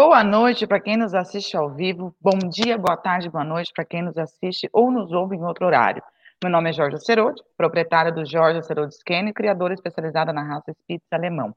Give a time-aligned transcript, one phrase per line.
[0.00, 3.84] Boa noite para quem nos assiste ao vivo, bom dia, boa tarde, boa noite para
[3.84, 6.00] quem nos assiste ou nos ouve em outro horário.
[6.40, 11.04] Meu nome é Jorge Acerode, proprietária do Jorge Acerode e criadora especializada na raça Spitz
[11.10, 11.52] alemão.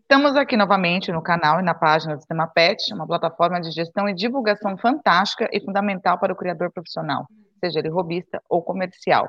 [0.00, 4.08] Estamos aqui novamente no canal e na página do Sistema PET, uma plataforma de gestão
[4.08, 7.26] e divulgação fantástica e fundamental para o criador profissional,
[7.62, 9.28] seja ele robista ou comercial.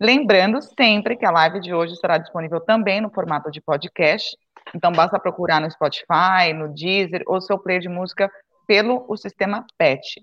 [0.00, 4.34] Lembrando sempre que a live de hoje estará disponível também no formato de podcast,
[4.74, 8.30] então basta procurar no Spotify, no Deezer ou seu player de música
[8.66, 10.22] pelo o sistema PET.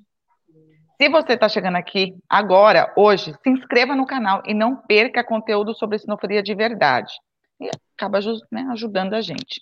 [0.99, 5.75] Se você está chegando aqui agora, hoje, se inscreva no canal e não perca conteúdo
[5.75, 7.13] sobre sinofilia de verdade.
[7.59, 8.19] E acaba
[8.51, 9.61] né, ajudando a gente.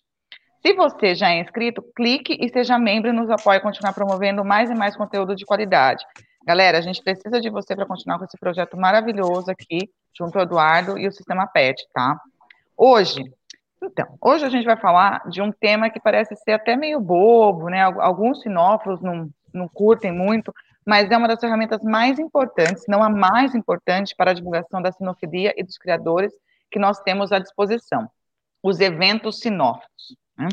[0.65, 4.45] Se você já é inscrito, clique e seja membro e nos apoie a continuar promovendo
[4.45, 6.03] mais e mais conteúdo de qualidade.
[6.45, 10.45] Galera, a gente precisa de você para continuar com esse projeto maravilhoso aqui, junto ao
[10.45, 12.19] Eduardo e o Sistema PET, tá?
[12.77, 13.21] Hoje,
[13.81, 17.69] então, hoje a gente vai falar de um tema que parece ser até meio bobo,
[17.69, 17.81] né?
[17.81, 20.53] Alguns sinófilos não, não curtem muito,
[20.85, 24.91] mas é uma das ferramentas mais importantes, não a mais importante para a divulgação da
[24.91, 26.33] sinofilia e dos criadores
[26.71, 28.09] que nós temos à disposição,
[28.61, 30.15] os eventos sinófilos.
[30.37, 30.47] Né?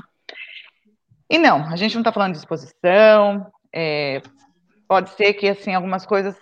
[1.28, 4.20] E não, a gente não está falando de exposição, é,
[4.86, 6.36] pode ser que assim algumas coisas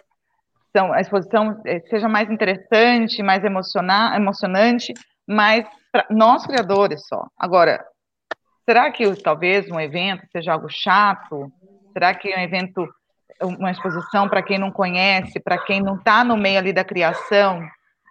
[0.76, 4.94] são, a exposição eh, seja mais interessante, mais emocionante,
[5.30, 5.64] mas
[6.10, 7.24] nós criadores só.
[7.38, 7.84] Agora,
[8.64, 11.52] será que talvez um evento seja algo chato?
[11.92, 12.88] Será que um evento,
[13.40, 17.60] uma exposição para quem não conhece, para quem não está no meio ali da criação,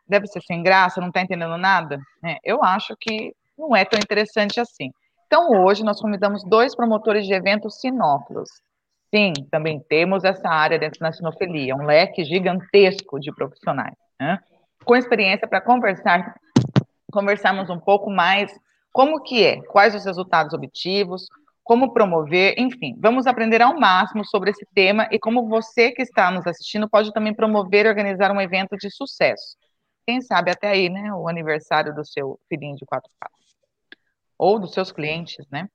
[0.08, 2.00] deve ser sem graça, não está entendendo nada?
[2.24, 4.90] É, eu acho que não é tão interessante assim.
[5.28, 8.50] Então, hoje, nós convidamos dois promotores de eventos sinófilos,
[9.14, 14.38] Sim, também temos essa área dentro da sinofilia, um leque gigantesco de profissionais, né?
[14.86, 16.36] com experiência para conversar,
[17.12, 18.52] conversarmos um pouco mais
[18.92, 21.26] como que é, quais os resultados objetivos,
[21.64, 26.32] como promover, enfim, vamos aprender ao máximo sobre esse tema e como você que está
[26.32, 29.56] nos assistindo pode também promover e organizar um evento de sucesso.
[30.04, 33.56] Quem sabe até aí, né, o aniversário do seu filhinho de quatro passos.
[34.36, 35.68] Ou dos seus clientes, né?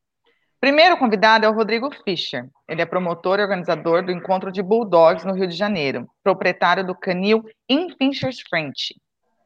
[0.59, 2.49] Primeiro convidado é o Rodrigo Fischer.
[2.67, 6.95] Ele é promotor e organizador do Encontro de Bulldogs no Rio de Janeiro, proprietário do
[6.95, 8.95] canil In Fischer's French.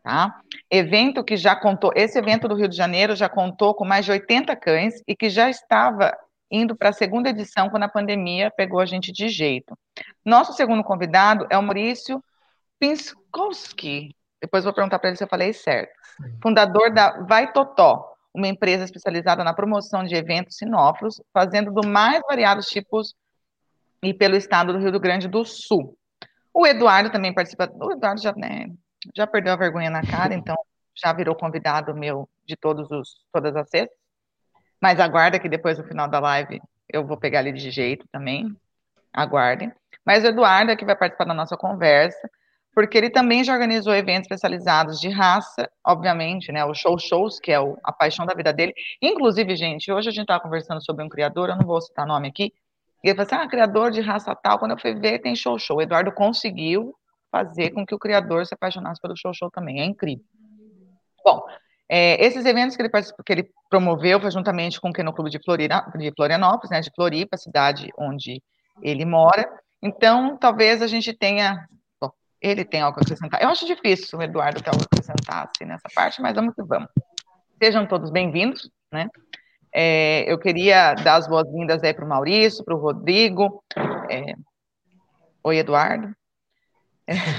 [0.02, 0.40] Tá?
[0.70, 4.12] Evento que já contou, esse evento do Rio de Janeiro já contou com mais de
[4.12, 6.16] 80 cães e que já estava
[6.50, 9.76] indo para a segunda edição quando a pandemia pegou a gente de jeito.
[10.24, 12.22] Nosso segundo convidado é o Maurício
[12.78, 14.14] Pinskowski.
[14.40, 15.92] Depois vou perguntar para ele se eu falei certo.
[16.42, 22.22] Fundador da Vai Totó, uma empresa especializada na promoção de eventos sinófilos, fazendo do mais
[22.26, 23.14] variados tipos
[24.02, 25.96] e pelo estado do Rio Grande do Sul.
[26.54, 27.70] O Eduardo também participa.
[27.80, 28.66] O Eduardo já, né,
[29.14, 30.56] já perdeu a vergonha na cara, então
[30.94, 33.96] já virou convidado meu de todos os, todas as sextas.
[34.80, 38.56] Mas aguarda que depois, no final da live, eu vou pegar ele de jeito também.
[39.12, 39.72] Aguardem.
[40.04, 42.28] Mas o Eduardo é que vai participar da nossa conversa
[42.78, 47.50] porque ele também já organizou eventos especializados de raça, obviamente, né, o show shows, que
[47.50, 48.72] é o, a paixão da vida dele.
[49.02, 52.28] Inclusive, gente, hoje a gente estava conversando sobre um criador, eu não vou citar nome
[52.28, 52.52] aqui,
[53.02, 55.58] e ele falou assim, ah, criador de raça tal, quando eu fui ver, tem show
[55.58, 55.78] show.
[55.78, 56.94] O Eduardo conseguiu
[57.30, 60.24] fazer com que o criador se apaixonasse pelo show show também, é incrível.
[61.24, 61.42] Bom,
[61.88, 65.38] é, esses eventos que ele, que ele promoveu foi juntamente com o Keno Clube de,
[65.42, 68.42] Florina, de Florianópolis, né, de Floripa, cidade onde
[68.82, 69.48] ele mora.
[69.82, 71.66] Então, talvez a gente tenha
[72.40, 73.42] ele tem algo a acrescentar.
[73.42, 76.62] Eu acho difícil o Eduardo ter algo a acrescentar assim, nessa parte, mas vamos que
[76.62, 76.88] vamos.
[77.60, 79.08] Sejam todos bem-vindos, né?
[79.74, 83.62] É, eu queria dar as boas-vindas aí para o Maurício, para o Rodrigo.
[84.08, 84.34] É...
[85.42, 86.14] Oi, Eduardo.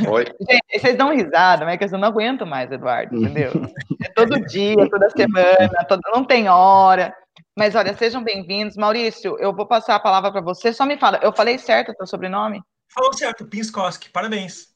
[0.09, 0.25] Oi.
[0.49, 3.51] Gente, vocês dão risada, mas é que eu não aguento mais, Eduardo, entendeu?
[4.01, 5.99] É todo dia, toda semana, todo...
[6.13, 7.13] não tem hora.
[7.57, 8.77] Mas olha, sejam bem-vindos.
[8.77, 10.71] Maurício, eu vou passar a palavra para você.
[10.71, 12.61] Só me fala, eu falei certo o teu sobrenome?
[12.93, 14.67] Falou certo, Pinskoski, parabéns.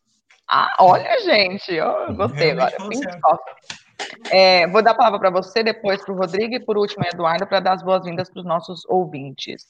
[0.49, 3.39] Ah, olha, gente, eu gostei agora.
[4.29, 7.47] É, vou dar a palavra para você, depois para o Rodrigo e por último, Eduardo,
[7.47, 9.63] para dar as boas-vindas para os nossos ouvintes.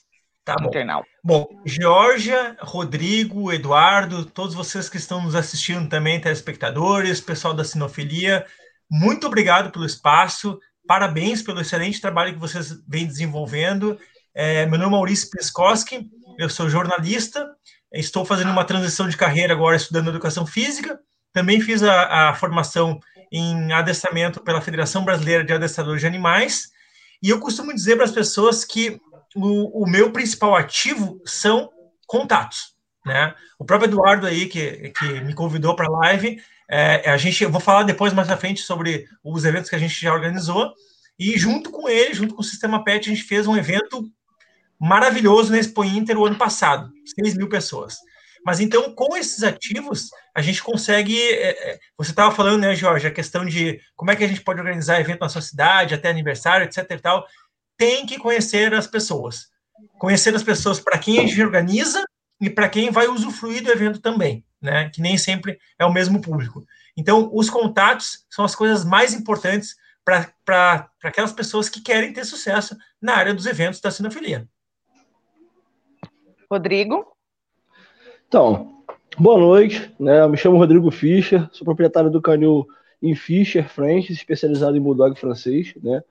[0.44, 0.68] Tá bom.
[0.68, 1.08] Internauta.
[1.22, 8.44] Bom, Georgia, Rodrigo, Eduardo, todos vocês que estão nos assistindo também, telespectadores, pessoal da Sinofilia,
[8.90, 13.98] muito obrigado pelo espaço, parabéns pelo excelente trabalho que vocês vêm desenvolvendo.
[14.34, 17.48] É, meu nome é Maurício Peskoski, eu sou jornalista,
[17.94, 20.98] Estou fazendo uma transição de carreira agora estudando educação física.
[21.32, 22.98] Também fiz a, a formação
[23.30, 26.70] em adestramento pela Federação Brasileira de Adestradores de Animais.
[27.22, 29.00] E eu costumo dizer para as pessoas que
[29.34, 31.70] o, o, meu principal ativo são
[32.06, 32.74] contatos.
[33.04, 33.34] Né?
[33.58, 36.40] O próprio Eduardo aí, que, que me convidou para a live,
[36.70, 39.78] é, a gente, eu vou falar depois mais à frente sobre os eventos que a
[39.78, 40.72] gente já organizou.
[41.18, 44.04] E junto com ele, junto com o Sistema PET, a gente fez um evento
[44.80, 46.90] maravilhoso na Expo Inter o ano passado,
[47.22, 47.96] 6 mil pessoas.
[48.44, 51.18] Mas então, com esses ativos, a gente consegue.
[51.18, 54.42] É, é você estava falando, né, Jorge, a questão de como é que a gente
[54.42, 56.90] pode organizar evento na sua cidade, até aniversário, etc.
[56.90, 57.24] e tal.
[57.76, 59.48] Tem que conhecer as pessoas.
[59.98, 62.04] Conhecer as pessoas para quem a gente organiza
[62.40, 64.90] e para quem vai usufruir do evento também, né?
[64.90, 66.64] Que nem sempre é o mesmo público.
[66.96, 72.76] Então, os contatos são as coisas mais importantes para aquelas pessoas que querem ter sucesso
[73.00, 74.46] na área dos eventos da sinofilia.
[76.50, 77.16] Rodrigo?
[78.28, 78.84] Então,
[79.18, 79.94] boa noite.
[79.98, 80.20] Né?
[80.20, 82.66] Eu me chamo Rodrigo Fischer, sou proprietário do canil
[83.04, 86.02] em Fischer French, especializado em Bulldog francês, né?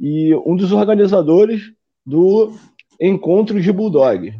[0.00, 1.72] e um dos organizadores
[2.04, 2.52] do
[3.00, 4.34] Encontro de Bulldog.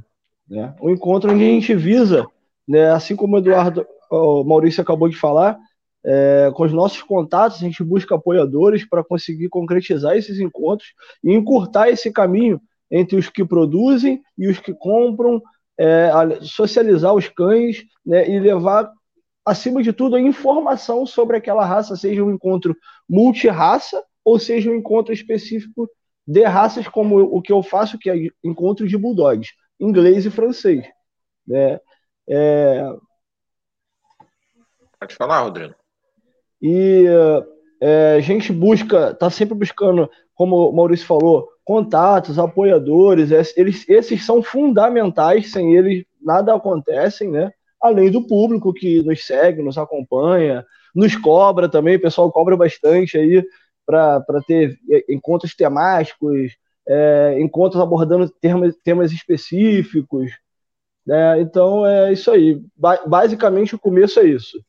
[0.49, 0.75] Né?
[0.83, 2.27] Um encontro onde a gente visa,
[2.67, 5.57] né, assim como o Eduardo, o Maurício acabou de falar,
[6.05, 10.93] é, com os nossos contatos, a gente busca apoiadores para conseguir concretizar esses encontros
[11.23, 12.61] e encurtar esse caminho
[12.91, 15.41] entre os que produzem e os que compram,
[15.79, 16.11] é,
[16.43, 18.91] socializar os cães né, e levar,
[19.51, 22.77] acima de tudo, a informação sobre aquela raça, seja um encontro
[23.09, 25.91] multirraça ou seja um encontro específico
[26.27, 28.15] de raças, como o que eu faço, que é
[28.45, 30.87] encontro de bulldogs, inglês e francês.
[31.47, 31.81] Né?
[32.29, 32.83] É...
[34.99, 35.75] Pode falar, Rodrigo.
[36.63, 37.07] E
[37.81, 44.25] é, a gente busca, está sempre buscando, como o Maurício falou, contatos, apoiadores, eles, esses
[44.25, 47.53] são fundamentais, sem eles nada acontece, né?
[47.81, 53.17] Além do público que nos segue, nos acompanha, nos cobra também, o pessoal cobra bastante
[53.17, 53.45] aí
[53.87, 54.79] para ter
[55.09, 56.57] encontros temáticos,
[56.87, 60.31] é, encontros abordando temas, temas específicos.
[61.07, 61.41] Né?
[61.41, 62.61] Então é isso aí.
[62.77, 64.63] Ba basicamente o começo é isso.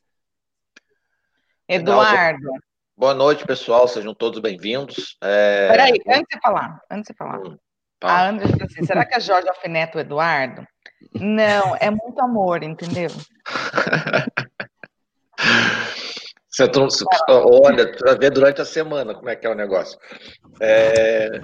[1.68, 2.52] Eduardo.
[2.98, 3.88] Boa noite, pessoal.
[3.88, 5.18] Sejam todos bem-vindos.
[5.22, 5.70] É...
[5.70, 7.40] Peraí, antes de falar, antes de falar.
[7.40, 7.58] Hum,
[8.04, 10.66] a André disse assim, será que a Jorge alfineta o Eduardo?
[11.14, 13.10] Não, é muito amor, entendeu?
[16.52, 16.70] Você,
[17.30, 19.98] olha, vai ver durante a semana como é que é o negócio.
[20.60, 21.42] É...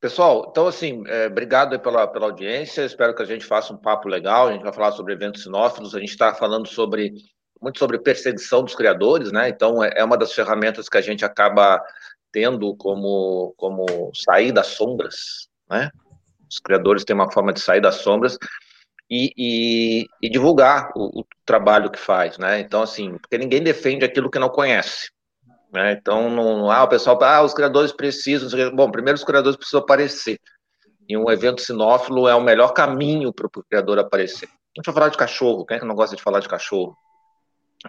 [0.00, 4.06] Pessoal, então assim, é, obrigado pela, pela audiência, espero que a gente faça um papo
[4.06, 7.14] legal, a gente vai falar sobre eventos sinófilos, a gente está falando sobre
[7.60, 9.48] muito sobre perseguição dos criadores, né?
[9.48, 11.82] Então é, é uma das ferramentas que a gente acaba
[12.30, 15.90] tendo como como sair das sombras, né?
[16.54, 18.38] Os criadores têm uma forma de sair das sombras
[19.10, 22.60] e, e, e divulgar o, o, trabalho que faz, né?
[22.60, 25.10] Então assim, porque ninguém defende aquilo que não conhece.
[25.72, 25.92] Né?
[25.92, 28.48] Então, não, ah, o pessoal, ah, os criadores precisam.
[28.74, 30.38] Bom, primeiro os criadores precisam aparecer.
[31.08, 34.46] E um evento sinófilo é o melhor caminho para o criador aparecer.
[34.46, 35.66] A gente vai falar de cachorro.
[35.66, 36.96] Quem é que não gosta de falar de cachorro?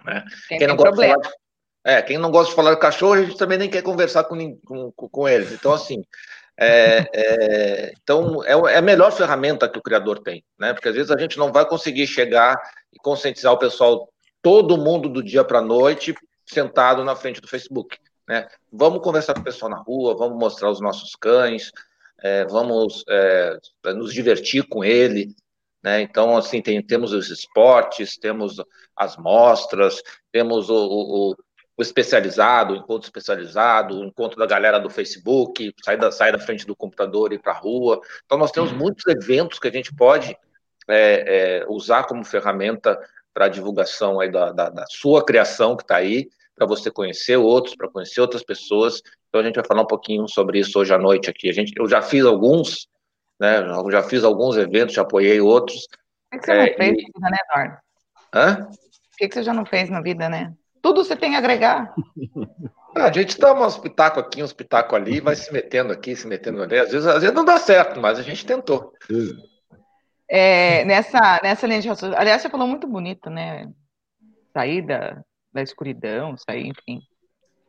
[0.04, 0.24] Né?
[0.48, 1.16] Quem, quem não gosta problema.
[1.16, 1.46] de falar de,
[1.84, 4.36] é, quem não gosta de falar de cachorro, a gente também nem quer conversar com,
[4.66, 5.52] com, com eles.
[5.52, 6.02] Então, assim,
[6.58, 10.72] é, é, então é, é, a melhor ferramenta que o criador tem, né?
[10.72, 12.58] Porque às vezes a gente não vai conseguir chegar
[12.92, 14.08] e conscientizar o pessoal,
[14.40, 16.14] todo mundo do dia para a noite,
[16.46, 18.48] sentado na frente do Facebook, né?
[18.72, 21.70] Vamos conversar com o pessoal na rua, vamos mostrar os nossos cães,
[22.22, 23.58] é, vamos é,
[23.94, 25.34] nos divertir com ele,
[25.82, 26.00] né?
[26.00, 28.56] Então, assim, tem, temos os esportes, temos
[28.96, 31.36] as mostras, temos o, o,
[31.76, 36.38] o especializado, o encontro especializado, o encontro da galera do Facebook, sair da, sair da
[36.38, 38.00] frente do computador e ir para a rua.
[38.24, 40.36] Então, nós temos muitos eventos que a gente pode
[40.88, 42.98] é, é, usar como ferramenta
[43.34, 47.76] para divulgação aí da, da, da sua criação que está aí, para você conhecer outros,
[47.76, 49.02] para conhecer outras pessoas.
[49.28, 51.50] Então, a gente vai falar um pouquinho sobre isso hoje à noite aqui.
[51.50, 52.88] A gente, eu já fiz alguns,
[53.38, 53.58] né?
[53.58, 55.86] Eu já fiz alguns eventos, já apoiei outros.
[56.32, 57.02] O que, você é, não fez e...
[57.20, 57.78] na vida, né, Eduardo?
[58.34, 58.68] Hã?
[58.70, 60.54] O que, que você já não fez na vida, né?
[60.86, 61.92] Tudo você tem a agregar.
[62.94, 66.62] A gente dá um pitaco aqui, um pitaco ali, vai se metendo aqui, se metendo
[66.62, 66.78] ali.
[66.78, 68.92] Às vezes, às vezes não dá certo, mas a gente tentou.
[70.30, 73.68] É, nessa, nessa linha de raciocínio, aliás, você falou muito bonito, né?
[74.52, 75.20] Sair da,
[75.52, 77.00] da escuridão, sair, enfim.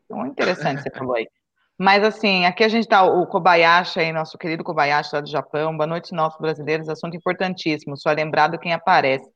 [0.06, 1.28] Então, é interessante você falou aí.
[1.76, 5.76] Mas, assim, aqui a gente está, o Kobayashi aí, nosso querido Kobayashi lá do Japão.
[5.76, 6.88] Boa noite, nossos brasileiros.
[6.88, 9.28] Assunto importantíssimo, só lembrado quem aparece.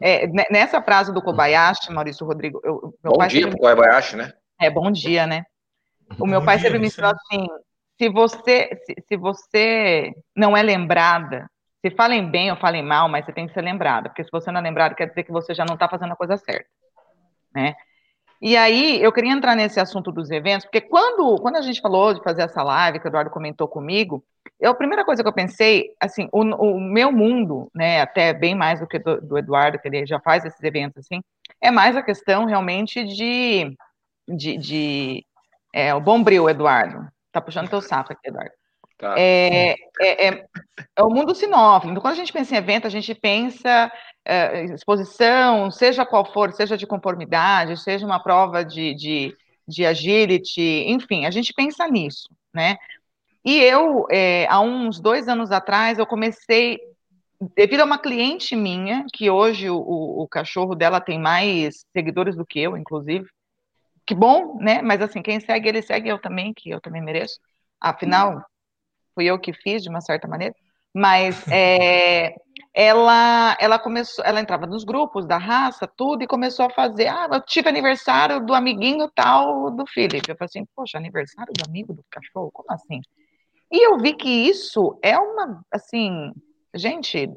[0.00, 2.60] É, nessa frase do Kobayashi, Maurício Rodrigo.
[2.62, 4.32] Eu, bom dia para o Kobayashi, né?
[4.60, 5.44] É, bom dia, né?
[6.18, 7.46] O meu bom pai dia, sempre me ensinou assim:
[7.98, 11.50] se você, se, se, você não é lembrada,
[11.84, 14.50] se falem bem ou falem mal, mas você tem que ser lembrada, porque se você
[14.50, 16.68] não é lembrado, quer dizer que você já não está fazendo a coisa certa,
[17.54, 17.74] né?
[18.40, 22.12] E aí, eu queria entrar nesse assunto dos eventos, porque quando, quando a gente falou
[22.12, 24.22] de fazer essa live, que o Eduardo comentou comigo,
[24.58, 28.54] eu, a primeira coisa que eu pensei, assim, o, o meu mundo, né, até bem
[28.54, 31.22] mais do que do, do, Eduardo, que ele já faz esses eventos, assim,
[31.60, 33.76] é mais a questão realmente de,
[34.26, 35.26] de, de
[35.74, 38.52] é, o bombril, Eduardo, tá puxando teu saco aqui, Eduardo.
[38.98, 39.14] Tá.
[39.18, 40.46] É, é, é,
[40.96, 41.92] é, o mundo sinófilo.
[41.92, 43.92] Então, quando a gente pensa em evento, a gente pensa
[44.24, 49.36] é, exposição, seja qual for, seja de conformidade, seja uma prova de, de,
[49.68, 52.78] de agility, enfim, a gente pensa nisso, né?
[53.46, 56.80] E eu, é, há uns dois anos atrás, eu comecei,
[57.54, 62.44] devido a uma cliente minha, que hoje o, o, cachorro dela tem mais seguidores do
[62.44, 63.24] que eu, inclusive,
[64.04, 64.82] que bom, né?
[64.82, 67.38] Mas assim, quem segue ele segue eu também, que eu também mereço.
[67.80, 68.42] Afinal,
[69.14, 70.54] fui eu que fiz de uma certa maneira,
[70.92, 72.34] mas é,
[72.74, 77.28] ela, ela começou, ela entrava nos grupos da raça, tudo, e começou a fazer, ah,
[77.32, 80.32] eu tive aniversário do amiguinho tal do Felipe.
[80.32, 82.50] Eu falei assim, poxa, aniversário do amigo do cachorro?
[82.52, 83.00] Como assim?
[83.70, 86.32] E eu vi que isso é uma, assim,
[86.74, 87.28] gente,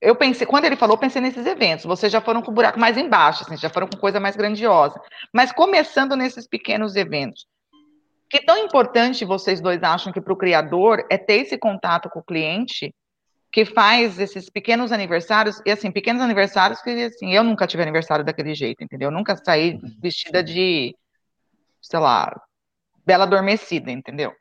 [0.00, 1.84] eu pensei, quando ele falou, pensei nesses eventos.
[1.84, 5.00] Vocês já foram com buraco mais embaixo, assim, já foram com coisa mais grandiosa.
[5.32, 7.46] Mas começando nesses pequenos eventos.
[8.30, 12.20] Que tão importante vocês dois acham que para o criador é ter esse contato com
[12.20, 12.94] o cliente
[13.50, 18.22] que faz esses pequenos aniversários, e assim, pequenos aniversários que, assim, eu nunca tive aniversário
[18.22, 19.08] daquele jeito, entendeu?
[19.08, 20.94] Eu nunca saí vestida de,
[21.80, 22.38] sei lá,
[23.06, 24.34] bela adormecida, entendeu?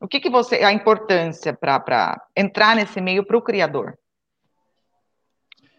[0.00, 3.98] O que que você, a importância para entrar nesse meio para o criador?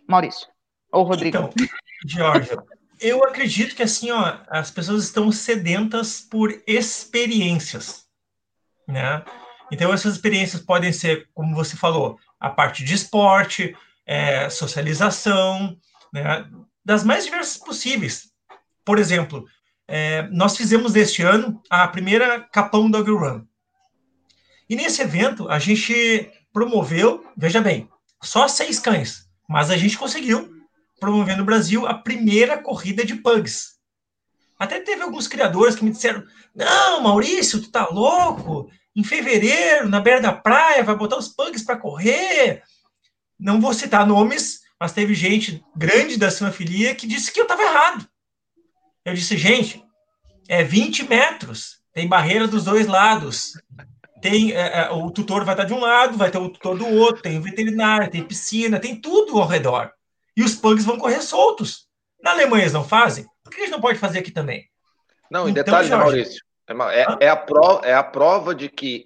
[0.08, 0.48] Maurício,
[0.92, 1.38] ou Rodrigo?
[1.38, 1.50] Então,
[2.06, 2.58] Georgia,
[3.00, 8.06] eu acredito que assim, ó, as pessoas estão sedentas por experiências,
[8.88, 9.24] né?
[9.72, 15.78] Então essas experiências podem ser, como você falou, a parte de esporte, é, socialização,
[16.14, 16.48] né?
[16.84, 18.32] das mais diversas possíveis.
[18.84, 19.46] Por exemplo,
[19.88, 23.44] é, nós fizemos este ano a primeira Capão Dog Run.
[24.70, 27.90] E nesse evento a gente promoveu, veja bem,
[28.22, 30.50] só seis cães, mas a gente conseguiu
[31.00, 33.76] promover no Brasil a primeira corrida de pugs.
[34.58, 38.70] Até teve alguns criadores que me disseram: Não, Maurício, tu tá louco?
[38.96, 42.64] Em fevereiro, na beira da praia, vai botar os pugs para correr.
[43.38, 47.62] Não vou citar nomes, mas teve gente grande da sinofilia que disse que eu estava
[47.62, 48.08] errado.
[49.04, 49.84] Eu disse, gente,
[50.48, 53.54] é 20 metros, tem barreira dos dois lados.
[54.22, 56.88] Tem é, é, o tutor vai estar de um lado, vai ter o tutor do
[56.88, 59.92] outro, tem o veterinário, tem piscina, tem tudo ao redor
[60.36, 61.88] e os pugs vão correr soltos.
[62.22, 64.68] Na Alemanha eles não fazem, por que eles não podem fazer aqui também?
[65.30, 68.70] Não, em então, detalhe, Jorge, Maurício, é, é, é, a prova, é a prova de
[68.70, 69.06] que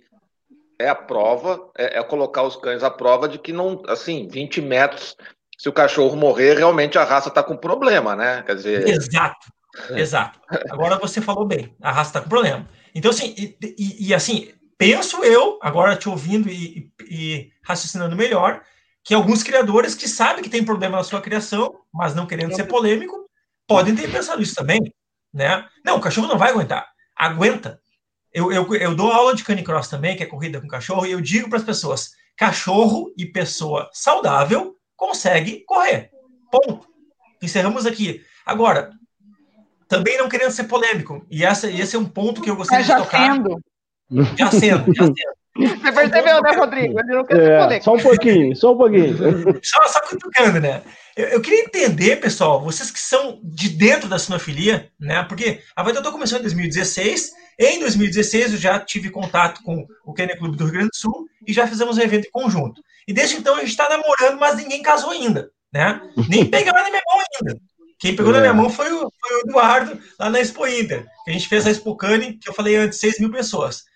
[0.77, 4.61] é a prova, é, é, colocar os cães à prova de que não, assim, 20
[4.61, 5.15] metros,
[5.57, 8.43] se o cachorro morrer, realmente a raça está com problema, né?
[8.43, 8.87] Quer dizer.
[8.87, 9.47] Exato,
[9.89, 9.99] é.
[9.99, 10.39] exato.
[10.69, 12.67] Agora você falou bem, a raça está com problema.
[12.95, 18.63] Então, assim, e, e, e, assim, penso eu, agora te ouvindo e, e raciocinando melhor,
[19.03, 22.63] que alguns criadores que sabem que tem problema na sua criação, mas não querendo ser
[22.63, 23.29] polêmico,
[23.67, 24.79] podem ter pensado isso também,
[25.33, 25.67] né?
[25.83, 26.87] Não, o cachorro não vai aguentar.
[27.13, 27.81] Aguenta.
[28.33, 31.19] Eu, eu, eu dou aula de canicross também, que é corrida com cachorro, e eu
[31.19, 36.09] digo para as pessoas: cachorro e pessoa saudável consegue correr.
[36.49, 36.87] Ponto.
[37.41, 38.23] Encerramos aqui.
[38.45, 38.91] Agora,
[39.89, 42.95] também não querendo ser polêmico, e essa, esse é um ponto que eu gostaria de
[42.95, 43.33] tocar.
[43.33, 43.59] Sendo.
[44.37, 45.39] Já sendo, já sendo.
[45.57, 46.99] Você percebeu, né, Rodrigo?
[46.99, 49.17] Ele não quer é, só um pouquinho, só um pouquinho.
[49.61, 50.81] Só, só cutucando, né?
[51.17, 55.23] Eu, eu, queria entender, pessoal, vocês que são de dentro da sinofilia, né?
[55.23, 57.31] Porque a Vaidotô começou em 2016.
[57.59, 61.27] Em 2016, eu já tive contato com o Kennel Clube do Rio Grande do Sul
[61.45, 62.81] e já fizemos um evento em conjunto.
[63.05, 65.99] E desde então a gente está namorando, mas ninguém casou ainda, né?
[66.29, 67.59] Nem pegaram na minha mão ainda.
[67.99, 68.35] Quem pegou é.
[68.35, 71.05] na minha mão foi o, foi o, Eduardo, lá na Expo Inter.
[71.27, 73.88] A gente fez a Expo Cane, que eu falei antes, 6 mil pessoas.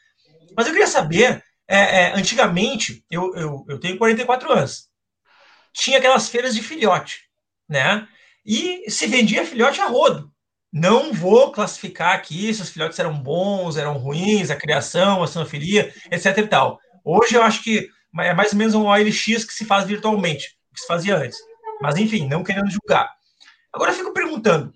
[0.56, 4.90] Mas eu queria saber é, é, antigamente, eu, eu, eu tenho 44 anos,
[5.74, 7.22] tinha aquelas feiras de filhote,
[7.68, 8.08] né?
[8.46, 10.32] E se vendia filhote a rodo.
[10.72, 15.94] Não vou classificar aqui se os filhotes eram bons, eram ruins, a criação, a sinofilia,
[16.12, 16.80] etc e tal.
[17.06, 17.88] Hoje eu acho que
[18.20, 21.38] é mais ou menos um OLX que se faz virtualmente, que se fazia antes.
[21.82, 23.10] Mas enfim, não querendo julgar.
[23.72, 24.74] Agora eu fico perguntando,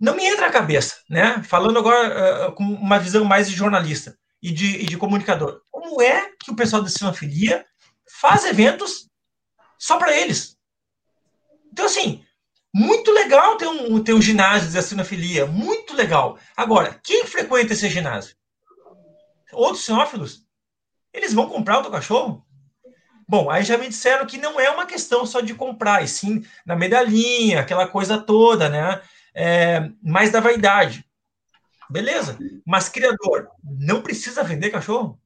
[0.00, 1.42] não me entra a cabeça, né?
[1.42, 5.62] Falando agora uh, com uma visão mais de jornalista e de, e de comunicador.
[5.70, 7.64] Como é que o pessoal da sinofilia
[8.20, 9.08] faz eventos
[9.78, 10.56] só para eles?
[11.72, 12.24] Então, assim,
[12.74, 16.38] muito legal ter um, ter um ginásio da sinofilia, muito legal.
[16.56, 18.36] Agora, quem frequenta esse ginásio?
[19.52, 20.44] Outros sinófilos?
[21.12, 22.46] Eles vão comprar o teu cachorro?
[23.28, 26.44] Bom, aí já me disseram que não é uma questão só de comprar, e sim
[26.66, 29.00] na medalhinha, aquela coisa toda, né?
[29.32, 31.04] É, mais da vaidade.
[31.90, 32.38] Beleza.
[32.66, 35.18] Mas criador não precisa vender cachorro?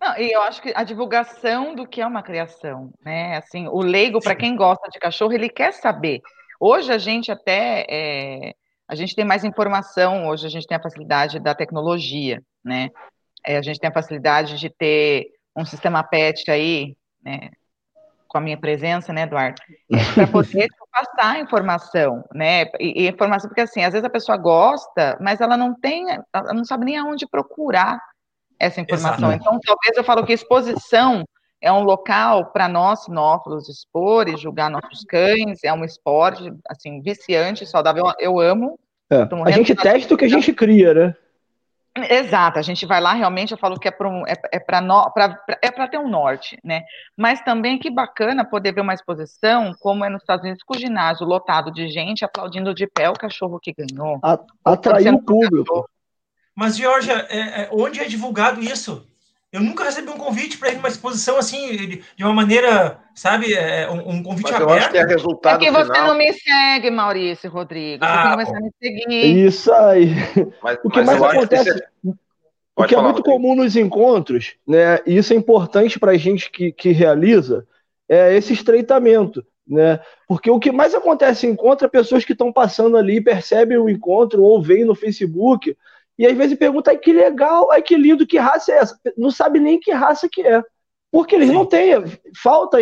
[0.00, 3.36] Não, e eu acho que a divulgação do que é uma criação, né?
[3.36, 6.20] Assim, o leigo, para quem gosta de cachorro, ele quer saber.
[6.58, 8.54] Hoje a gente até é,
[8.88, 12.88] a gente tem mais informação, hoje a gente tem a facilidade da tecnologia, né?
[13.46, 17.50] É, a gente tem a facilidade de ter um sistema PET aí, né,
[18.30, 19.60] com a minha presença, né, Eduardo,
[19.92, 24.10] é, para poder passar a informação, né, e, e, informação, porque assim, às vezes a
[24.10, 28.00] pessoa gosta, mas ela não tem, ela não sabe nem aonde procurar
[28.58, 29.30] essa informação.
[29.30, 29.42] Exato.
[29.42, 31.24] Então, talvez eu falo que exposição
[31.60, 37.02] é um local para nós, sinófilos, expor e julgar nossos cães, é um esporte, assim,
[37.02, 38.78] viciante, saudável, eu amo.
[39.10, 39.26] É.
[39.44, 41.16] A gente testa o que a gente cria, né?
[41.96, 44.60] Exato, a gente vai lá realmente, eu falo que é para um, é, é
[45.62, 46.82] é ter um norte, né?
[47.16, 50.78] Mas também que bacana poder ver uma exposição, como é nos Estados Unidos, com o
[50.78, 54.20] ginásio lotado de gente aplaudindo de pé o cachorro que ganhou.
[54.22, 55.88] A, atrair o público.
[56.54, 59.06] Mas, Georgia, é, é, onde é divulgado isso?
[59.52, 63.90] Eu nunca recebi um convite para ir numa exposição assim, de uma maneira, sabe, é,
[63.90, 64.70] um, um convite Mas aberto.
[64.70, 66.08] Eu acho que é resultado Porque você final...
[66.08, 67.98] não me segue, Maurício Rodrigues.
[68.00, 69.46] Ah, você não vai me seguir.
[69.46, 70.14] Isso aí.
[70.62, 71.74] Mas, o que mais acontece.
[71.74, 72.10] Que
[72.76, 75.00] o que é muito comum nos encontros, né?
[75.04, 77.66] E isso é importante para a gente que, que realiza,
[78.08, 79.44] é esse estreitamento.
[79.66, 80.00] Né?
[80.26, 83.88] Porque o que mais acontece em encontro é pessoas que estão passando ali, percebem o
[83.88, 85.76] encontro ou veem no Facebook
[86.20, 88.94] e às vezes pergunta, ai que legal, ai que lindo, que raça é essa?
[89.16, 90.62] Não sabe nem que raça que é.
[91.10, 91.54] Porque eles Sim.
[91.54, 91.94] não têm,
[92.42, 92.76] falta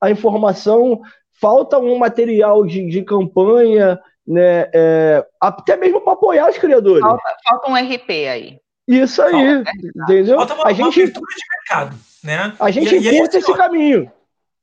[0.00, 1.00] a informação,
[1.40, 7.00] falta um material de, de campanha, né, é, até mesmo para apoiar os criadores.
[7.00, 8.58] Falta, falta, um RP aí.
[8.88, 10.36] Isso aí, falta, entendeu?
[10.38, 12.52] Falta uma, a gente, uma de mercado, né?
[12.58, 14.10] A gente e, curta esse caminho.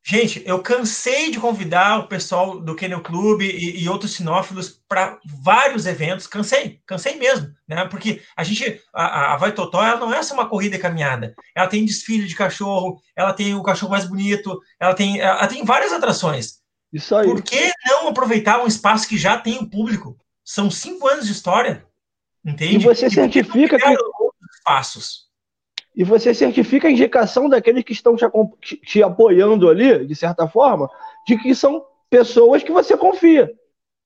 [0.09, 5.19] Gente, eu cansei de convidar o pessoal do Kennel Club e, e outros sinófilos para
[5.43, 6.25] vários eventos.
[6.25, 7.85] Cansei, cansei mesmo, né?
[7.89, 11.35] Porque a gente, a, a Vai Totó, ela não é só uma corrida e caminhada.
[11.53, 15.65] Ela tem desfile de cachorro, ela tem o cachorro mais bonito, ela tem, ela tem
[15.65, 16.59] várias atrações.
[16.93, 17.27] Isso aí.
[17.27, 20.17] Por que não aproveitar um espaço que já tem o público?
[20.41, 21.85] São cinco anos de história,
[22.46, 22.77] entende?
[22.77, 25.26] E você e certifica que outros espaços.
[25.98, 28.16] E você certifica a indicação daqueles que estão
[28.62, 30.88] te, te apoiando ali, de certa forma,
[31.25, 33.51] de que são pessoas que você confia.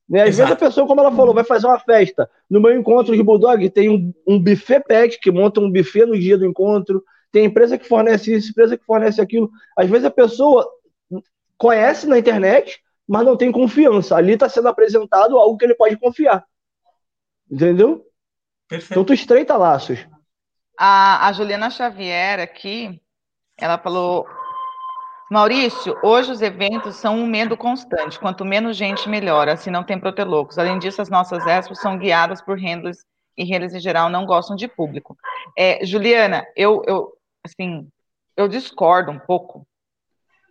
[0.08, 0.22] Né?
[0.22, 0.48] Às Exato.
[0.48, 2.32] vezes a pessoa, como ela falou, vai fazer uma festa.
[2.50, 6.18] No meu encontro de Bulldog, tem um, um buffet pet, que monta um buffet no
[6.18, 7.04] dia do encontro.
[7.30, 9.52] Tem empresa que fornece isso, empresa que fornece aquilo.
[9.78, 10.66] Às vezes a pessoa
[11.58, 14.16] conhece na internet, mas não tem confiança.
[14.16, 16.46] Ali está sendo apresentado algo que ele pode confiar.
[17.52, 18.06] Entendeu?
[18.70, 18.94] Perfeito.
[18.94, 20.00] Então tu estreita laços.
[20.78, 23.02] A, a Juliana Xavier aqui,
[23.58, 24.28] ela falou:
[25.30, 28.20] Maurício, hoje os eventos são um medo constante.
[28.20, 29.48] Quanto menos gente, melhor.
[29.48, 30.58] Assim não tem protelocos.
[30.58, 33.06] Além disso, as nossas expos são guiadas por handlers
[33.38, 35.18] e handlers em geral não gostam de público.
[35.58, 37.88] É, Juliana, eu, eu, assim,
[38.36, 39.66] eu discordo um pouco.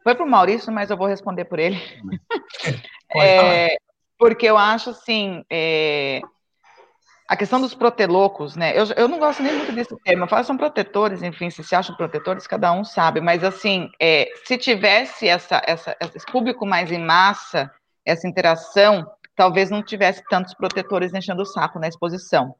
[0.02, 1.76] Foi para o Maurício, mas eu vou responder por ele.
[3.14, 3.76] é,
[4.18, 5.44] porque eu acho assim.
[5.50, 6.20] É,
[7.30, 8.76] a questão dos protelocos, né?
[8.76, 10.24] Eu, eu não gosto nem muito desse termo.
[10.24, 13.20] Eu falo são protetores, enfim, se se acham protetores, cada um sabe.
[13.20, 17.70] Mas assim, é, se tivesse essa, essa, esse público mais em massa,
[18.04, 22.52] essa interação, talvez não tivesse tantos protetores enchendo o saco na exposição.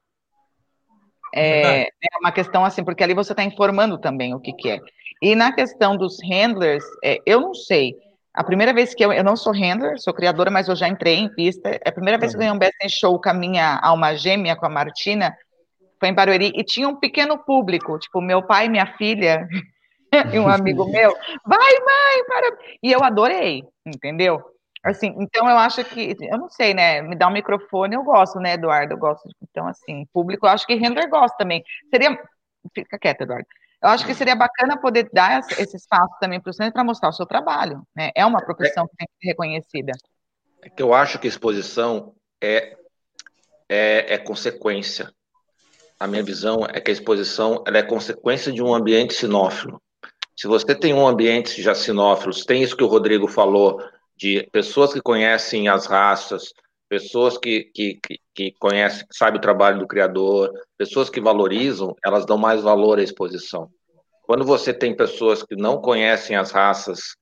[1.34, 4.78] É, é uma questão assim, porque ali você está informando também o que, que é.
[5.20, 7.96] E na questão dos handlers, é, eu não sei.
[8.32, 11.16] A primeira vez que eu, eu não sou handler, sou criadora, mas eu já entrei
[11.16, 11.68] em pista.
[11.68, 14.14] É a primeira vez que eu ganhei um Best in Show com a minha alma
[14.14, 15.36] gêmea, com a Martina,
[15.98, 19.46] foi em Barueri, e tinha um pequeno público, tipo, meu pai, minha filha
[20.32, 21.14] e um amigo meu,
[21.44, 22.56] vai mãe, para...
[22.82, 24.40] E eu adorei, entendeu?
[24.82, 28.40] Assim, então eu acho que, eu não sei, né, me dá um microfone, eu gosto,
[28.40, 31.62] né, Eduardo, eu gosto, então assim, público, eu acho que handler gosta também.
[31.90, 32.18] Seria,
[32.74, 33.46] fica quieto, Eduardo.
[33.82, 37.08] Eu acho que seria bacana poder dar esse espaço também para o centro para mostrar
[37.08, 37.82] o seu trabalho.
[37.96, 38.10] Né?
[38.14, 39.92] É uma profissão que tem que ser reconhecida.
[40.62, 42.76] É que eu acho que a exposição é,
[43.68, 45.10] é, é consequência.
[45.98, 49.80] A minha visão é que a exposição é consequência de um ambiente sinófilo.
[50.36, 53.82] Se você tem um ambiente já sinófilo, tem isso que o Rodrigo falou,
[54.16, 56.52] de pessoas que conhecem as raças,
[56.90, 58.00] pessoas que, que,
[58.34, 62.98] que, conhecem, que sabem o trabalho do criador, pessoas que valorizam, elas dão mais valor
[62.98, 63.70] à exposição.
[64.24, 67.14] Quando você tem pessoas que não conhecem as raças,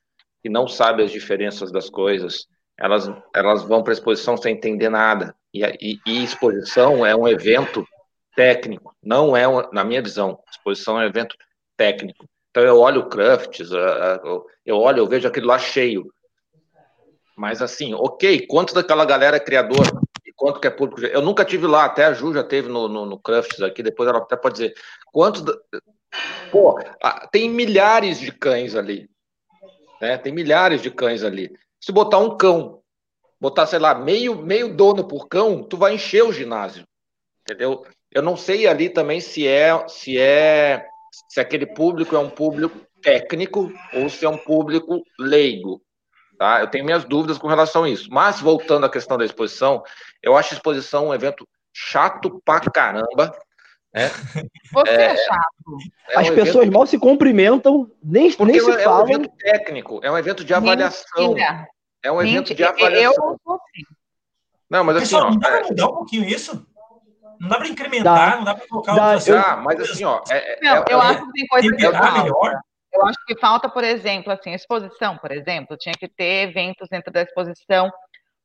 [0.42, 2.46] que não sabem as diferenças das coisas,
[2.78, 5.36] elas, elas vão para a exposição sem entender nada.
[5.52, 7.86] E, e, e, exposição é um evento
[8.34, 11.36] técnico, não é, na minha visão, exposição é um evento
[11.76, 12.24] técnico.
[12.50, 13.70] Então eu olho o Crafts,
[14.64, 16.10] eu olho, eu vejo aquilo lá cheio.
[17.38, 19.86] Mas assim, ok, quanto daquela galera é criador
[20.26, 21.00] e quanto que é público?
[21.02, 24.08] Eu nunca tive lá, até a Ju já teve no, no, no Crafts aqui, depois
[24.08, 24.74] ela até pode dizer.
[25.12, 25.42] Quantos.
[25.42, 25.56] Da...
[26.50, 26.76] Pô,
[27.30, 29.08] tem milhares de cães ali.
[30.00, 30.18] Né?
[30.18, 31.56] Tem milhares de cães ali.
[31.80, 32.80] Se botar um cão,
[33.40, 36.82] botar, sei lá, meio, meio dono por cão, tu vai encher o ginásio.
[37.42, 37.86] Entendeu?
[38.10, 40.84] Eu não sei ali também se é, se é
[41.28, 45.80] se aquele público é um público técnico ou se é um público leigo.
[46.38, 46.60] Tá?
[46.60, 48.08] Eu tenho minhas dúvidas com relação a isso.
[48.12, 49.82] Mas, voltando à questão da exposição,
[50.22, 53.36] eu acho a exposição um evento chato pra caramba.
[53.92, 54.08] Né?
[54.72, 55.78] Você é, é chato.
[56.10, 56.74] É As pessoas evento...
[56.74, 59.00] mal se cumprimentam, nem, Porque nem se é falam.
[59.00, 61.28] É um evento técnico, é um evento de avaliação.
[61.28, 61.68] Mentira.
[62.04, 62.56] É um evento Mentira.
[62.56, 63.30] de avaliação.
[63.30, 63.82] Eu sou assim.
[64.70, 65.04] Não, mas assim.
[65.06, 66.66] Pessoal, ó, não dá pra mudar um pouquinho isso?
[67.40, 68.36] Não dá para incrementar, dá.
[68.36, 69.28] não dá para colocar dá, outras...
[69.28, 69.56] eu...
[69.62, 70.22] mas assim, ó.
[70.28, 71.76] É, não, eu acho que tem coisa que.
[71.76, 72.60] Melhor.
[72.98, 77.12] Eu acho que falta, por exemplo, assim, exposição, por exemplo, tinha que ter eventos dentro
[77.12, 77.90] da exposição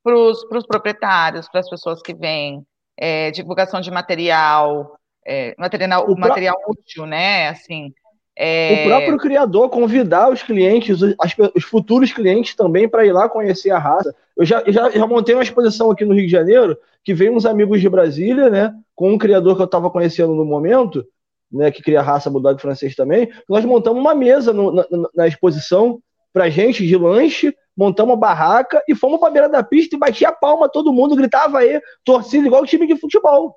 [0.04, 2.66] para os proprietários, para as pessoas que vêm,
[2.98, 7.50] é, divulgação de material, é, material, o material útil, né?
[7.50, 7.94] Assim,
[8.36, 8.82] é...
[8.82, 11.16] O próprio criador convidar os clientes, os,
[11.56, 14.14] os futuros clientes também para ir lá conhecer a raça.
[14.36, 17.46] Eu já, já, já, montei uma exposição aqui no Rio de Janeiro que veio uns
[17.46, 18.74] amigos de Brasília, né?
[18.96, 21.06] Com um criador que eu estava conhecendo no momento,
[21.54, 21.72] né?
[21.72, 23.32] Que cria raça bulldog francês também.
[23.48, 26.00] Nós montamos uma mesa no, na, na, exposição
[26.34, 30.00] para gente de lanche, montamos uma barraca e fomos para a beira da pista e
[30.00, 33.56] batia a palma todo mundo, gritava aí, torcida igual time de futebol.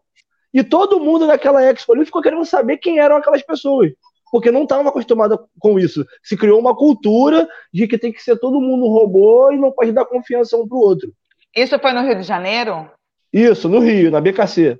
[0.53, 3.93] E todo mundo naquela expo ali ficou querendo saber quem eram aquelas pessoas
[4.31, 6.05] porque não estava acostumada com isso.
[6.23, 9.93] Se criou uma cultura de que tem que ser todo mundo robô e não pode
[9.93, 11.13] dar confiança um para o outro.
[11.55, 12.91] Isso foi no Rio de Janeiro?
[13.33, 14.79] Isso, no Rio, na BKC.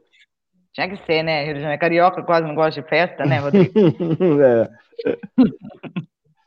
[0.77, 1.43] Tinha que ser, né?
[1.43, 1.81] Rio de Janeiro.
[1.81, 3.73] Carioca quase não gosta de festa, né, Rodrigo?
[4.45, 4.69] é.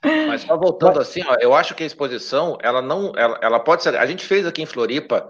[0.28, 3.82] Mas só voltando assim, ó, eu acho que a exposição, ela não, ela, ela pode
[3.82, 3.98] ser.
[3.98, 5.28] A gente fez aqui em Floripa,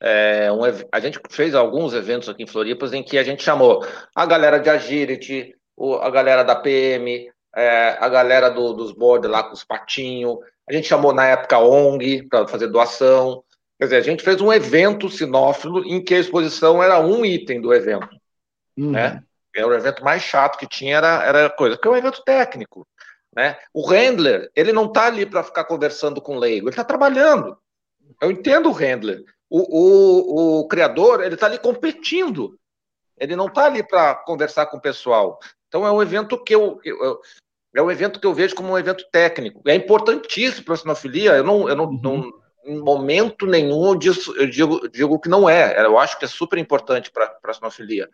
[0.00, 0.60] é, um,
[0.92, 4.60] a gente fez alguns eventos aqui em Floripa em que a gente chamou a galera
[4.60, 9.54] de Agility, o, a galera da PM, é, a galera do, dos boards lá com
[9.54, 10.38] os patinhos.
[10.70, 13.42] A gente chamou na época ONG para fazer doação.
[13.76, 17.60] Quer dizer, a gente fez um evento sinófilo em que a exposição era um item
[17.60, 18.08] do evento.
[18.76, 18.90] Uhum.
[18.90, 19.22] Né?
[19.54, 22.86] Era o evento mais chato que tinha, era, era coisa, porque é um evento técnico.
[23.34, 23.58] Né?
[23.72, 27.56] O handler, ele não está ali para ficar conversando com o leigo, ele está trabalhando.
[28.20, 29.24] Eu entendo o handler.
[29.48, 32.58] O, o, o criador, ele está ali competindo.
[33.18, 35.38] Ele não está ali para conversar com o pessoal.
[35.68, 37.20] Então é um evento que eu, eu,
[37.74, 39.62] é um evento que eu vejo como um evento técnico.
[39.66, 41.32] É importantíssimo para a sinofilia.
[41.32, 42.00] Eu não, eu não, uhum.
[42.02, 42.32] não
[42.64, 45.84] em momento nenhum eu, digo, eu digo, digo, que não é.
[45.84, 48.08] Eu acho que é super importante para a sinofilia.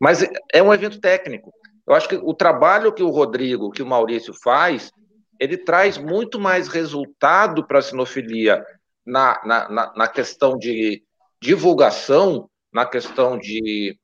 [0.00, 1.52] Mas é um evento técnico.
[1.86, 4.90] Eu acho que o trabalho que o Rodrigo, que o Maurício faz,
[5.38, 8.64] ele traz muito mais resultado para a sinofilia
[9.04, 11.02] na, na, na, questão de
[11.40, 13.98] divulgação, na questão de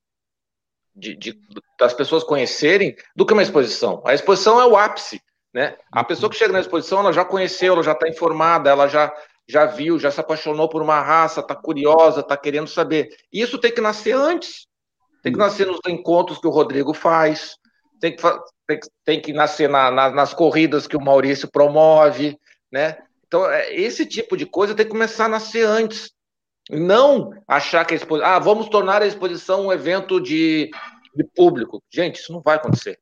[0.94, 1.40] de, de,
[1.78, 4.02] das pessoas conhecerem do que uma exposição.
[4.05, 5.20] A exposição é o ápice,
[5.52, 5.76] né?
[5.90, 6.07] A uhum.
[6.07, 9.12] pessoa que chega na exposição, ela já conheceu, ela já está informada, ela já,
[9.48, 13.09] já viu, já se apaixonou por uma raça, está curiosa, está querendo saber.
[13.33, 14.66] Isso tem que nascer antes.
[15.22, 17.56] Tem que nascer nos encontros que o Rodrigo faz,
[18.00, 18.22] tem que,
[18.66, 22.37] tem, tem que nascer na, na, nas corridas que o Maurício promove,
[22.70, 22.98] né?
[23.26, 26.11] Então, é, esse tipo de coisa tem que começar a nascer antes.
[26.68, 28.28] Não achar que a exposição.
[28.28, 30.70] Ah, vamos tornar a exposição um evento de,
[31.14, 31.82] de público.
[31.90, 32.98] Gente, isso não vai acontecer.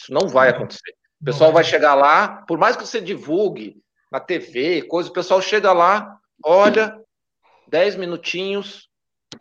[0.00, 0.94] Isso não vai acontecer.
[1.20, 3.76] O pessoal vai chegar lá, por mais que você divulgue
[4.10, 6.98] na TV, coisa, o pessoal chega lá, olha,
[7.68, 8.88] 10 minutinhos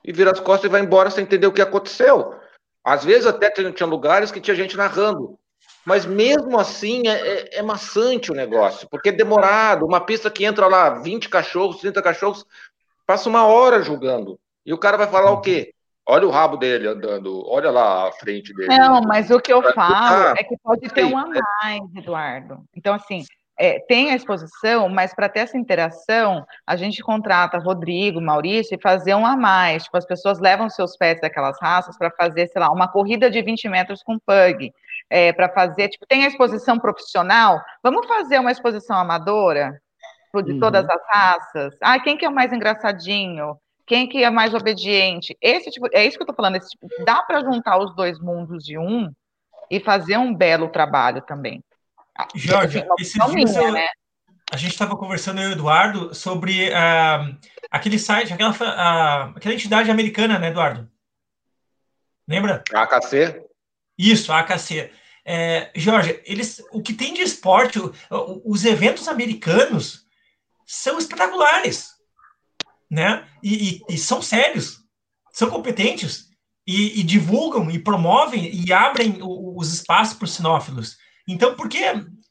[0.03, 2.35] e vira as costas e vai embora sem entender o que aconteceu.
[2.83, 5.37] Às vezes até tinha lugares que tinha gente narrando.
[5.85, 9.85] Mas mesmo assim é, é, é maçante o negócio, porque é demorado.
[9.85, 12.45] Uma pista que entra lá 20 cachorros, 30 cachorros,
[13.11, 14.39] Passa uma hora julgando.
[14.65, 15.73] E o cara vai falar o quê?
[16.07, 18.69] Olha o rabo dele andando, olha lá a frente dele.
[18.69, 22.63] Não, mas o que eu falo é que pode ter um a mais, Eduardo.
[22.73, 23.25] Então, assim,
[23.61, 28.81] é, tem a exposição, mas para ter essa interação, a gente contrata Rodrigo, Maurício e
[28.81, 29.83] fazer um a mais.
[29.83, 33.39] Tipo, as pessoas levam seus pets daquelas raças para fazer, sei lá, uma corrida de
[33.39, 34.73] 20 metros com pug.
[35.11, 39.79] É, para fazer, tipo, tem a exposição profissional, vamos fazer uma exposição amadora?
[40.45, 40.91] de todas uhum.
[40.93, 41.77] as raças.
[41.81, 43.57] Ah, quem que é o mais engraçadinho?
[43.85, 45.37] Quem que é mais obediente?
[45.41, 46.57] Esse tipo, é isso que eu tô falando.
[46.57, 49.11] Tipo, dá para juntar os dois mundos de um
[49.69, 51.61] e fazer um belo trabalho também.
[52.35, 53.87] Jorge, esse eu, né?
[54.51, 57.37] a gente estava conversando eu e o Eduardo sobre uh,
[57.69, 60.91] aquele site, aquela, uh, aquela entidade americana, né, Eduardo?
[62.27, 62.63] Lembra?
[62.73, 63.43] A AKC.
[63.97, 64.91] Isso, a AKC.
[65.23, 67.79] É, Jorge, eles, o que tem de esporte,
[68.43, 70.05] os eventos americanos
[70.65, 71.91] são espetaculares,
[72.89, 73.27] né?
[73.43, 74.79] E, e, e são sérios,
[75.31, 76.29] são competentes
[76.65, 80.97] e, e, divulgam e promovem e abrem os espaços para os sinófilos.
[81.27, 81.79] Então, por que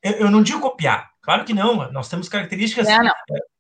[0.02, 1.10] eu não digo copiar?
[1.22, 2.88] Claro que não, nós temos características.
[2.88, 2.98] É,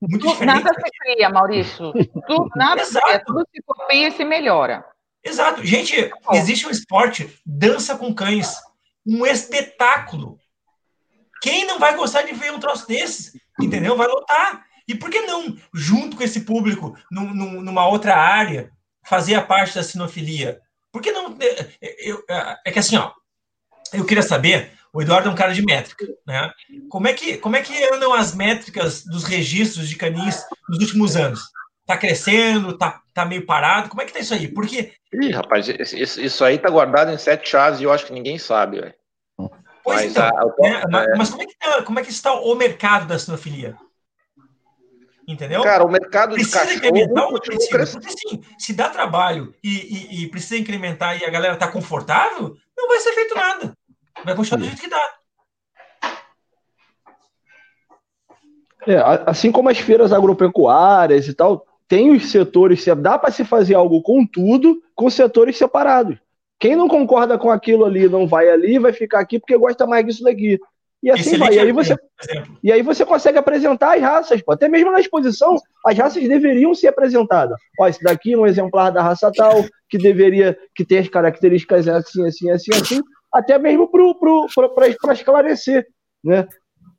[0.00, 0.64] muito tu, diferentes.
[0.64, 1.92] Nada se cria, Maurício.
[1.92, 4.84] Tu, nada se cria, tudo se copia e se melhora.
[5.22, 5.64] Exato.
[5.64, 8.54] Gente, existe um esporte, dança com cães.
[9.06, 10.38] um espetáculo.
[11.42, 13.32] Quem não vai gostar de ver um troço desses?
[13.60, 13.96] Entendeu?
[13.96, 14.64] Vai lotar.
[14.86, 18.70] E por que não, junto com esse público, num, num, numa outra área,
[19.06, 20.60] fazer a parte da sinofilia?
[20.92, 21.36] Por que não.
[21.98, 22.24] Eu,
[22.64, 23.12] é que assim, ó,
[23.92, 26.50] eu queria saber, o Eduardo é um cara de métrica, né?
[26.88, 31.16] Como é que, como é que andam as métricas dos registros de canis nos últimos
[31.16, 31.40] anos?
[31.86, 33.88] Tá crescendo, tá, tá meio parado?
[33.88, 34.48] Como é que tá isso aí?
[34.48, 34.92] Porque.
[35.12, 38.38] Ih, rapaz, isso, isso aí tá guardado em sete chaves e eu acho que ninguém
[38.38, 38.94] sabe, velho.
[39.82, 40.82] Pois mas, então, a, né?
[40.82, 41.16] é...
[41.16, 43.76] mas como, é que tá, como é que está o mercado da sinofilia?
[45.26, 45.62] Entendeu?
[45.62, 50.28] Cara, o mercado precisa de incrementar o Porque, assim, se dá trabalho e, e, e,
[50.28, 53.72] precisa incrementar e a galera tá confortável, não vai ser feito nada.
[54.24, 55.20] Vai continuar do jeito que dá.
[58.86, 63.74] É, assim como as feiras agropecuárias e tal, tem os setores, dá para se fazer
[63.74, 66.18] algo com tudo, com setores separados.
[66.58, 70.04] Quem não concorda com aquilo ali não vai ali, vai ficar aqui porque gosta mais
[70.04, 70.58] disso daqui.
[71.02, 71.54] E assim Excelente vai.
[71.54, 71.96] E aí, você,
[72.62, 74.52] e aí você consegue apresentar as raças, pô.
[74.52, 77.58] até mesmo na exposição, as raças deveriam ser apresentadas.
[77.78, 81.88] Ó, esse daqui é um exemplar da raça tal, que deveria, que tem as características
[81.88, 83.02] assim, assim, assim, assim,
[83.32, 85.86] até mesmo para esclarecer,
[86.22, 86.48] né?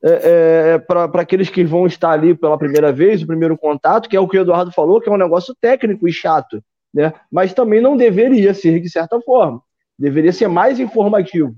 [0.04, 4.17] É, é, para aqueles que vão estar ali pela primeira vez, o primeiro contato, que
[4.17, 7.13] é o que o Eduardo falou, que é um negócio técnico e chato, né?
[7.32, 9.62] Mas também não deveria ser de certa forma.
[10.00, 11.54] Deveria ser mais informativo,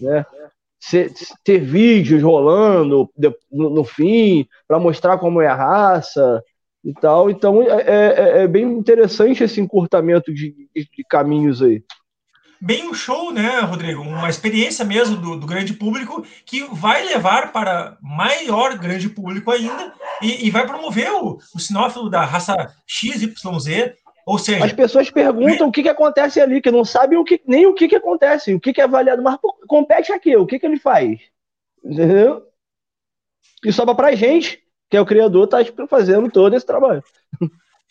[0.00, 0.24] né?
[1.42, 3.08] ter vídeos rolando
[3.50, 6.42] no, no fim para mostrar como é a raça
[6.84, 7.30] e tal.
[7.30, 11.82] Então é, é, é bem interessante esse encurtamento de, de, caminhos aí.
[12.64, 14.00] Bem um show, né, Rodrigo?
[14.00, 19.92] Uma experiência mesmo do, do grande público que vai levar para maior grande público ainda
[20.22, 22.54] e, e vai promover o, o sinófilo da raça
[22.86, 23.92] XYZ
[24.26, 27.42] ou seja, as pessoas perguntam o que, que acontece ali, que não sabem o que,
[27.46, 30.46] nem o que, que acontece, o que, que é avaliado, mas pô, compete aqui, o
[30.46, 31.20] que, que ele faz?
[31.84, 32.42] Entendeu?
[33.62, 37.04] E sobra pra gente, que é o criador, tá fazendo todo esse trabalho.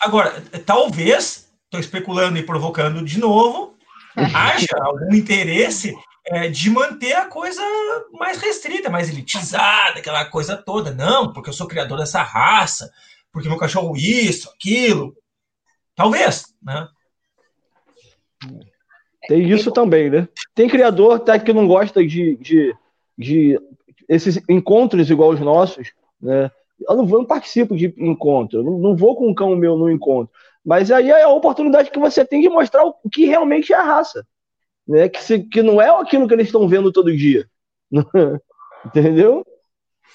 [0.02, 3.76] Agora, talvez, estou especulando e provocando de novo,
[4.16, 5.96] haja algum interesse
[6.26, 7.62] é, de manter a coisa
[8.14, 10.92] mais restrita, mais elitizada, aquela coisa toda.
[10.92, 12.92] Não, porque eu sou criador dessa raça,
[13.32, 15.16] porque meu cachorro isso, aquilo.
[15.96, 16.88] Talvez, né?
[19.28, 20.28] Tem isso também, né?
[20.54, 22.76] Tem criador até que não gosta de, de,
[23.18, 23.60] de
[24.08, 26.52] esses encontros igual os nossos, né?
[26.88, 29.90] Eu não, não participo de encontro, eu não, não vou com um cão meu no
[29.90, 30.34] encontro.
[30.66, 33.84] Mas aí é a oportunidade que você tem de mostrar o que realmente é a
[33.84, 34.26] raça.
[34.88, 35.10] Né?
[35.10, 37.48] Que, se, que não é aquilo que eles estão vendo todo dia.
[38.86, 39.46] Entendeu?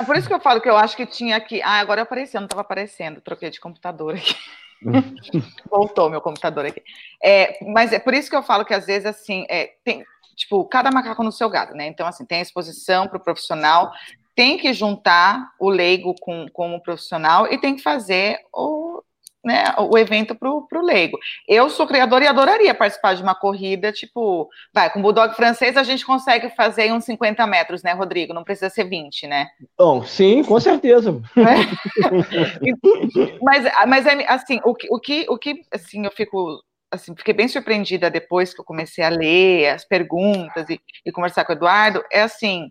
[0.01, 1.61] É por isso que eu falo que eu acho que tinha que.
[1.63, 3.21] Ah, agora apareceu, não estava aparecendo.
[3.21, 4.35] Troquei de computador aqui.
[5.69, 6.83] Voltou meu computador aqui.
[7.23, 10.05] É, mas é por isso que eu falo que às vezes assim é, tem
[10.37, 11.87] tipo cada macaco no seu gato, né?
[11.87, 13.91] Então assim tem a exposição para o profissional,
[14.37, 19.03] tem que juntar o leigo com, com o profissional e tem que fazer o
[19.49, 21.19] né, o evento para o leigo.
[21.49, 25.75] Eu sou criadora e adoraria participar de uma corrida, tipo, vai, com o Bulldog francês
[25.79, 28.35] a gente consegue fazer uns 50 metros, né, Rodrigo?
[28.35, 29.49] Não precisa ser 20, né?
[29.79, 31.19] Bom, sim, com certeza.
[31.39, 31.55] É?
[33.43, 37.49] mas, mas, assim, o que, o que, o que assim, eu fico assim, fiquei bem
[37.49, 42.03] surpreendida depois que eu comecei a ler as perguntas e, e conversar com o Eduardo,
[42.11, 42.71] é assim,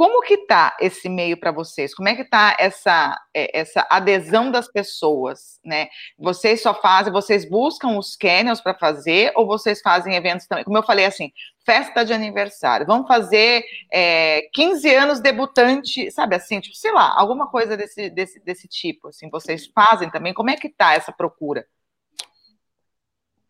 [0.00, 1.94] como que tá esse meio para vocês?
[1.94, 5.88] Como é que tá essa, é, essa adesão das pessoas, né?
[6.18, 10.64] Vocês só fazem, vocês buscam os canyons para fazer ou vocês fazem eventos também?
[10.64, 11.30] Como eu falei assim,
[11.66, 17.50] festa de aniversário, vamos fazer é, 15 anos debutante, sabe assim, tipo, sei lá, alguma
[17.50, 20.32] coisa desse, desse, desse tipo, assim, vocês fazem também?
[20.32, 21.66] Como é que tá essa procura?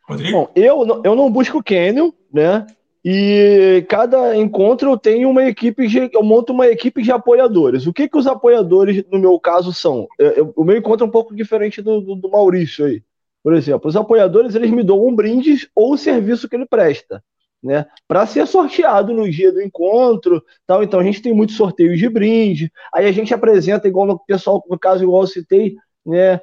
[0.02, 0.36] Rodrigo?
[0.36, 2.66] Bom, eu, eu não busco canyon, né?
[3.04, 7.86] E cada encontro eu tenho uma equipe, eu monto uma equipe de apoiadores.
[7.86, 10.06] O que que os apoiadores, no meu caso, são?
[10.18, 13.02] Eu, eu, o meu encontro é um pouco diferente do, do, do, Maurício aí.
[13.42, 17.24] Por exemplo, os apoiadores eles me dão um brinde ou o serviço que ele presta,
[17.62, 17.86] né?
[18.06, 20.82] Para ser sorteado no dia do encontro, tal.
[20.82, 22.70] Então a gente tem muitos sorteios de brinde.
[22.94, 26.38] Aí a gente apresenta igual no pessoal, no caso igual eu citei, né?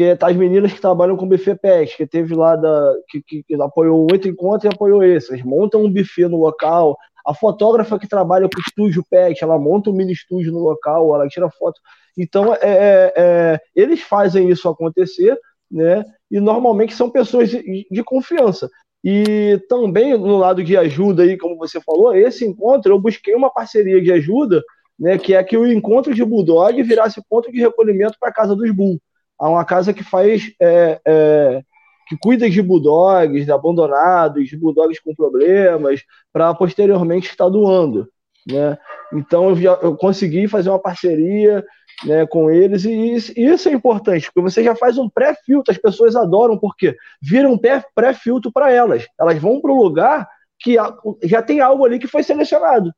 [0.00, 3.54] Que as meninas que trabalham com buffet pet, que teve lá da que, que, que
[3.60, 5.32] apoiou oito encontros e apoiou esse.
[5.32, 6.96] Eles montam um buffet no local.
[7.26, 11.28] A fotógrafa que trabalha com estúdio pet, ela monta um mini estúdio no local, ela
[11.28, 11.78] tira foto.
[12.16, 15.38] Então, é, é, é, eles fazem isso acontecer,
[15.70, 16.02] né?
[16.30, 18.70] E normalmente são pessoas de, de confiança.
[19.04, 23.50] E também no lado de ajuda aí, como você falou, esse encontro eu busquei uma
[23.50, 24.62] parceria de ajuda,
[24.98, 25.18] né?
[25.18, 28.70] Que é que o encontro de Bulldog virasse ponto de recolhimento para a casa dos
[28.74, 28.98] Bull
[29.40, 31.62] a uma casa que faz é, é,
[32.06, 38.06] que cuida de bulldogs abandonados, de bulldogs com problemas, para posteriormente estar doando.
[38.46, 38.76] Né?
[39.12, 41.64] Então eu, já, eu consegui fazer uma parceria
[42.04, 45.78] né, com eles, e isso, isso, é importante, porque você já faz um pré-filtro, as
[45.78, 47.58] pessoas adoram, porque vira um
[47.94, 49.06] pré-filtro para elas.
[49.18, 50.76] Elas vão para o lugar que
[51.22, 52.92] já tem algo ali que foi selecionado.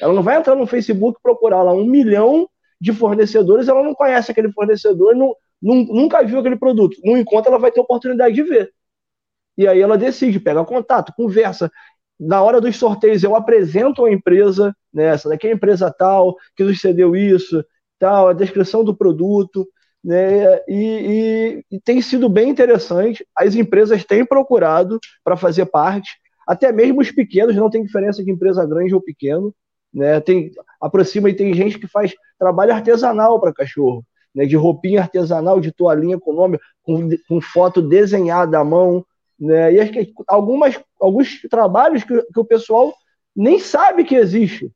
[0.00, 2.48] Ela não vai entrar no Facebook procurar lá um milhão
[2.80, 6.96] de fornecedores, ela não conhece aquele fornecedor, não, nunca viu aquele produto.
[7.04, 8.72] No encontro, ela vai ter oportunidade de ver.
[9.56, 11.70] E aí ela decide, pega contato, conversa.
[12.18, 16.36] Na hora dos sorteios, eu apresento a empresa, né, essa daqui é a empresa tal,
[16.56, 17.64] que nos cedeu isso,
[17.98, 19.66] tal, a descrição do produto,
[20.02, 23.26] né, e, e, e tem sido bem interessante.
[23.36, 26.10] As empresas têm procurado para fazer parte,
[26.46, 29.54] até mesmo os pequenos, não tem diferença de empresa grande ou pequeno,
[29.92, 34.04] né, tem, aproxima e tem gente que faz trabalho artesanal para cachorro,
[34.36, 39.02] né, de roupinha artesanal, de toalhinha com nome, com, com foto desenhada à mão,
[39.40, 42.92] né, e acho que algumas, alguns trabalhos que, que o pessoal
[43.34, 44.70] nem sabe que existe,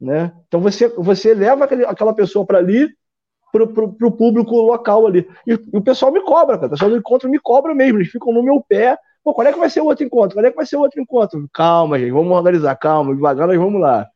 [0.00, 0.32] né?
[0.46, 2.88] Então você, você leva aquele, aquela pessoa para ali,
[3.52, 5.26] para o público local ali.
[5.46, 6.66] E, e, o pessoal me cobra, cara.
[6.66, 7.98] O pessoal do encontro me cobra mesmo.
[7.98, 8.98] Eles ficam no meu pé.
[9.24, 10.36] Pô, quando é que vai ser o outro encontro?
[10.36, 11.48] Quando é que vai ser o outro encontro?
[11.52, 12.10] Calma, gente.
[12.10, 12.76] Vamos organizar.
[12.76, 13.14] Calma.
[13.14, 14.06] Devagar nós vamos lá.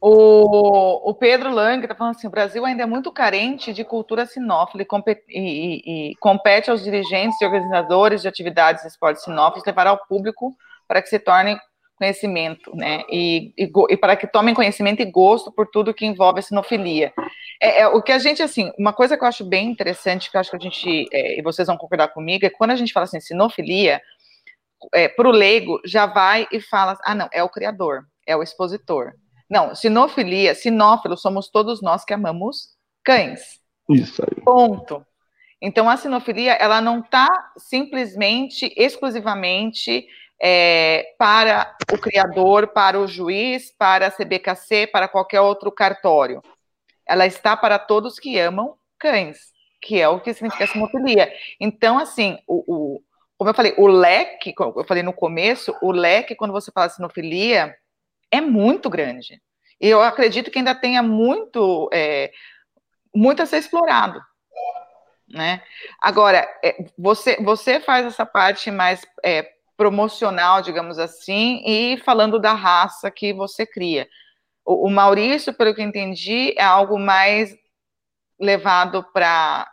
[0.00, 4.24] O, o Pedro Lang está falando assim: o Brasil ainda é muito carente de cultura
[4.24, 9.66] sinófila e, compete, e, e, compete aos dirigentes e organizadores de atividades de esportes sinófilos
[9.66, 10.56] levar ao público
[10.88, 11.58] para que se tornem
[11.96, 13.02] conhecimento, né?
[13.10, 17.12] E, e, e, para que tomem conhecimento e gosto por tudo que envolve a sinofilia.
[17.60, 20.36] É, é, o que a gente, assim, uma coisa que eu acho bem interessante, que
[20.36, 22.94] eu acho que a gente, é, e vocês vão concordar comigo, é quando a gente
[22.94, 24.00] fala assim, sinofilia,
[24.94, 28.42] é, para o leigo, já vai e fala, ah, não, é o criador, é o
[28.42, 29.12] expositor.
[29.50, 33.60] Não, sinofilia, sinófilo, somos todos nós que amamos cães.
[33.88, 34.42] Isso aí.
[34.44, 35.04] Ponto.
[35.60, 40.06] Então, a sinofilia, ela não está simplesmente, exclusivamente
[40.40, 46.40] é, para o criador, para o juiz, para a CBKC, para qualquer outro cartório.
[47.06, 49.38] Ela está para todos que amam cães,
[49.82, 51.30] que é o que significa sinofilia.
[51.58, 53.02] Então, assim, o, o,
[53.36, 56.88] como eu falei, o leque, como eu falei no começo, o leque, quando você fala
[56.88, 57.74] sinofilia,
[58.30, 59.40] é muito grande.
[59.80, 62.30] E eu acredito que ainda tenha muito, é,
[63.14, 64.20] muito a ser explorado.
[65.28, 65.62] Né?
[66.00, 72.52] Agora, é, você, você faz essa parte mais é, promocional, digamos assim, e falando da
[72.52, 74.08] raça que você cria.
[74.64, 77.56] O, o Maurício, pelo que eu entendi, é algo mais
[78.38, 79.70] levado para.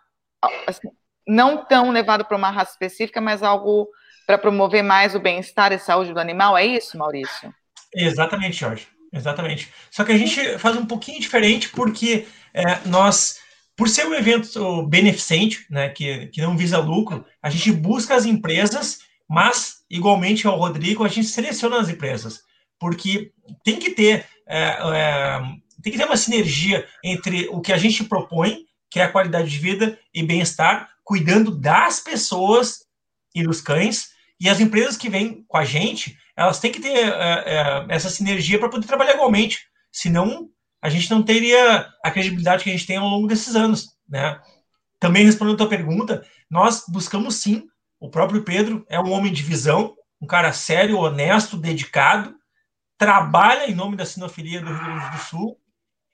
[0.65, 0.89] Assim,
[1.28, 3.89] não tão levado para uma raça específica, mas algo
[4.26, 6.58] para promover mais o bem-estar e saúde do animal.
[6.58, 7.54] É isso, Maurício?
[7.97, 8.88] Exatamente, Jorge.
[9.12, 9.69] Exatamente.
[9.89, 13.39] Só que a gente faz um pouquinho diferente porque é, nós,
[13.75, 18.25] por ser um evento beneficente, né, que, que não visa lucro, a gente busca as
[18.25, 22.41] empresas mas, igualmente ao Rodrigo, a gente seleciona as empresas,
[22.79, 23.31] porque
[23.63, 25.39] tem que ter, é, é,
[25.83, 29.49] tem que ter uma sinergia entre o que a gente propõe, que é a qualidade
[29.49, 32.86] de vida e bem-estar, cuidando das pessoas
[33.36, 36.95] e dos cães, e as empresas que vêm com a gente, elas têm que ter
[36.95, 40.50] é, é essa sinergia para poder trabalhar igualmente, senão
[40.82, 44.39] a gente não teria a credibilidade que a gente tem ao longo desses anos, né?
[45.00, 47.67] Também respondendo a tua pergunta, nós buscamos sim
[48.00, 52.36] o próprio Pedro é um homem de visão, um cara sério, honesto, dedicado,
[52.97, 55.60] trabalha em nome da sinofilia do Rio Grande do Sul.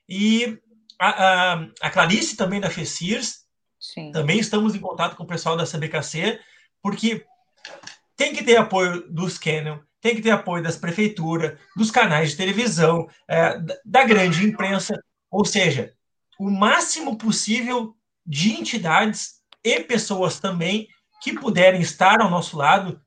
[0.07, 0.59] E
[0.99, 3.45] a, a, a Clarice também da FECIRS,
[3.79, 4.11] Sim.
[4.11, 6.39] também estamos em contato com o pessoal da CBKC,
[6.81, 7.25] porque
[8.15, 12.35] tem que ter apoio dos Canon, tem que ter apoio das prefeituras, dos canais de
[12.37, 15.01] televisão, é, da grande imprensa,
[15.31, 15.93] ou seja,
[16.37, 17.95] o máximo possível
[18.25, 20.89] de entidades e pessoas também
[21.21, 23.01] que puderem estar ao nosso lado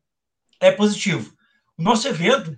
[0.58, 1.34] é positivo.
[1.76, 2.56] O nosso evento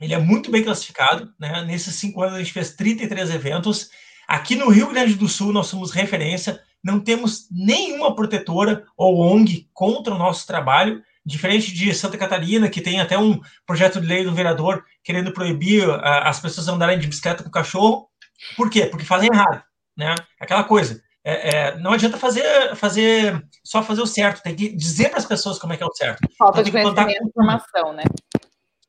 [0.00, 1.62] ele é muito bem classificado, né?
[1.64, 3.90] Nesses cinco anos a gente fez 33 eventos.
[4.26, 9.68] Aqui no Rio Grande do Sul nós somos referência, não temos nenhuma protetora ou ONG
[9.74, 14.24] contra o nosso trabalho, diferente de Santa Catarina, que tem até um projeto de lei
[14.24, 18.08] do vereador querendo proibir uh, as pessoas andarem de bicicleta com cachorro.
[18.56, 18.86] Por quê?
[18.86, 19.62] Porque fazem errado,
[19.96, 20.14] né?
[20.40, 25.10] Aquela coisa, é, é, não adianta fazer, fazer só fazer o certo, tem que dizer
[25.10, 26.26] para as pessoas como é que é o certo.
[26.38, 28.04] Falta então, de conhecimento e informação, né?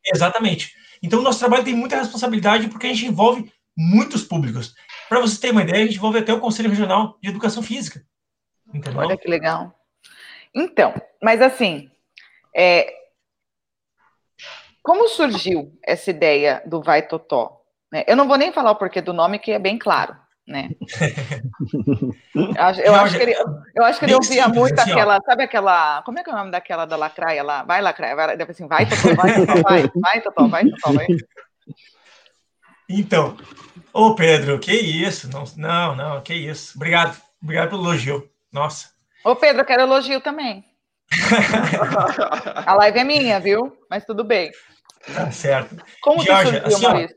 [0.06, 0.74] Exatamente.
[1.04, 4.74] Então, o nosso trabalho tem muita responsabilidade porque a gente envolve muitos públicos.
[5.10, 8.02] Para você ter uma ideia, a gente envolve até o Conselho Regional de Educação Física.
[8.74, 9.00] Entendeu?
[9.00, 9.76] Olha que legal.
[10.54, 11.90] Então, mas assim,
[12.60, 12.94] é...
[14.84, 17.62] como surgiu essa ideia do Vai Totó?
[17.92, 18.04] Né?
[18.08, 20.16] Eu não vou nem falar o porquê do nome, que é bem claro
[20.50, 20.70] né?
[22.84, 23.36] eu acho, que ele,
[23.76, 26.36] eu acho que ele ouvia muito assim, aquela, sabe aquela, como é que é o
[26.36, 27.64] nome daquela da Lacraia lá?
[27.64, 31.08] Vai, Lacraia, vai, deve assim, vai, Totó, vai, Totó, vai, vai, Totó, vai, Totó, vai.
[32.90, 33.38] Então,
[33.94, 35.30] ô Pedro, que isso?
[35.30, 36.74] Não, não, não, que isso.
[36.76, 38.28] Obrigado, obrigado pelo elogio.
[38.52, 38.90] Nossa.
[39.24, 40.66] Ô Pedro, eu quero elogio também.
[42.66, 43.78] A live é minha, viu?
[43.90, 44.52] Mas tudo bem.
[45.14, 45.76] Tá certo.
[46.02, 47.08] Como Georgia, surgiu, assim, ó,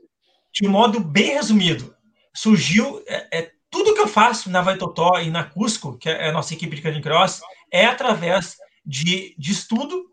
[0.53, 1.95] de um modo bem resumido,
[2.33, 6.29] surgiu é, é, tudo que eu faço na Vai Totó e na Cusco, que é
[6.29, 7.41] a nossa equipe de Canicross,
[7.71, 10.05] é através de, de estudo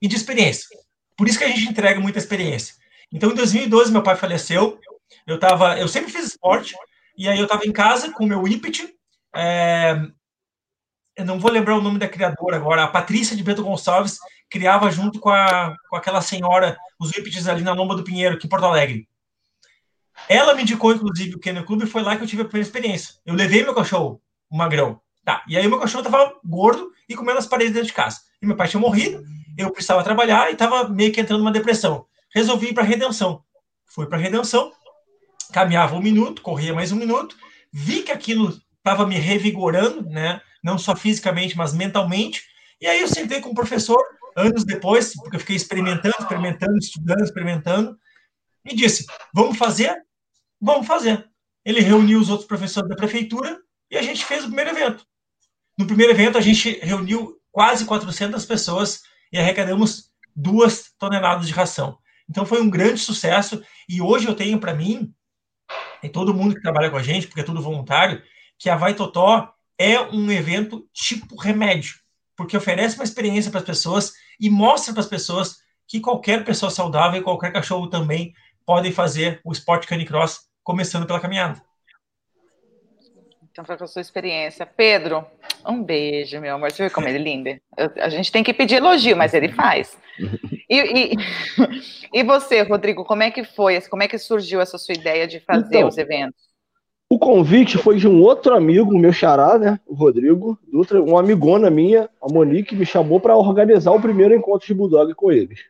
[0.00, 0.68] e de experiência.
[1.16, 2.74] Por isso que a gente entrega muita experiência.
[3.12, 4.78] Então, em 2012, meu pai faleceu.
[5.26, 6.74] Eu tava, eu sempre fiz esporte
[7.16, 8.94] e aí eu estava em casa com o meu ípete.
[9.34, 10.00] É,
[11.16, 12.84] eu não vou lembrar o nome da criadora agora.
[12.84, 17.62] A Patrícia de Bento Gonçalves criava junto com, a, com aquela senhora os ípetes ali
[17.62, 19.08] na Lomba do Pinheiro, aqui em Porto Alegre.
[20.28, 22.66] Ela me indicou, inclusive, o Kennel Club e foi lá que eu tive a primeira
[22.66, 23.14] experiência.
[23.26, 25.00] Eu levei meu cachorro, o magrão.
[25.24, 28.20] Tá, e aí meu cachorro tava gordo e comendo as paredes dentro de casa.
[28.40, 29.22] E meu pai tinha morrido,
[29.56, 32.06] eu precisava trabalhar e tava meio que entrando numa depressão.
[32.34, 33.44] Resolvi ir para Redenção.
[33.86, 34.72] Fui para Redenção,
[35.52, 37.36] caminhava um minuto, corria mais um minuto,
[37.72, 40.40] vi que aquilo estava me revigorando, né?
[40.62, 42.42] Não só fisicamente, mas mentalmente.
[42.80, 44.02] E aí eu sentei com o professor,
[44.36, 47.98] anos depois, porque eu fiquei experimentando, experimentando, estudando, experimentando,
[48.64, 49.94] e disse: Vamos fazer?
[50.60, 51.28] Vamos fazer.
[51.64, 53.60] Ele reuniu os outros professores da prefeitura
[53.90, 55.06] e a gente fez o primeiro evento.
[55.78, 59.02] No primeiro evento, a gente reuniu quase 400 pessoas
[59.32, 61.98] e arrecadamos duas toneladas de ração.
[62.28, 65.12] Então foi um grande sucesso e hoje eu tenho para mim
[66.02, 68.22] e todo mundo que trabalha com a gente, porque é tudo voluntário,
[68.58, 69.52] que a Vai Totó
[69.82, 71.96] é um evento tipo remédio,
[72.36, 75.56] porque oferece uma experiência para as pessoas e mostra para as pessoas
[75.88, 78.32] que qualquer pessoa saudável e qualquer cachorro também
[78.64, 81.60] podem fazer o esporte canicross começando pela caminhada.
[83.50, 84.64] Então, foi com a sua experiência.
[84.64, 85.26] Pedro,
[85.66, 86.70] um beijo, meu amor.
[86.70, 87.60] Você viu como ele é lindo?
[88.00, 89.98] A gente tem que pedir elogio, mas ele faz.
[90.70, 91.14] E, e,
[92.14, 93.78] e, você, Rodrigo, como é que foi?
[93.82, 96.51] Como é que surgiu essa sua ideia de fazer então, os eventos?
[97.12, 99.78] O convite foi de um outro amigo, meu xará, né?
[99.86, 104.66] O Rodrigo Dutra, uma amigona minha, a Monique, me chamou para organizar o primeiro encontro
[104.66, 105.60] de Bulldog com eles.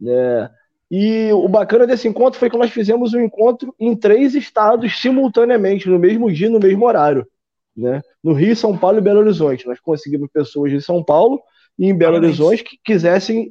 [0.00, 0.50] Né?
[0.90, 5.86] E o bacana desse encontro foi que nós fizemos um encontro em três estados simultaneamente,
[5.86, 7.26] no mesmo dia, no mesmo horário.
[7.76, 8.00] Né?
[8.24, 9.66] No Rio, São Paulo e Belo Horizonte.
[9.66, 11.42] Nós conseguimos pessoas de São Paulo
[11.78, 13.50] e em Belo Horizonte que quisessem,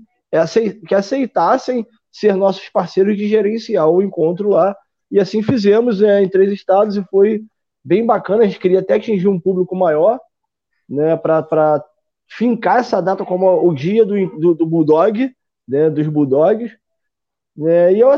[0.88, 4.76] que aceitassem ser nossos parceiros de gerenciar o encontro lá.
[5.12, 7.44] E assim fizemos é, em três estados e foi
[7.84, 8.44] bem bacana.
[8.44, 10.20] A gente queria até atingir um público maior,
[10.90, 11.84] né, para
[12.28, 15.32] fincar essa data como o dia do, do, do Bulldog,
[15.68, 16.76] né, dos Bulldogs.
[17.58, 18.10] É, e eu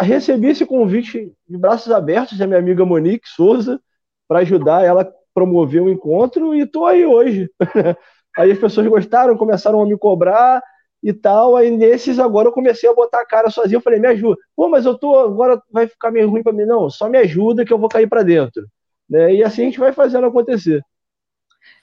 [0.00, 3.80] recebi esse convite de braços abertos da minha amiga Monique Souza
[4.26, 7.50] para ajudar ela a promover o encontro e estou aí hoje.
[8.38, 10.62] aí as pessoas gostaram, começaram a me cobrar
[11.02, 11.56] e tal.
[11.56, 13.78] Aí nesses agora eu comecei a botar a cara sozinho.
[13.78, 14.36] Eu falei, me ajuda.
[14.54, 16.64] Pô, mas eu tô agora vai ficar meio ruim para mim.
[16.64, 18.66] Não, só me ajuda que eu vou cair para dentro.
[19.08, 19.34] Né?
[19.34, 20.82] E assim a gente vai fazendo acontecer.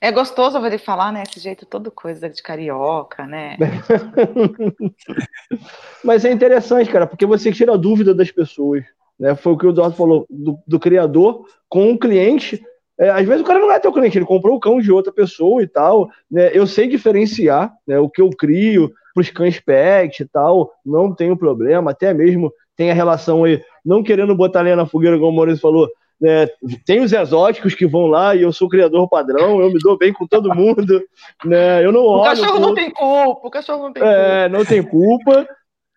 [0.00, 1.22] É gostoso ouvir falar, né?
[1.26, 3.56] Esse jeito todo coisa de carioca, né?
[6.04, 8.84] Mas é interessante, cara, porque você tira a dúvida das pessoas.
[9.18, 9.34] Né?
[9.34, 12.62] Foi o que o Eduardo falou, do, do criador com o cliente.
[12.98, 15.12] É, às vezes o cara não é teu cliente, ele comprou o cão de outra
[15.12, 16.08] pessoa e tal.
[16.30, 16.50] Né?
[16.52, 21.14] Eu sei diferenciar né, o que eu crio para os cães pet e tal, não
[21.14, 25.30] tenho problema, até mesmo tem a relação aí, não querendo botar lenha na fogueira, como
[25.30, 25.88] o Maurício falou,
[26.20, 26.48] né?
[26.86, 30.12] Tem os exóticos que vão lá e eu sou criador padrão, eu me dou bem
[30.12, 30.84] com todo mundo.
[31.44, 31.84] Né?
[31.84, 32.20] Eu não olho.
[32.20, 34.22] O cachorro não tem culpa, o cachorro não tem é, culpa.
[34.22, 35.48] É, não tem culpa.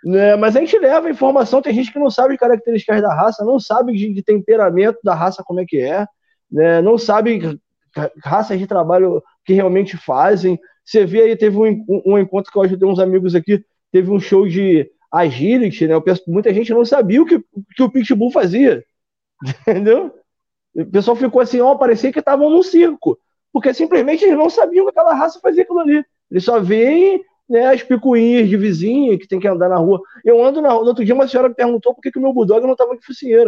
[0.04, 0.36] Né?
[0.36, 3.46] Mas a gente leva a informação, tem gente que não sabe as características da raça,
[3.46, 6.06] não sabe de, de temperamento da raça como é que é,
[6.52, 6.82] né?
[6.82, 7.58] não sabe
[8.24, 10.60] raças de trabalho que realmente fazem.
[10.88, 13.62] Você vê aí, teve um, um encontro que eu ajudei uns amigos aqui,
[13.92, 15.96] teve um show de agility, né?
[16.26, 17.44] Muita gente não sabia o que,
[17.76, 18.86] que o Pitbull fazia.
[19.68, 20.16] Entendeu?
[20.74, 23.20] O pessoal ficou assim, ó, parecia que estavam num circo.
[23.52, 26.06] Porque simplesmente eles não sabiam que aquela raça fazia aquilo ali.
[26.32, 30.02] Eles só veem né, as picuinhas de vizinha que tem que andar na rua.
[30.24, 30.84] Eu ando na rua.
[30.84, 32.96] No outro dia, uma senhora me perguntou por que, que o meu bulldog não estava
[32.96, 33.48] de focinheira.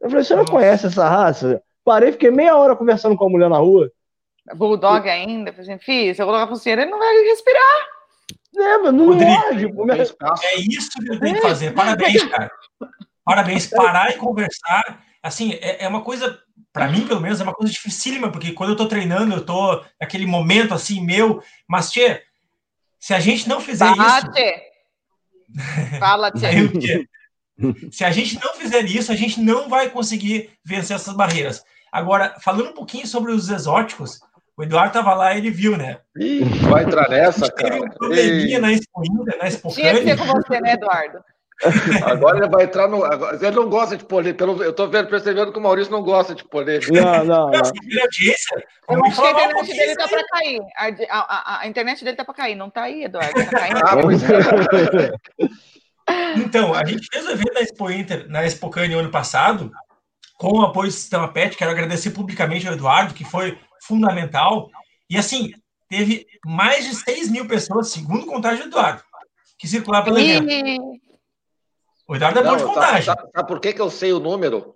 [0.00, 1.60] Eu falei, você não conhece essa raça?
[1.84, 3.90] Parei, fiquei meia hora conversando com a mulher na rua.
[4.54, 5.52] Bulldog ainda?
[5.52, 7.86] Falei assim, filho, se eu colocar a focinheira, ele não vai respirar.
[8.56, 10.24] É, mas não Rodrigo, lógico.
[10.42, 11.72] É isso que eu tenho que fazer.
[11.74, 12.50] Parabéns, cara.
[13.24, 15.04] Parabéns, parar e conversar.
[15.22, 16.40] Assim, é, é uma coisa,
[16.72, 19.84] para mim, pelo menos, é uma coisa dificílima, porque quando eu tô treinando, eu tô
[20.00, 21.42] naquele momento assim, meu.
[21.68, 22.22] Mas, Tchê,
[22.98, 24.32] se a gente não fizer Fala, isso.
[24.32, 24.62] Tchê.
[25.98, 27.06] Fala, Tchê.
[27.92, 31.62] se a gente não fizer isso, a gente não vai conseguir vencer essas barreiras.
[31.92, 34.20] Agora, falando um pouquinho sobre os exóticos,
[34.58, 35.98] o Eduardo estava lá e ele viu, né?
[36.18, 37.74] Ih, vai entrar nessa, cara.
[37.74, 41.18] Teve um probleminha na Expo Inter, na Expo Tinha que ser com você, né, Eduardo?
[42.06, 43.04] Agora ele vai entrar no.
[43.04, 44.44] Ele não gosta de polêmica.
[44.44, 46.92] Eu tô vendo, percebendo que o Maurício não gosta de polêmica.
[46.92, 47.78] Não, não, Não, Eu acho que
[48.86, 50.60] a um internet dele tá isso pra cair.
[50.76, 52.54] A, a- a- a internet dele tá pra cair.
[52.54, 53.32] Não tá aí, Eduardo.
[53.34, 53.76] Tá caindo.
[53.84, 55.12] Ah, pois é.
[56.36, 59.70] Então, a gente fez o evento da Expo Inter, na Expo Cane ano passado,
[60.38, 61.56] com o apoio do Sistema PET.
[61.56, 63.58] Quero agradecer publicamente ao Eduardo, que foi
[63.88, 64.70] fundamental.
[65.10, 65.52] E assim,
[65.88, 69.02] teve mais de 6 mil pessoas, segundo contagem do Eduardo,
[69.58, 70.48] que circularam pelo evento.
[70.50, 70.78] Ih,
[72.06, 73.02] O Eduardo é bom de Não, contagem.
[73.04, 74.74] sabe, sabe- por que, que eu sei o número?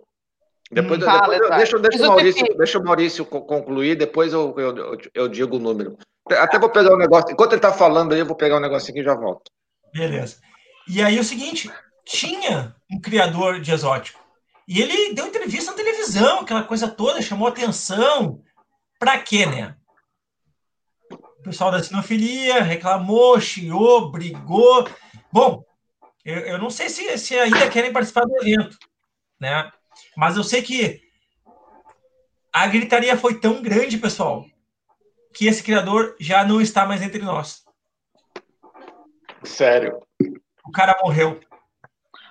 [0.71, 2.07] Depois, Hum, depois fala, eu- deixa, deixa, o.
[2.07, 5.97] Maurício, deixa o Maurício co- concluir, depois eu, eu, eu, eu digo o número.
[6.29, 7.31] Até vou pegar um negócio.
[7.31, 9.51] Enquanto ele tá falando aí, eu vou pegar um negocinho aqui e já volto.
[9.93, 10.37] Beleza.
[10.87, 11.71] E aí o seguinte,
[12.05, 14.19] tinha um criador de exótico.
[14.67, 18.41] E ele deu entrevista na televisão, aquela coisa toda, chamou atenção.
[19.03, 19.75] Pra quê, né?
[21.11, 24.89] O pessoal da sinofilia reclamou, chiou, brigou.
[25.29, 25.61] Bom,
[26.23, 28.77] eu, eu não sei se, se ainda querem participar do evento,
[29.37, 29.69] né?
[30.15, 31.01] Mas eu sei que
[32.53, 34.45] a gritaria foi tão grande, pessoal,
[35.33, 37.65] que esse criador já não está mais entre nós.
[39.43, 40.01] Sério.
[40.65, 41.41] O cara morreu.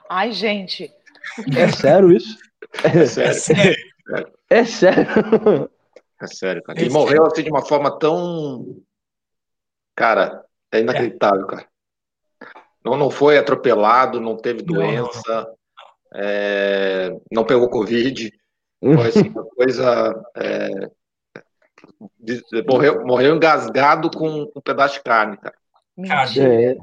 [0.08, 0.90] Ai, gente.
[1.54, 2.38] É sério isso?
[2.82, 3.34] É sério.
[3.34, 3.76] Sério.
[4.48, 5.70] É sério?
[6.22, 6.80] É sério, cara.
[6.80, 8.80] Ele morreu assim de uma forma tão.
[9.96, 11.66] Cara, é inacreditável, cara.
[12.84, 15.54] Não, não foi atropelado, não teve Não, não, doença,
[16.14, 18.32] é, não pegou Covid.
[18.80, 20.24] Foi assim, uma coisa.
[20.36, 20.90] é,
[22.18, 25.54] de- morreu, morreu engasgado com um pedaço de carne, cara.
[25.96, 26.72] Mentira.
[26.72, 26.76] É.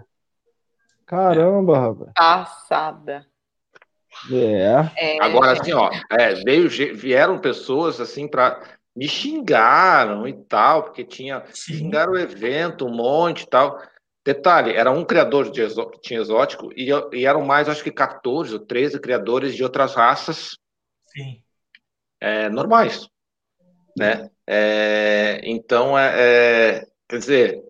[1.06, 2.12] Caramba, rapaz.
[2.16, 3.26] Passada.
[4.32, 5.16] É.
[5.16, 8.62] É, Agora, assim, ó, é, veio, vieram pessoas assim para
[9.00, 11.76] me xingaram e tal, porque tinha Sim.
[11.76, 13.82] xingaram o evento, um monte e tal.
[14.26, 17.92] Detalhe, era um criador de exó- que tinha exótico e, e eram mais, acho que
[17.92, 20.58] 14 ou 13 criadores de outras raças
[21.08, 21.42] Sim.
[22.20, 23.08] é, normais,
[23.98, 24.30] né?
[24.46, 26.12] É, então, é,
[26.80, 27.64] é, quer dizer,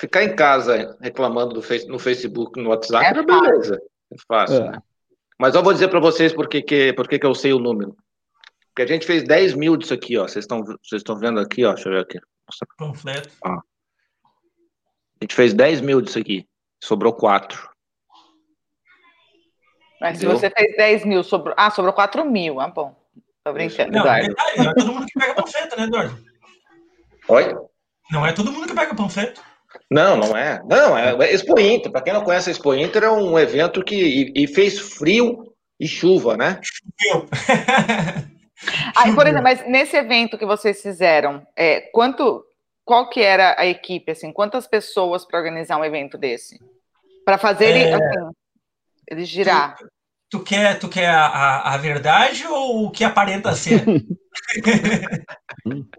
[0.00, 3.76] ficar em casa reclamando do face, no Facebook, no WhatsApp, É era beleza,
[4.12, 4.70] é fácil, É.
[4.70, 4.82] né?
[5.36, 7.58] Mas eu vou dizer para vocês por que, que, por que, que eu sei o
[7.58, 7.96] número.
[8.80, 10.26] Porque a gente fez 10 mil disso aqui, ó.
[10.26, 11.74] Vocês estão vocês estão vendo aqui, ó.
[11.74, 12.18] Deixa eu ver aqui.
[12.78, 13.28] Panfleto.
[13.44, 13.60] A
[15.20, 16.48] gente fez 10 mil disso aqui.
[16.82, 17.68] Sobrou 4.
[20.00, 20.40] Mas se Entendeu?
[20.40, 21.54] você fez 10 mil, sobrou.
[21.58, 22.58] Ah, sobrou 4 mil.
[22.58, 22.96] Ah, bom.
[23.44, 24.28] Tô brincando, Não, Eduardo.
[24.28, 26.24] detalhe, não é todo mundo que pega panfleto, né, Eduardo?
[27.28, 27.56] Oi?
[28.10, 29.42] Não é todo mundo que pega panfleto.
[29.90, 30.62] Não, não é.
[30.66, 31.92] Não, é, é Expo Inter.
[31.92, 35.54] Para quem não conhece a Expo Inter, é um evento que e, e fez frio
[35.78, 36.58] e chuva, né?
[37.12, 37.26] Eu.
[38.96, 42.44] Ah, por exemplo, mas nesse evento que vocês fizeram, é, quanto,
[42.84, 46.58] qual que era a equipe, assim, quantas pessoas para organizar um evento desse?
[47.24, 47.94] Para fazer ele, É.
[47.94, 48.30] assim,
[49.10, 49.76] ele girar.
[50.30, 53.82] Tu quer, tu quer a, a, a verdade ou o que aparenta ser?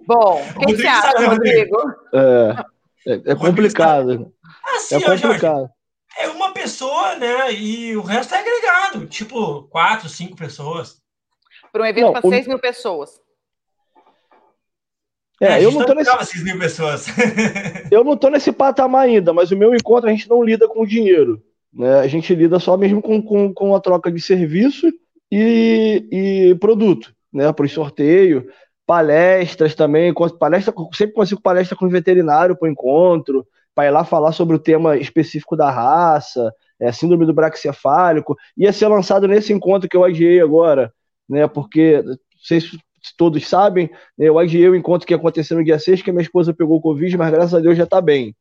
[0.08, 1.78] Bom, o que, que Rodrigo você acha, sabe, Rodrigo.
[2.14, 4.34] É, é, é complicado.
[4.76, 5.70] Assim, É ó, Jorge, complicado.
[6.18, 7.52] é uma pessoa, né?
[7.54, 9.06] E o resto é agregado.
[9.08, 11.01] Tipo, quatro, cinco pessoas.
[11.72, 13.22] Para um evento para o- 6 mil pessoas.
[15.42, 17.06] a É, eu não tô nesse, esperava 6 mil pessoas.
[17.92, 20.86] eu não tô nesse patamar ainda, mas o meu encontro a gente não lida com
[20.86, 21.42] dinheiro.
[21.74, 22.00] Né?
[22.00, 24.92] A gente lida só mesmo com, com, com a troca de serviço
[25.32, 27.52] e, e produto, né?
[27.54, 28.48] Para sorteio,
[28.86, 30.14] palestras também.
[30.38, 34.60] Palestra, sempre consigo palestra com veterinário para o encontro, para ir lá falar sobre o
[34.60, 38.36] tema específico da raça, é, síndrome do braquicefálico.
[38.58, 40.94] Ia ser lançado nesse encontro que eu adiei agora,
[41.32, 41.48] né?
[41.48, 42.04] Porque,
[42.44, 42.80] sei se
[43.18, 46.22] todos sabem, né, eu adiei o encontro que ia acontecer no dia 6, que minha
[46.24, 48.36] esposa pegou o Covid, mas graças a Deus já está bem.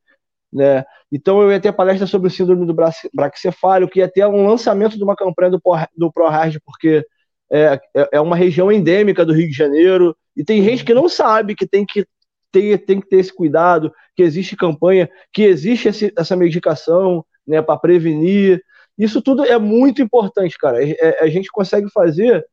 [0.53, 0.85] Né?
[1.13, 2.75] Então eu ia ter palestra sobre o síndrome do
[3.15, 5.61] braquicefálico, ia ter um lançamento de uma campanha do,
[5.97, 7.05] do ProHard, porque
[7.53, 11.09] é, é- é uma região endêmica do Rio de Janeiro, e tem gente que não
[11.09, 12.07] sabe que tem que
[12.53, 17.63] ter, tem que ter esse cuidado, que existe campanha, que existe esse- essa medicação né,
[17.63, 18.63] para prevenir.
[18.99, 20.83] Isso tudo é muito importante, cara.
[20.85, 22.45] É- é- a gente consegue fazer,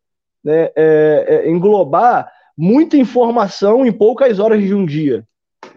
[0.43, 5.23] né, é- é englobar muita informação em poucas horas de um dia.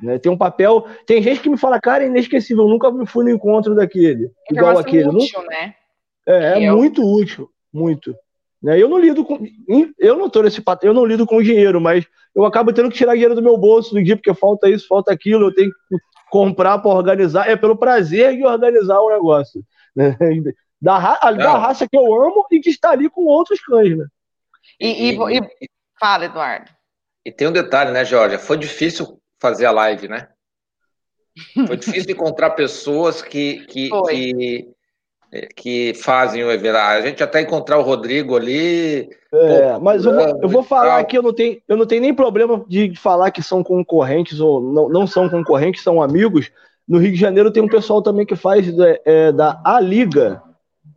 [0.02, 0.18] né?
[0.18, 0.86] Tem um papel.
[1.06, 4.30] Tem gente que me fala, cara, é inesquecível, eu nunca me fui no encontro daquele,
[4.50, 5.08] igual Informação aquele.
[5.08, 5.74] Útil, né?
[6.26, 8.14] é, é muito útil, muito.
[8.62, 8.80] Né?
[8.80, 9.38] Eu não lido com.
[9.98, 13.12] Eu não tô nesse eu não lido com dinheiro, mas eu acabo tendo que tirar
[13.14, 15.96] dinheiro do meu bolso no dia, porque falta isso, falta aquilo, eu tenho que
[16.30, 17.48] comprar para organizar.
[17.48, 19.62] É pelo prazer de organizar o negócio.
[19.96, 20.16] Né?
[20.82, 24.06] Da, ra- da raça que eu amo e de estar ali com outros cães, né?
[24.78, 25.68] E, e- e-
[25.98, 26.70] fala, Eduardo.
[27.24, 28.38] E tem um detalhe, né, Jorge?
[28.38, 30.28] Foi difícil fazer a live, né?
[31.66, 34.68] Foi difícil encontrar pessoas que, que, que,
[35.54, 36.76] que, fazem o evento.
[36.76, 39.08] A gente até encontrar o Rodrigo ali.
[39.32, 42.02] É, pô, mas eu vou, eu vou falar aqui, eu não, tenho, eu não tenho
[42.02, 46.50] nem problema de falar que são concorrentes ou não, não são concorrentes, são amigos.
[46.88, 48.66] No Rio de Janeiro tem um pessoal também que faz
[49.04, 50.42] é, da A Liga.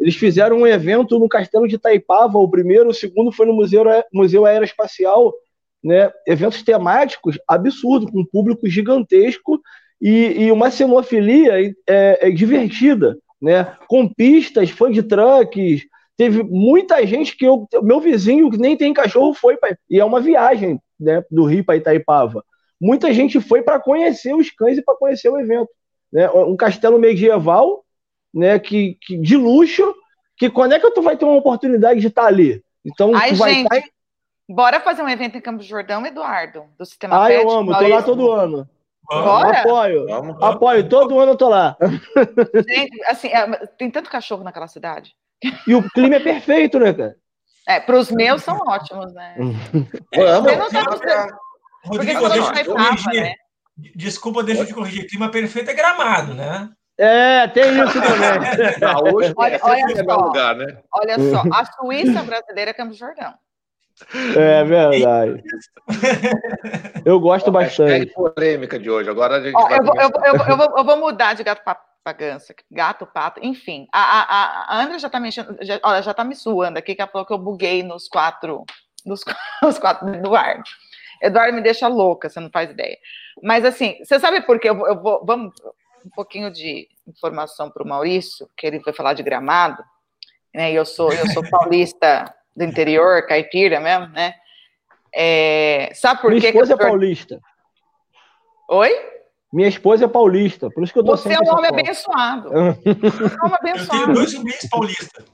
[0.03, 3.85] Eles fizeram um evento no Castelo de Itaipava, o primeiro, o segundo foi no Museu,
[4.11, 5.33] Museu Aeroespacial,
[5.81, 6.11] né?
[6.27, 9.61] Eventos temáticos absurdos, com um público gigantesco
[10.01, 13.77] e, e uma cenofilia é, é, divertida, né?
[13.87, 15.83] Com pistas, fã de trucks,
[16.17, 20.03] teve muita gente que eu, meu vizinho que nem tem cachorro foi pra, e é
[20.03, 21.23] uma viagem, né?
[21.31, 22.43] Do Rio para Itaipava.
[22.77, 25.69] Muita gente foi para conhecer os cães e para conhecer o evento
[26.11, 26.29] né?
[26.29, 27.82] um castelo medieval
[28.33, 28.59] né?
[28.59, 29.93] que, que, de luxo,
[30.37, 32.63] que quando é que tu vai ter uma oportunidade de estar tá ali?
[32.85, 33.89] Então, Ai, tu vai gente, estar...
[34.49, 37.71] bora fazer um evento em Campos do Jordão, Eduardo, do Sistema Ah, Pet, eu amo,
[37.71, 37.87] Maurício.
[37.87, 38.69] tô lá todo ano.
[39.05, 39.59] Bora?
[39.59, 40.55] Apoio, vamos, vamos.
[40.55, 41.77] apoio, todo ano eu tô lá.
[42.69, 45.13] Gente, assim, é, tem tanto cachorro naquela cidade.
[45.67, 47.15] E o clima é perfeito, né, cara?
[47.67, 49.35] É, para os meus são ótimos, né?
[50.15, 51.27] Vamos, não tá
[51.85, 53.23] Rodrigo, Porque deixa eu corrigir.
[53.23, 53.35] Né?
[53.95, 55.07] Desculpa, deixa eu te corrigir.
[55.07, 56.69] Clima perfeito é gramado, né?
[56.97, 58.79] É, tem isso também.
[58.79, 60.77] Não, hoje olha, olha só, lugar, né?
[60.93, 63.33] olha só, a Suíça brasileira é Campos Jordão.
[64.35, 65.43] É verdade.
[67.05, 68.09] Eu gosto bastante.
[68.09, 69.09] É polêmica de hoje.
[69.09, 71.63] Agora a gente Ó, eu, vou, eu, eu, eu, vou, eu, vou, mudar de gato
[71.63, 73.87] para ganso, gato, pato, enfim.
[73.91, 77.01] A, a, a Andra já tá mexendo, já, olha, já tá me suando aqui, que
[77.01, 78.65] ela falou que eu buguei nos quatro,
[79.05, 79.23] nos,
[79.61, 80.63] nos quatro do Eduardo.
[81.21, 82.97] Eduardo me deixa louca, você não faz ideia.
[83.41, 84.69] Mas assim, você sabe por quê?
[84.69, 85.53] Eu, eu vou, vamos
[86.05, 89.83] um pouquinho de informação para o Maurício, que ele vai falar de gramado,
[90.53, 90.71] né?
[90.71, 94.35] Eu sou, eu sou paulista do interior, caipira mesmo, né?
[95.13, 96.47] É, sabe por Minha quê?
[96.47, 97.39] esposa que é paulista.
[98.69, 99.13] Oi?
[99.51, 102.49] Minha esposa é paulista, por isso que eu tô Você é um homem abençoado.
[102.83, 104.01] Você é um homem abençoado.
[104.01, 105.25] Eu tenho dois sobrinhos paulistas.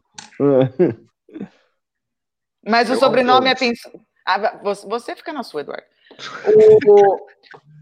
[2.65, 3.99] Mas o sobrenome é pensado.
[4.25, 5.87] Ah, você fica na sua, Eduardo.
[6.87, 7.27] O,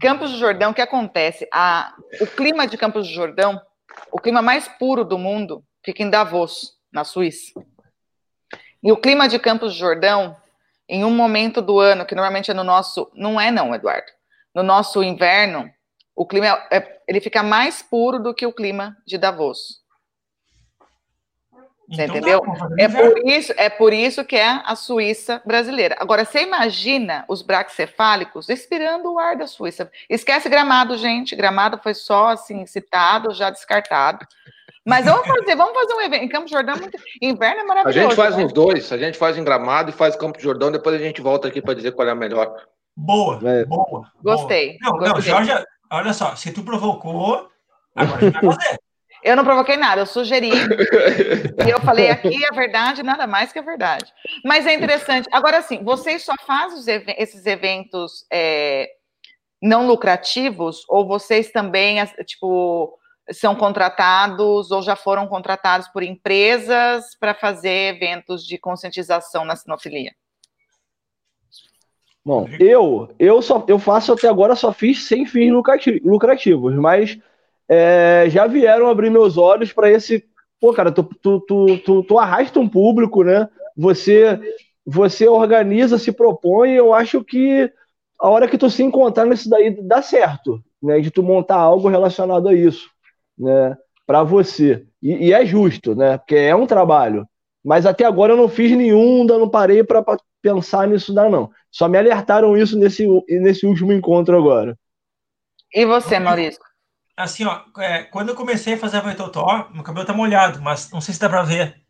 [0.00, 1.48] Campos do Jordão, o que acontece?
[1.52, 3.60] A, o clima de Campos do Jordão,
[4.12, 7.52] o clima mais puro do mundo, fica em Davos, na Suíça.
[8.82, 10.36] E o clima de Campos do Jordão,
[10.88, 13.10] em um momento do ano, que normalmente é no nosso.
[13.14, 14.06] Não é, não, Eduardo.
[14.54, 15.68] No nosso inverno,
[16.14, 19.82] o clima é, ele fica mais puro do que o clima de Davos.
[21.90, 22.42] Você então, entendeu?
[22.78, 25.96] é por, isso, é por isso que é a Suíça brasileira.
[25.98, 29.90] Agora, você imagina os braxcefálicos expirando o ar da Suíça.
[30.08, 31.34] Esquece gramado, gente.
[31.34, 34.26] Gramado foi só assim, citado, já descartado.
[34.84, 36.24] Mas vamos fazer, vamos fazer um evento.
[36.24, 36.98] Em Campo Jordão, muito...
[37.22, 37.98] inverno é maravilhoso.
[37.98, 38.44] A gente faz né?
[38.44, 41.48] uns dois, a gente faz em Gramado e faz Campo Jordão, depois a gente volta
[41.48, 42.54] aqui para dizer qual é a melhor.
[42.94, 43.64] Boa, é.
[43.64, 44.10] boa.
[44.22, 44.78] Gostei.
[44.78, 44.92] Boa.
[44.92, 45.32] Não, gostei.
[45.32, 47.48] não, Jorge, olha só, se tu provocou,
[47.94, 48.78] agora a gente vai fazer.
[49.22, 50.50] Eu não provoquei nada, eu sugeri.
[51.66, 54.12] e eu falei aqui a verdade, nada mais que a verdade.
[54.44, 55.28] Mas é interessante.
[55.32, 58.88] Agora, assim, vocês só fazem esses eventos é,
[59.60, 62.96] não lucrativos ou vocês também, tipo,
[63.30, 70.12] são contratados ou já foram contratados por empresas para fazer eventos de conscientização na sinofilia?
[72.24, 77.18] Bom, eu eu só eu faço até agora só fiz sem fins lucrativos, mas
[77.68, 80.24] é, já vieram abrir meus olhos para esse.
[80.60, 83.48] Pô, cara, tu, tu, tu, tu, tu arrasta um público, né?
[83.76, 84.40] Você,
[84.84, 86.72] você organiza, se propõe.
[86.72, 87.70] Eu acho que
[88.18, 90.98] a hora que tu se encontrar nisso daí dá certo, né?
[91.00, 92.88] De tu montar algo relacionado a isso,
[93.38, 93.76] né?
[94.06, 94.86] Para você.
[95.02, 96.16] E, e, é justo, né?
[96.18, 97.26] Porque é um trabalho.
[97.62, 100.02] Mas até agora eu não fiz nenhum, ainda não parei para
[100.40, 101.50] pensar nisso, daí, não.
[101.70, 104.76] Só me alertaram isso nesse, nesse último encontro agora.
[105.74, 106.62] E você, Maurício?
[107.18, 110.90] Assim, ó, é, quando eu comecei a fazer a Voitotó, meu cabelo tá molhado, mas
[110.90, 111.82] não sei se dá pra ver.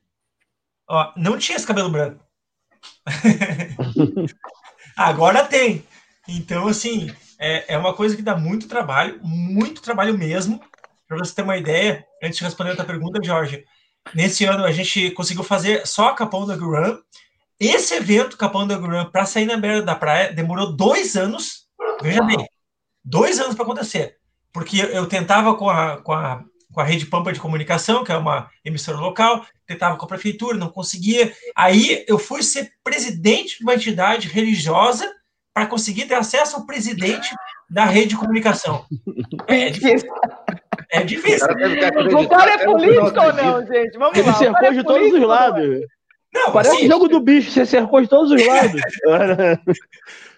[0.89, 2.24] Ó, não tinha esse cabelo branco.
[4.97, 5.87] Agora tem.
[6.26, 10.61] Então, assim, é, é uma coisa que dá muito trabalho, muito trabalho mesmo.
[11.07, 13.64] Para você ter uma ideia, antes de responder a tua pergunta, Jorge,
[14.14, 17.03] nesse ano a gente conseguiu fazer só a Capão da Guram.
[17.61, 21.68] Esse evento, Capão da Guram, para sair na beira da praia, demorou dois anos.
[22.01, 22.49] Veja bem,
[23.05, 24.17] dois anos para acontecer
[24.53, 28.16] porque eu tentava com a, com a, com a Rede Pampa de Comunicação, que é
[28.16, 31.32] uma emissora local, tentava com a prefeitura, não conseguia.
[31.55, 35.11] Aí eu fui ser presidente de uma entidade religiosa
[35.53, 37.34] para conseguir ter acesso ao presidente
[37.68, 38.86] da rede de comunicação.
[39.46, 40.09] É difícil.
[40.90, 41.46] É difícil.
[42.18, 43.99] O cara é político ou não, gente?
[43.99, 44.34] Vamos Ele lá.
[44.34, 45.80] cercou é de todos os lados.
[46.32, 48.80] Não, Parece assim, jogo do bicho, você cercou de todos os lados.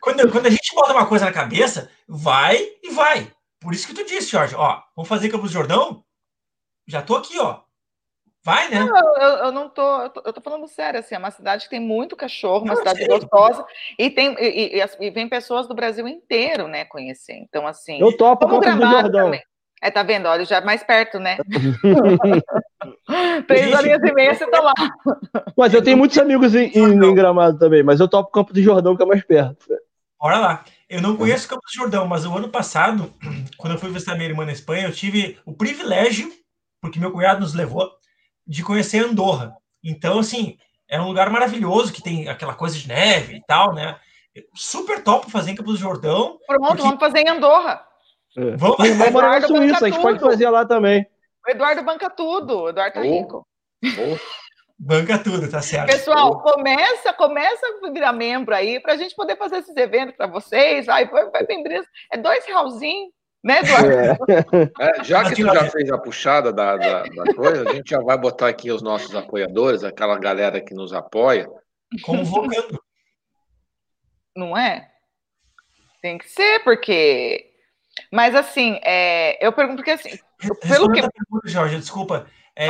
[0.01, 3.31] quando, quando a gente bota uma coisa na cabeça, vai e vai.
[3.61, 6.03] Por isso que tu disse, Jorge, ó, vamos fazer Campos do Jordão?
[6.87, 7.61] Já tô aqui, ó.
[8.43, 8.81] Vai, né?
[8.81, 11.65] Não, eu, eu, não tô eu, tô, eu tô falando sério, assim, é uma cidade
[11.65, 13.67] que tem muito cachorro, uma não, cidade gostosa,
[13.99, 17.35] e tem e, e, e, vem pessoas do Brasil inteiro, né, conhecer.
[17.35, 18.01] Então, assim.
[18.01, 19.25] Eu topo Campos do Jordão.
[19.27, 19.43] Também.
[19.83, 20.27] É, tá vendo?
[20.27, 21.37] Olha, já é mais perto, né?
[23.47, 24.73] Três horinhas e meia você tá lá.
[25.57, 28.63] Mas eu tenho muitos amigos em, em, em Gramado também, mas eu topo Campo de
[28.63, 29.67] Jordão, que é mais perto.
[30.19, 30.65] Bora lá.
[30.91, 33.15] Eu não conheço Campos de Jordão, mas o ano passado,
[33.57, 36.33] quando eu fui visitar minha irmã na Espanha, eu tive o privilégio,
[36.81, 37.89] porque meu cunhado nos levou,
[38.45, 39.55] de conhecer Andorra.
[39.85, 43.97] Então, assim, é um lugar maravilhoso, que tem aquela coisa de neve e tal, né?
[44.53, 46.41] Super top fazer em Campos de Jordão.
[46.45, 46.83] Pronto, porque...
[46.83, 47.87] vamos fazer em Andorra.
[48.37, 48.57] É.
[48.57, 48.79] Vamos
[49.13, 51.07] mora na Suíça, a gente pode fazer lá também.
[51.47, 53.47] O Eduardo banca tudo, o Eduardo tá rico.
[54.83, 55.91] Banca tudo, tá certo.
[55.91, 60.27] Pessoal, começa, começa a virar membro aí para a gente poder fazer esses eventos para
[60.27, 60.87] vocês.
[60.87, 61.47] Vai, vai, vai
[62.11, 63.13] É dois realzinhos,
[63.45, 63.93] né, Eduardo?
[64.81, 65.01] É.
[65.01, 68.01] É, já que tu já fez a puxada da, da, da, coisa, a gente já
[68.01, 71.47] vai botar aqui os nossos apoiadores, aquela galera que nos apoia.
[72.03, 72.83] Convocando.
[74.35, 74.91] Não é?
[76.01, 77.51] Tem que ser, porque
[78.11, 80.19] mas assim, é, eu pergunto porque assim,
[80.67, 82.27] pelo que pergunta, Jorge, desculpa,
[82.57, 82.67] é,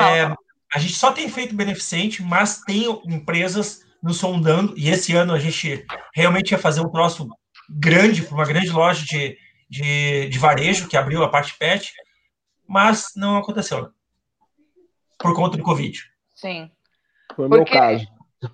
[0.73, 5.39] a gente só tem feito beneficente, mas tem empresas nos sondando e esse ano a
[5.39, 7.29] gente realmente ia fazer um troço
[7.69, 9.37] grande para uma grande loja de,
[9.69, 11.93] de, de, varejo que abriu a parte pet,
[12.67, 13.89] mas não aconteceu né?
[15.19, 16.01] por conta do Covid.
[16.35, 16.71] Sim.
[17.37, 18.07] Foi o meu caso.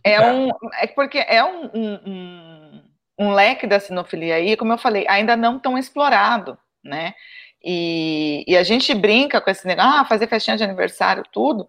[0.03, 0.51] É um,
[0.81, 2.83] é porque é um, um,
[3.19, 7.15] um leque da sinofilia aí, como eu falei, ainda não tão explorado né?
[7.63, 11.69] E, e, a gente brinca com esse negócio, ah, fazer festinha de aniversário, tudo,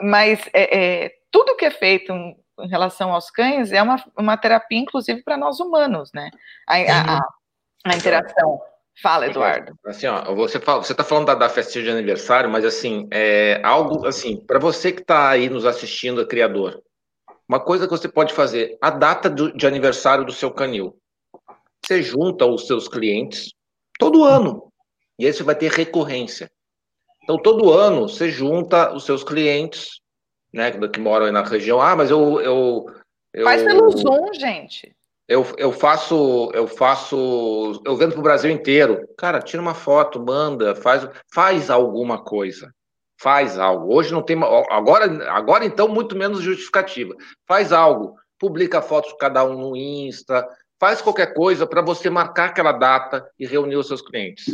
[0.00, 2.36] mas é, é, tudo que é feito em,
[2.68, 6.30] relação aos cães é uma, uma terapia, inclusive, para nós humanos, né?
[6.66, 7.20] A, a,
[7.84, 8.60] a, interação.
[9.02, 9.76] Fala, Eduardo.
[9.86, 13.60] Assim, ó, você fala, você está falando da, da festinha de aniversário, mas assim, é
[13.64, 16.80] algo assim, para você que está aí nos assistindo, é criador,
[17.48, 20.96] uma coisa que você pode fazer, a data do, de aniversário do seu canil.
[21.84, 23.52] Você junta os seus clientes,
[23.98, 24.72] Todo ano.
[25.18, 26.50] E aí você vai ter recorrência.
[27.24, 30.00] Então, todo ano, você junta os seus clientes,
[30.52, 31.80] né, que moram aí na região.
[31.80, 32.40] Ah, mas eu.
[32.40, 32.86] eu,
[33.32, 34.94] eu Faz pelo Zoom, gente.
[35.26, 39.08] Eu, eu faço, eu faço, eu vendo para o Brasil inteiro.
[39.16, 42.70] Cara, tira uma foto, manda, faz, faz alguma coisa.
[43.18, 43.94] Faz algo.
[43.94, 44.38] Hoje não tem.
[44.68, 47.14] Agora, agora então, muito menos justificativa.
[47.48, 48.16] Faz algo.
[48.38, 50.46] Publica fotos de cada um no Insta,
[50.78, 54.44] faz qualquer coisa para você marcar aquela data e reunir os seus clientes.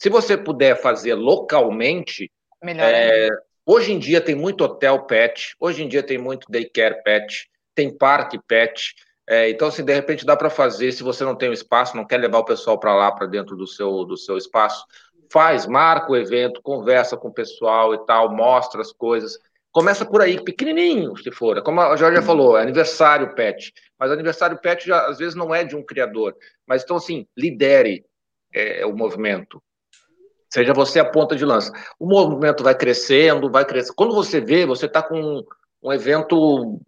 [0.00, 2.32] Se você puder fazer localmente,
[2.64, 3.28] é,
[3.66, 7.94] hoje em dia tem muito hotel pet, hoje em dia tem muito daycare pet, tem
[7.94, 8.94] parque pet.
[9.28, 12.06] É, então, assim, de repente dá para fazer, se você não tem o espaço, não
[12.06, 14.86] quer levar o pessoal para lá, para dentro do seu, do seu espaço,
[15.30, 19.38] faz, marca o evento, conversa com o pessoal e tal, mostra as coisas.
[19.70, 21.62] Começa por aí, pequenininho, se for.
[21.62, 23.70] Como a Jorge já falou, é aniversário pet.
[23.98, 26.34] Mas aniversário pet já, às vezes não é de um criador.
[26.66, 28.02] Mas então, assim, lidere
[28.50, 29.62] é, o movimento.
[30.52, 31.72] Seja você a ponta de lança.
[31.98, 33.94] O movimento vai crescendo, vai crescendo.
[33.94, 35.44] Quando você vê, você está com
[35.82, 36.80] um, evento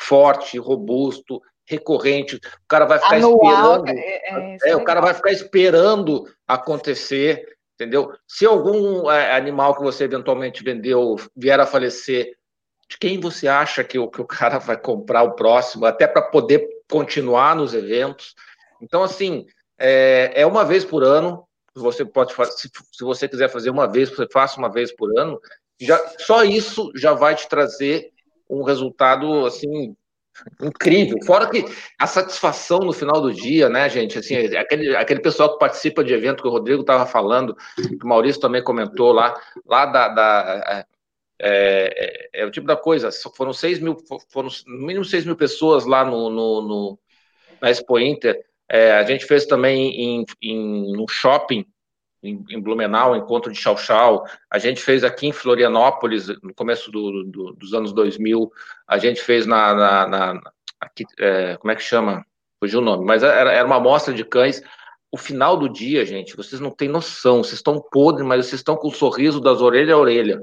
[0.00, 2.36] forte, robusto, recorrente.
[2.36, 3.88] O cara vai ficar Anual, esperando.
[3.88, 7.46] É, é, é o cara vai ficar esperando acontecer
[7.78, 8.12] entendeu?
[8.26, 12.36] Se algum é, animal que você eventualmente vendeu vier a falecer,
[12.90, 16.22] de quem você acha que o, que o cara vai comprar o próximo, até para
[16.22, 18.34] poder continuar nos eventos?
[18.82, 19.46] Então, assim,
[19.78, 21.46] é, é, uma vez por ano.
[21.80, 25.40] Você pode se, se você quiser fazer uma vez, você faça uma vez por ano.
[25.80, 28.10] Já, só isso já vai te trazer
[28.48, 29.96] um resultado assim
[30.60, 31.18] incrível.
[31.24, 31.64] Fora que
[31.98, 34.18] a satisfação no final do dia, né, gente?
[34.18, 38.08] Assim, aquele, aquele pessoal que participa de evento que o Rodrigo estava falando, que o
[38.08, 39.34] Maurício também comentou lá,
[39.66, 40.08] lá da.
[40.08, 40.84] da
[41.40, 43.96] é, é, é, o tipo da coisa, foram 6 mil,
[44.28, 46.98] foram no mínimo 6 mil pessoas lá no, no, no
[47.60, 48.44] na Expo Inter.
[48.68, 51.64] É, a gente fez também em, em um shopping
[52.22, 54.24] em, em Blumenau, encontro de chau-chau.
[54.50, 58.50] A gente fez aqui em Florianópolis, no começo do, do, dos anos 2000.
[58.86, 59.74] A gente fez na.
[59.74, 62.24] na, na aqui, é, como é que chama?
[62.60, 64.60] Fugiu o nome, mas era, era uma amostra de cães.
[65.10, 67.42] O final do dia, gente, vocês não têm noção.
[67.42, 70.42] Vocês estão podres, mas vocês estão com o um sorriso das orelhas a orelha.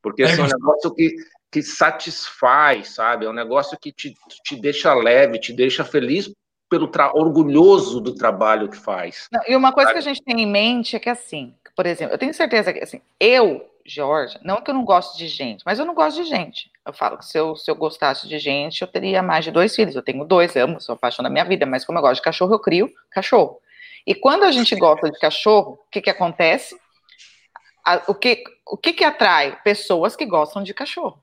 [0.00, 1.16] Porque esse é um negócio que,
[1.50, 3.26] que satisfaz, sabe?
[3.26, 6.30] É um negócio que te, te deixa leve, te deixa feliz
[6.68, 9.28] pelo orgulhoso do trabalho que faz.
[9.32, 10.02] Não, e uma coisa sabe?
[10.02, 12.80] que a gente tem em mente é que assim, por exemplo, eu tenho certeza que,
[12.80, 16.28] assim, eu, Jorge, não que eu não gosto de gente, mas eu não gosto de
[16.28, 16.70] gente.
[16.84, 19.76] Eu falo que se eu, se eu gostasse de gente, eu teria mais de dois
[19.76, 19.94] filhos.
[19.94, 22.52] Eu tenho dois, amo, sou apaixonada da minha vida, mas como eu gosto de cachorro,
[22.52, 23.60] eu crio cachorro.
[24.04, 26.76] E quando a gente gosta de cachorro, o que que acontece?
[28.06, 29.58] o que, o que que atrai?
[29.62, 31.22] Pessoas que gostam de cachorro.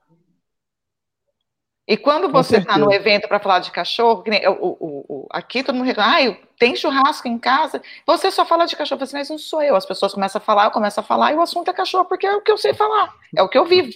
[1.87, 5.61] E quando você está no evento para falar de cachorro, nem, o, o, o, aqui
[5.61, 9.29] todo mundo reclama, ah, tem churrasco em casa, você só fala de cachorro, assim, mas
[9.29, 9.75] não sou eu.
[9.75, 12.25] As pessoas começam a falar, eu começo a falar, e o assunto é cachorro, porque
[12.25, 13.91] é o que eu sei falar, é o que eu vivo.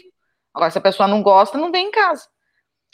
[0.54, 2.28] Agora, se a pessoa não gosta, não vem em casa.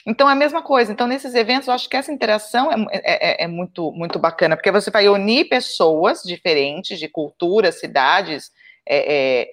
[0.08, 0.94] Então, é a mesma coisa.
[0.94, 4.56] Então, nesses eventos, eu acho que essa interação é, é, é, é muito, muito bacana,
[4.56, 8.50] porque você vai unir pessoas diferentes, de culturas, cidades,
[8.88, 9.50] é, é,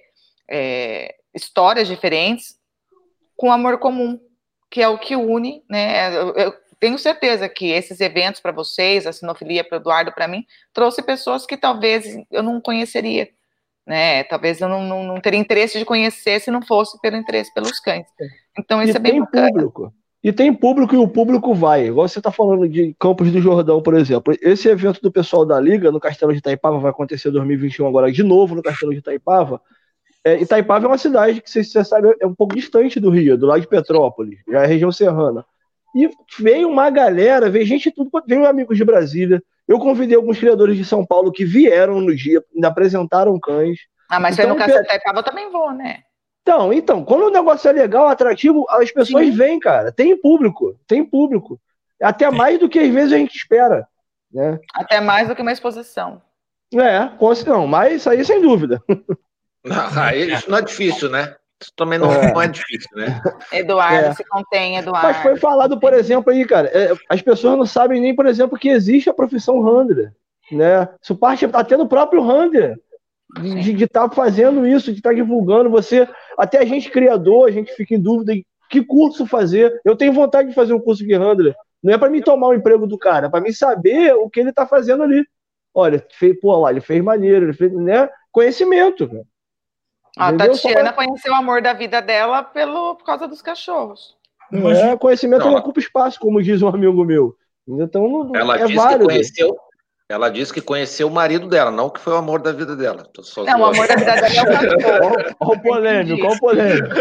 [0.49, 2.55] é, histórias diferentes,
[3.35, 4.17] com amor comum
[4.73, 6.17] que é o que une, né?
[6.17, 10.27] Eu, eu tenho certeza que esses eventos para vocês, a sinofilia para o Eduardo, para
[10.27, 10.43] mim,
[10.73, 13.29] trouxe pessoas que talvez eu não conheceria,
[13.85, 14.23] né?
[14.23, 17.79] Talvez eu não, não, não, teria interesse de conhecer se não fosse pelo interesse pelos
[17.79, 18.07] cães.
[18.57, 19.51] Então isso e é bem bacana.
[19.51, 19.93] público.
[20.23, 21.85] E tem público e o público vai.
[21.85, 24.35] Igual você está falando de Campos do Jordão, por exemplo.
[24.41, 28.11] Esse evento do pessoal da Liga, no Castelo de Itaipava, vai acontecer em 2021 agora
[28.11, 29.61] de novo no Castelo de Itaipava.
[30.25, 33.37] É, Itaipava é uma cidade que, você, você sabe, é um pouco distante do Rio,
[33.37, 35.45] do lado de Petrópolis, já é região serrana.
[35.95, 36.09] E
[36.39, 39.43] veio uma galera, veio gente tudo, veio amigos de Brasília.
[39.67, 43.79] Eu convidei alguns criadores de São Paulo que vieram no dia, ainda apresentaram cães.
[44.09, 45.99] Ah, mas então, no caso de Itaipava eu também vou, né?
[46.41, 49.31] Então, então, quando o negócio é legal, atrativo, as pessoas Sim.
[49.31, 49.91] vêm, cara.
[49.91, 51.59] Tem público, tem público.
[52.01, 53.87] Até mais do que às vezes a gente espera.
[54.31, 54.59] Né?
[54.73, 56.21] Até mais do que uma exposição.
[56.73, 57.09] É,
[57.47, 58.81] não, mas isso aí sem dúvida.
[59.65, 61.35] Não, isso não é difícil, né?
[61.61, 63.21] Isso também não é, não é difícil, né?
[63.53, 64.13] Eduardo, é.
[64.13, 65.07] se contém, Eduardo.
[65.07, 68.59] Mas foi falado, por exemplo, aí, cara, é, as pessoas não sabem nem, por exemplo,
[68.59, 70.13] que existe a profissão handler,
[70.51, 70.89] né?
[71.01, 72.77] Isso parte até do próprio handler,
[73.39, 75.69] de estar tá fazendo isso, de estar tá divulgando.
[75.69, 76.07] Você,
[76.37, 79.79] até a gente criador, a gente fica em dúvida em que curso fazer.
[79.85, 81.55] Eu tenho vontade de fazer um curso de handler.
[81.81, 84.39] Não é para mim tomar o emprego do cara, é para mim saber o que
[84.39, 85.25] ele está fazendo ali.
[85.73, 88.09] Olha, fez, pô, lá, ele fez maneiro, ele fez, né?
[88.31, 89.23] Conhecimento, cara.
[90.17, 90.93] A Tatiana Só...
[90.93, 94.15] conheceu o amor da vida dela pelo, por causa dos cachorros.
[94.51, 97.35] Não é conhecimento não, ocupa espaço, como diz um amigo meu.
[97.67, 98.99] Então não, ela é disse válido.
[98.99, 99.57] que conheceu,
[100.07, 103.09] ela disse que conheceu o marido dela, não que foi o amor da vida dela.
[103.37, 104.45] não, o amor da vida dela é o
[104.79, 105.15] cachorro.
[105.39, 106.95] Olha o polêmico, olha o polêmico.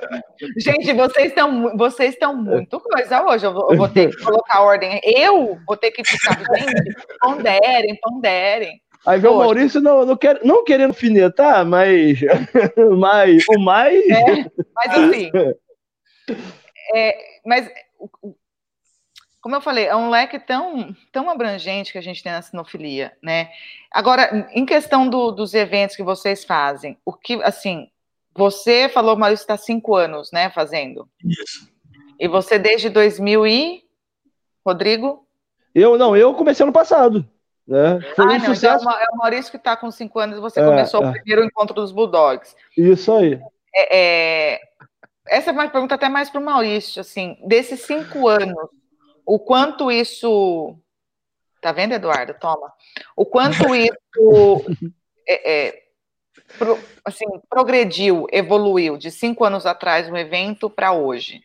[0.58, 3.44] Gente, vocês estão vocês estão muito coisa hoje.
[3.44, 5.00] Eu vou, eu vou ter que colocar ordem.
[5.04, 8.80] Eu vou ter que ficar, gente, ponderem, ponderem.
[9.06, 12.18] Aí vem o Maurício não, não, quer, não querendo alfinetar, mas,
[12.98, 14.02] mas o mais.
[14.08, 15.30] É, mas assim.
[16.94, 17.70] É, mas,
[19.40, 23.12] como eu falei, é um leque tão, tão abrangente que a gente tem na sinofilia,
[23.22, 23.50] né?
[23.90, 27.88] Agora, em questão do, dos eventos que vocês fazem, o que, assim,
[28.34, 31.08] você falou, Maurício, está cinco anos, né, fazendo?
[31.22, 31.72] Isso.
[32.18, 33.84] E você desde 2000 e.
[34.66, 35.26] Rodrigo?
[35.74, 37.28] Eu não, eu comecei ano passado.
[37.66, 38.00] Né?
[38.14, 38.84] Foi ah, um não, então sucesso.
[38.84, 41.08] então é o Maurício que está com cinco anos, você é, começou é.
[41.08, 42.54] o primeiro encontro dos Bulldogs.
[42.76, 43.40] Isso aí.
[43.74, 44.60] É, é...
[45.26, 48.68] Essa é uma pergunta até mais para o Maurício, assim, desses cinco anos,
[49.24, 50.76] o quanto isso.
[51.62, 52.34] Tá vendo, Eduardo?
[52.38, 52.70] Toma.
[53.16, 54.66] O quanto isso
[55.26, 55.82] é, é,
[56.58, 61.42] pro, assim, progrediu, evoluiu de cinco anos atrás no evento para hoje?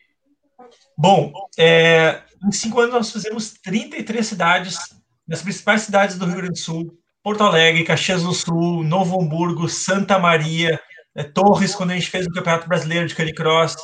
[0.94, 4.99] Bom, é, em cinco anos nós fizemos 33 cidades
[5.30, 9.68] nas principais cidades do Rio Grande do Sul, Porto Alegre, Caxias do Sul, Novo Hamburgo,
[9.68, 10.80] Santa Maria,
[11.14, 13.76] é, Torres, quando a gente fez o Campeonato Brasileiro de Canicross,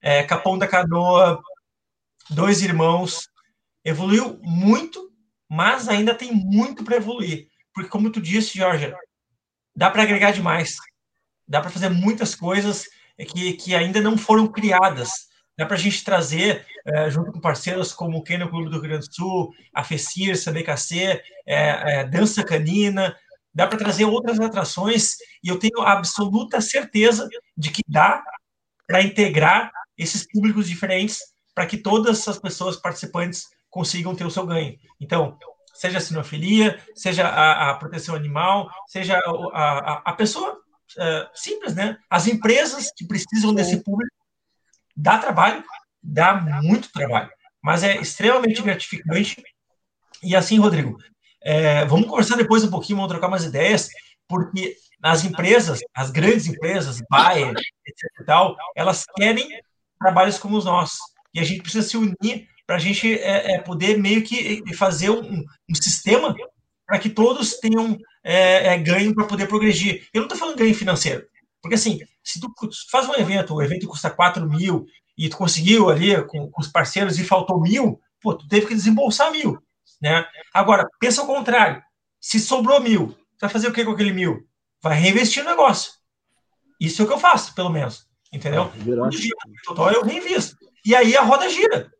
[0.00, 1.40] é, Capão da Canoa,
[2.30, 3.28] Dois Irmãos.
[3.84, 5.08] Evoluiu muito,
[5.48, 7.46] mas ainda tem muito para evoluir.
[7.72, 8.92] Porque, como tu disse, Jorge,
[9.76, 10.74] dá para agregar demais.
[11.46, 12.86] Dá para fazer muitas coisas
[13.32, 17.92] que, que ainda não foram criadas Dá para a gente trazer, é, junto com parceiros
[17.92, 22.04] como o Kennel Clube do Rio Grande do Sul, a FECIRS, a BKC, é, é,
[22.04, 23.14] Dança Canina,
[23.54, 28.22] dá para trazer outras atrações e eu tenho absoluta certeza de que dá
[28.86, 31.20] para integrar esses públicos diferentes
[31.54, 34.78] para que todas as pessoas participantes consigam ter o seu ganho.
[35.00, 35.38] Então,
[35.74, 41.74] seja a sinofilia, seja a, a proteção animal, seja a, a, a pessoa uh, simples,
[41.74, 41.98] né?
[42.08, 44.21] As empresas que precisam desse público
[44.96, 45.64] dá trabalho,
[46.02, 47.30] dá muito trabalho,
[47.62, 49.42] mas é extremamente gratificante.
[50.22, 50.96] E assim, Rodrigo,
[51.42, 53.88] é, vamos conversar depois um pouquinho, vamos trocar umas ideias,
[54.28, 57.54] porque as empresas, as grandes empresas, Bayer,
[57.86, 59.48] etc tal, elas querem
[59.98, 60.98] trabalhos como os nossos.
[61.34, 65.10] E a gente precisa se unir para a gente é, é, poder meio que fazer
[65.10, 66.34] um, um sistema
[66.86, 70.06] para que todos tenham é, é ganho para poder progredir.
[70.12, 71.26] Eu não estou falando ganho financeiro.
[71.62, 72.52] Porque assim, se tu
[72.90, 74.84] faz um evento, o evento custa 4 mil
[75.16, 78.74] e tu conseguiu ali com, com os parceiros e faltou mil, pô, tu teve que
[78.74, 79.62] desembolsar mil.
[80.00, 80.26] Né?
[80.52, 81.80] Agora, pensa o contrário.
[82.20, 84.46] Se sobrou mil, tu vai fazer o que com aquele mil?
[84.82, 85.92] Vai reinvestir no negócio.
[86.80, 88.08] Isso é o que eu faço, pelo menos.
[88.32, 88.64] Entendeu?
[88.64, 90.56] É, total eu reinvisto.
[90.84, 91.92] E aí a roda gira.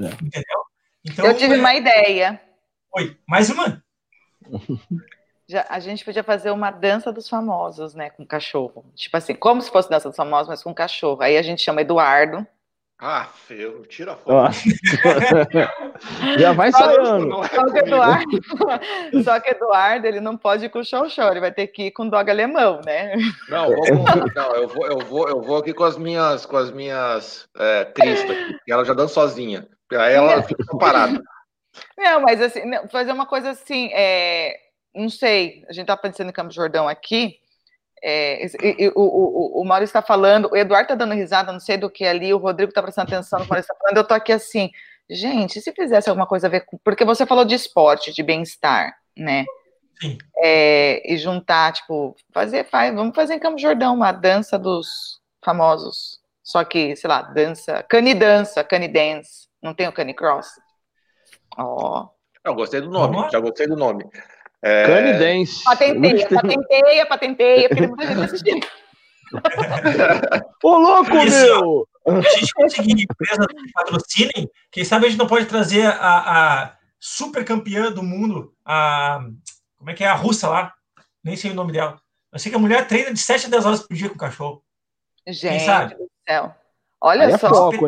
[0.00, 0.06] É.
[0.22, 0.64] Entendeu?
[1.04, 1.58] Então, eu tive é...
[1.58, 2.40] uma ideia.
[2.96, 3.82] Oi, mais uma?
[5.48, 8.84] Já, a gente podia fazer uma dança dos famosos, né, com cachorro.
[8.94, 11.22] Tipo assim, como se fosse dança dos famosos, mas com cachorro.
[11.22, 12.46] Aí a gente chama Eduardo.
[12.98, 14.54] Ah, feio, tira a foto.
[16.38, 17.42] Já vai saindo.
[17.48, 18.40] Só que, Eduardo,
[19.24, 21.88] só que Eduardo, ele não pode ir com o show show, ele vai ter que
[21.88, 23.14] ir com o dog alemão, né?
[23.48, 26.70] Não, vamos, não eu, vou, eu, vou, eu vou aqui com as minhas, com as
[26.70, 29.68] minhas é, cristas, que ela já dança sozinha.
[29.92, 31.20] Aí ela fica parada.
[31.98, 34.56] Não, mas assim, fazer uma coisa assim, é,
[34.94, 37.38] não sei, a gente tá pensando em Campo Jordão aqui,
[38.02, 41.60] é, e, e, o, o, o Maurício está falando, o Eduardo está dando risada, não
[41.60, 44.02] sei do que ali, o Rodrigo está prestando atenção no que Maurício está falando, eu
[44.02, 44.70] estou aqui assim,
[45.08, 46.78] gente, se fizesse alguma coisa a ver com.
[46.78, 49.44] Porque você falou de esporte, de bem-estar, né?
[50.00, 50.18] Sim.
[50.38, 56.20] É, e juntar, tipo, fazer, faz, vamos fazer em Campo Jordão uma dança dos famosos.
[56.42, 59.48] Só que, sei lá, dança, canidança, canidance.
[59.62, 60.48] Não tem o canicross?
[61.56, 62.02] Ó.
[62.02, 62.14] Oh.
[62.44, 64.04] Eu gostei do nome, já gostei do nome.
[64.64, 64.86] É...
[64.86, 65.62] Canidense.
[65.62, 68.66] Patenteia, patenteia, patenteia, porque muita gente assistindo.
[70.64, 71.88] Ô, louco, Isso, meu!
[72.06, 76.76] A gente conseguir empresas que patrocinem, quem sabe a gente não pode trazer a, a
[76.98, 79.20] super campeã do mundo, a.
[79.76, 80.08] Como é que é?
[80.08, 80.72] A russa lá.
[81.22, 82.00] Nem sei o nome dela.
[82.32, 84.18] Eu sei que a mulher treina de 7 a 10 horas por dia com o
[84.18, 84.64] cachorro.
[85.26, 86.54] Gente do céu.
[87.02, 87.48] Olha aí só.
[87.48, 87.86] É foco,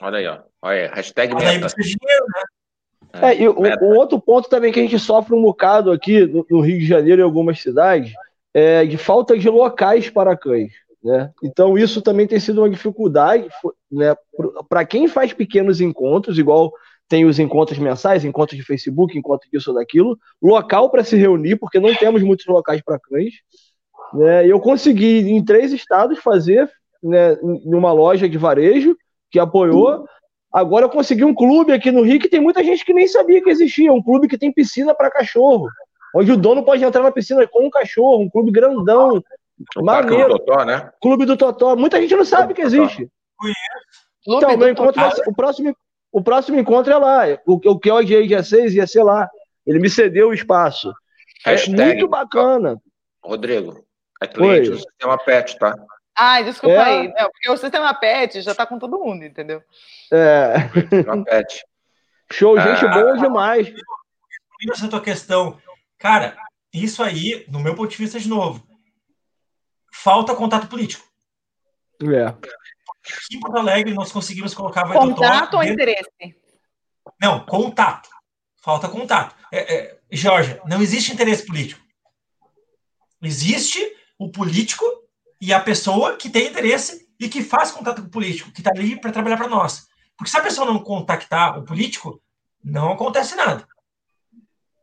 [0.00, 0.42] Olha aí, ó.
[0.62, 2.42] Olha aí, hashtag Olha aí, dinheiro, né?
[3.14, 6.46] É, e o, o, outro ponto também que a gente sofre um bocado aqui no,
[6.50, 8.12] no Rio de Janeiro e algumas cidades
[8.54, 10.72] é de falta de locais para cães.
[11.02, 11.30] Né?
[11.42, 13.48] Então, isso também tem sido uma dificuldade
[13.90, 14.14] né,
[14.68, 16.72] para quem faz pequenos encontros, igual
[17.08, 21.56] tem os encontros mensais, encontros de Facebook, encontros disso ou daquilo, local para se reunir,
[21.56, 23.34] porque não temos muitos locais para cães.
[24.14, 24.46] Né?
[24.46, 26.70] Eu consegui, em três estados, fazer
[27.02, 28.96] né, em uma loja de varejo
[29.30, 30.06] que apoiou,
[30.52, 33.42] Agora eu consegui um clube aqui no Rio que tem muita gente que nem sabia
[33.42, 33.92] que existia.
[33.92, 35.66] Um clube que tem piscina para cachorro.
[36.14, 39.22] Onde o dono pode entrar na piscina com um cachorro, um clube grandão.
[39.76, 40.34] O maneiro.
[40.34, 40.90] Do Totó, né?
[41.00, 41.74] Clube do Totó.
[41.74, 43.08] Muita gente não sabe que existe.
[44.26, 45.76] Então, meu encontro vai ser, o, próximo,
[46.12, 47.22] o próximo encontro é lá.
[47.46, 49.28] O, o que hoje é dia 6 ia ser lá.
[49.66, 50.92] Ele me cedeu o espaço.
[51.46, 52.80] É Hashtag, é muito bacana.
[53.24, 53.84] Rodrigo,
[54.22, 55.74] é cliente do sistema pet, tá?
[56.16, 56.82] Ai, desculpa é.
[56.82, 57.08] aí.
[57.08, 59.62] Não, porque o sistema pet já tá com todo mundo, entendeu?
[60.12, 60.54] É.
[61.24, 61.64] pet.
[62.30, 63.72] Show, gente ah, boa demais.
[64.70, 65.60] Essa tua questão.
[65.98, 66.36] Cara,
[66.72, 68.66] isso aí, no meu ponto de vista, de novo,
[69.92, 71.04] falta contato político.
[72.02, 72.26] É.
[72.26, 76.10] Aqui em Porto Alegre, nós conseguimos colocar Contato ou interesse?
[77.20, 78.08] Não, contato.
[78.62, 79.34] Falta contato.
[79.52, 81.82] É, é, Georgia, não existe interesse político.
[83.20, 83.80] Existe
[84.18, 84.84] o político
[85.42, 88.70] e a pessoa que tem interesse e que faz contato com o político, que está
[88.70, 89.88] ali para trabalhar para nós.
[90.16, 92.22] Porque se a pessoa não contactar o político,
[92.62, 93.66] não acontece nada.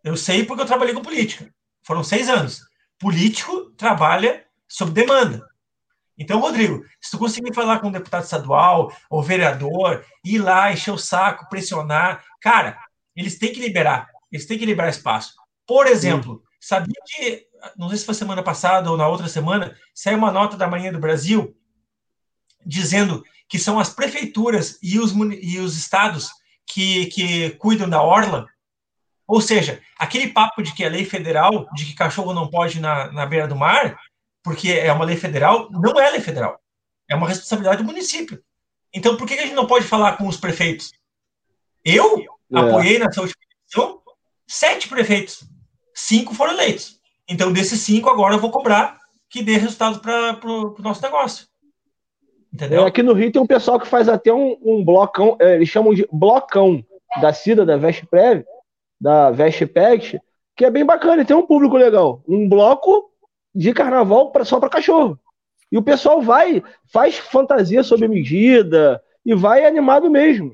[0.03, 1.49] Eu sei porque eu trabalhei com política.
[1.81, 2.59] Foram seis anos.
[2.99, 5.47] Político trabalha sob demanda.
[6.17, 10.91] Então, Rodrigo, se tu conseguir falar com um deputado estadual ou vereador, ir lá, encher
[10.91, 12.77] o saco, pressionar, cara,
[13.15, 14.09] eles têm que liberar.
[14.29, 15.35] Eles têm que liberar espaço.
[15.65, 17.47] Por exemplo, sabia que
[17.77, 20.91] não sei se foi semana passada ou na outra semana, saiu uma nota da Marinha
[20.91, 21.55] do Brasil
[22.65, 26.29] dizendo que são as prefeituras e os, e os estados
[26.67, 28.47] que, que cuidam da orla.
[29.27, 32.81] Ou seja, aquele papo de que é lei federal, de que cachorro não pode ir
[32.81, 33.99] na, na beira do mar,
[34.43, 36.59] porque é uma lei federal, não é lei federal.
[37.09, 38.41] É uma responsabilidade do município.
[38.93, 40.91] Então, por que a gente não pode falar com os prefeitos?
[41.83, 42.59] Eu é.
[42.59, 44.01] apoiei nessa última eleição
[44.47, 45.43] sete prefeitos.
[45.93, 46.98] Cinco foram eleitos.
[47.29, 48.97] Então, desses cinco, agora eu vou cobrar
[49.29, 51.47] que dê resultado para o nosso negócio.
[52.51, 52.83] Entendeu?
[52.83, 55.69] É, aqui no Rio tem um pessoal que faz até um, um blocão, é, eles
[55.69, 56.83] chamam de blocão
[57.21, 58.43] da Cida, da Vestprev,
[58.99, 60.19] da Vestpet,
[60.55, 62.21] que é bem bacana, tem um público legal.
[62.27, 63.11] Um bloco
[63.53, 65.17] de carnaval pra, só para cachorro.
[65.71, 70.51] E o pessoal vai, faz fantasia sob medida e vai animado mesmo.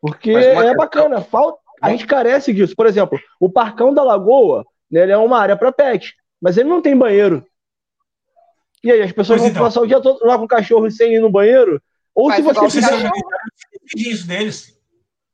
[0.00, 1.20] Porque é bacana.
[1.20, 2.74] Falta, a gente carece disso.
[2.74, 6.68] Por exemplo, o Parcão da Lagoa, né, ele é uma área para pet, mas ele
[6.68, 7.44] não tem banheiro.
[8.84, 9.62] E aí, as pessoas pois vão então.
[9.62, 11.80] passar o dia todo lá com o cachorro sem ir no banheiro?
[12.14, 13.10] Ou se você fizer.
[13.96, 14.76] Isso deles.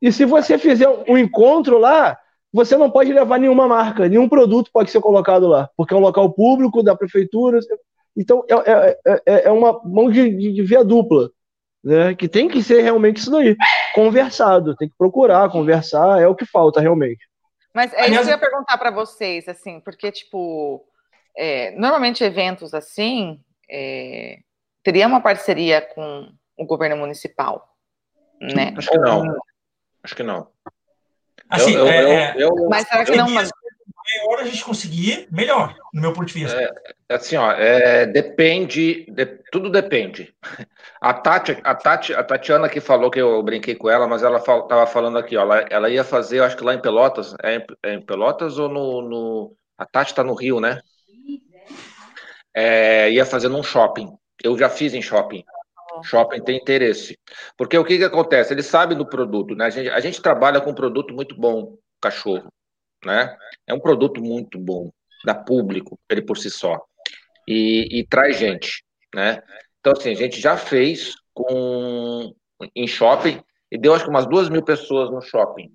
[0.00, 2.16] E se você fizer um encontro lá,
[2.52, 6.00] você não pode levar nenhuma marca, nenhum produto pode ser colocado lá, porque é um
[6.00, 7.58] local público da prefeitura.
[8.16, 11.30] Então, é, é, é, é uma mão de, de, de via dupla,
[11.82, 12.14] né?
[12.14, 13.56] que tem que ser realmente isso daí,
[13.94, 17.27] conversado, tem que procurar, conversar, é o que falta realmente.
[17.78, 20.84] Mas é isso que eu ia perguntar para vocês, assim, porque, tipo,
[21.36, 24.40] é, normalmente eventos assim, é,
[24.82, 27.72] teria uma parceria com o governo municipal,
[28.40, 28.74] né?
[28.76, 29.36] Acho que não.
[30.02, 30.48] Acho que não.
[31.48, 33.28] Assim, eu, eu, é, eu, mas será que não?
[34.16, 36.58] Maior a gente conseguir, melhor, no meu ponto de vista.
[37.08, 40.34] É, assim, ó, é, depende, de, tudo depende.
[41.00, 44.38] A Tati, a Tati, a Tatiana que falou que eu brinquei com ela, mas ela
[44.38, 47.64] estava falando aqui, ó, ela, ela, ia fazer, acho que lá em Pelotas, é em,
[47.82, 50.80] é em Pelotas ou no, no, a Tati está no Rio, né?
[52.54, 54.10] É, ia fazer num shopping.
[54.42, 55.44] Eu já fiz em shopping.
[56.02, 57.18] Shopping tem interesse.
[57.56, 58.52] Porque o que, que acontece?
[58.52, 59.66] Eles sabem do produto, né?
[59.66, 62.48] A gente, a gente trabalha com um produto muito bom, cachorro,
[63.04, 63.36] né?
[63.66, 64.90] É um produto muito bom,
[65.24, 66.80] dá público, ele por si só.
[67.46, 68.84] E, e traz gente,
[69.14, 69.42] né?
[69.80, 72.34] Então, assim, a gente já fez com
[72.74, 73.40] em shopping
[73.70, 75.72] e deu acho que umas duas mil pessoas no shopping.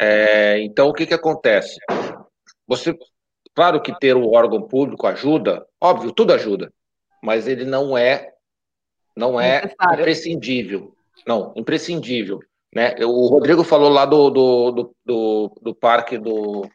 [0.00, 1.78] É, então, o que, que acontece?
[2.66, 2.96] Você,
[3.54, 6.72] claro que ter o órgão público ajuda, óbvio, tudo ajuda,
[7.22, 8.32] mas ele não é
[9.16, 9.62] não é
[9.92, 10.94] imprescindível.
[11.26, 12.40] Não, imprescindível.
[12.74, 12.96] Né?
[13.04, 16.68] O Rodrigo falou lá do, do, do, do, do parque do.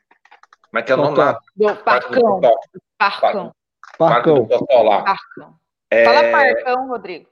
[0.70, 1.38] Como é que é o nome lá?
[1.56, 2.42] Do Parcão.
[2.98, 3.52] Parcão.
[3.98, 5.04] Parque do Totó lá.
[5.04, 5.56] Parcão.
[5.92, 6.06] É...
[6.06, 7.28] Fala Parcão, Rodrigo.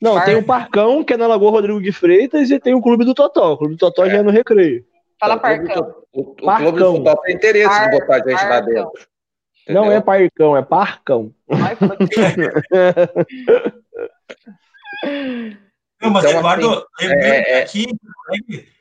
[0.00, 0.32] Não, Parcão.
[0.32, 3.12] tem o Parcão, que é na Lagoa Rodrigo de Freitas, e tem o Clube do
[3.12, 3.52] Totó.
[3.52, 4.10] O Clube do Totó é.
[4.10, 4.86] já é no recreio.
[5.20, 5.94] Fala então, Parcão.
[6.12, 7.88] O, o, o Clube do Totó tem interesse Par...
[7.88, 8.48] em botar gente Parcão.
[8.48, 8.92] lá dentro.
[9.62, 9.84] Entendeu?
[9.84, 11.34] Não é Parcão, é Parcão.
[11.50, 11.76] Ai,
[16.00, 17.86] Não, mas então, Eduardo, assim, lembrando é, é, aqui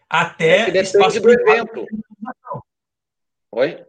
[0.09, 1.85] até é espaço do evento.
[3.51, 3.85] Oi?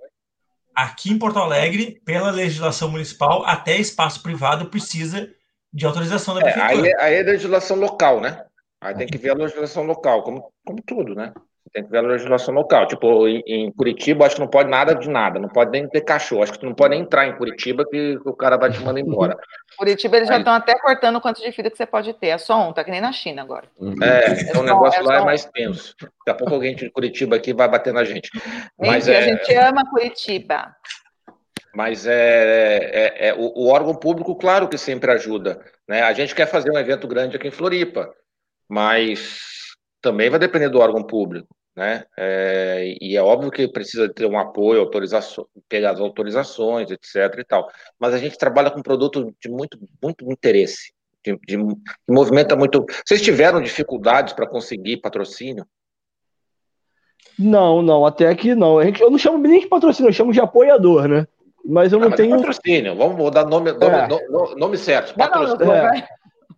[0.75, 5.33] Aqui em Porto Alegre, pela legislação municipal, até espaço privado precisa
[5.73, 6.73] de autorização da prefeitura.
[6.73, 8.45] É, aí, é, aí é legislação local, né?
[8.81, 11.33] Aí tem que ver a legislação local, como, como tudo, né?
[11.77, 12.87] Tem que ver a legislação local.
[12.87, 15.39] Tipo, em, em, Curitiba, acho que não pode nada de nada.
[15.39, 16.43] Não pode nem ter cachorro.
[16.43, 18.99] Acho que tu não pode nem entrar em Curitiba que o cara vai te mandar
[18.99, 19.37] embora.
[19.77, 22.29] Curitiba, eles já estão até cortando quanto de filho que você pode ter.
[22.29, 23.69] É só um, tá que nem na China agora.
[24.03, 25.95] É, é então o negócio é lá é mais tenso.
[26.01, 28.31] Daqui a pouco alguém de Curitiba aqui vai bater na gente.
[28.81, 29.19] Mas é...
[29.19, 30.75] A gente ama Curitiba.
[31.75, 35.61] Mas é, é, é o, o, órgão público, claro que sempre ajuda.
[35.87, 36.01] Né?
[36.01, 38.11] A gente quer fazer um evento grande aqui em Floripa,
[38.67, 39.41] mas
[40.01, 42.05] também vai depender do órgão público né?
[42.17, 47.39] É, e é óbvio que precisa ter um apoio, autorização, pegar as autorizações, etc.
[47.39, 47.71] e tal.
[47.99, 51.77] Mas a gente trabalha com um produto de muito, muito interesse, de, de, de
[52.09, 52.85] movimenta muito.
[53.05, 55.67] Vocês tiveram dificuldades para conseguir patrocínio?
[57.39, 58.81] Não, não, até aqui não.
[58.81, 61.27] Eu não chamo nem de patrocínio, eu chamo de apoiador, né?
[61.63, 62.37] Mas eu não, não ah, tenho.
[62.37, 64.09] Patrocínio, vamos dar nome, nome, é.
[64.09, 65.15] nome, nome certo.
[65.15, 65.59] Patrocínio.
[65.59, 66.09] Não, não, é.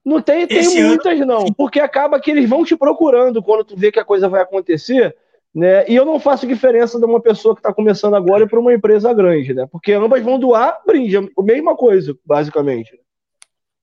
[0.04, 1.26] Não tem, tem muitas, ano...
[1.26, 4.42] não, porque acaba que eles vão te procurando quando tu vê que a coisa vai
[4.42, 5.14] acontecer,
[5.54, 5.88] né?
[5.88, 9.12] E eu não faço diferença de uma pessoa que está começando agora para uma empresa
[9.12, 9.66] grande, né?
[9.70, 12.98] Porque ambas vão doar brinde, a mesma coisa, basicamente.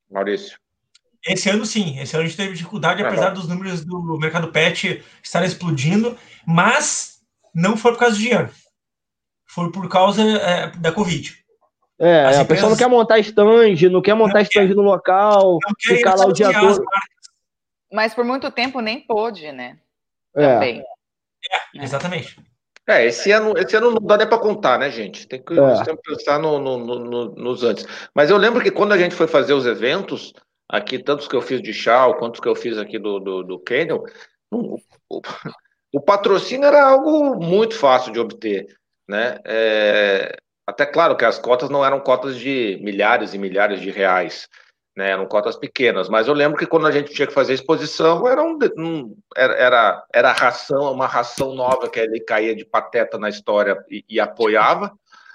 [0.10, 0.58] Maurício.
[1.26, 4.52] Esse ano sim, esse ano a gente teve dificuldade, é apesar dos números do mercado
[4.52, 6.16] pet estarem explodindo,
[6.46, 7.20] mas
[7.54, 8.50] não foi por causa do dinheiro.
[9.48, 11.45] Foi por causa é, da Covid.
[11.98, 14.76] É, As a pessoa não quer montar stand, não quer montar não stand quer.
[14.76, 16.84] no local, ficar lá o dia todo.
[17.92, 19.78] Mas por muito tempo nem pôde, né?
[20.36, 20.54] É.
[20.54, 20.82] Também.
[20.82, 22.38] É, exatamente.
[22.88, 25.28] É, esse ano, esse ano não dá nem para contar, né, gente?
[25.28, 25.84] Tem que, é.
[25.84, 27.86] tem que pensar no, no, no, nos antes.
[28.14, 30.34] Mas eu lembro que quando a gente foi fazer os eventos,
[30.70, 33.60] aqui, tantos que eu fiz de Chau, quantos que eu fiz aqui do, do, do
[33.60, 34.04] Canyon,
[34.52, 34.78] o,
[35.10, 35.22] o,
[35.94, 38.68] o patrocínio era algo muito fácil de obter,
[39.08, 39.40] né?
[39.46, 44.48] É, até claro que as cotas não eram cotas de milhares e milhares de reais,
[44.96, 45.12] né?
[45.12, 48.42] Eram cotas pequenas, mas eu lembro que quando a gente tinha que fazer exposição, era,
[48.42, 53.78] um, um era, era ração, uma ração nova que ele caía de pateta na história
[53.90, 54.92] e, e apoiava,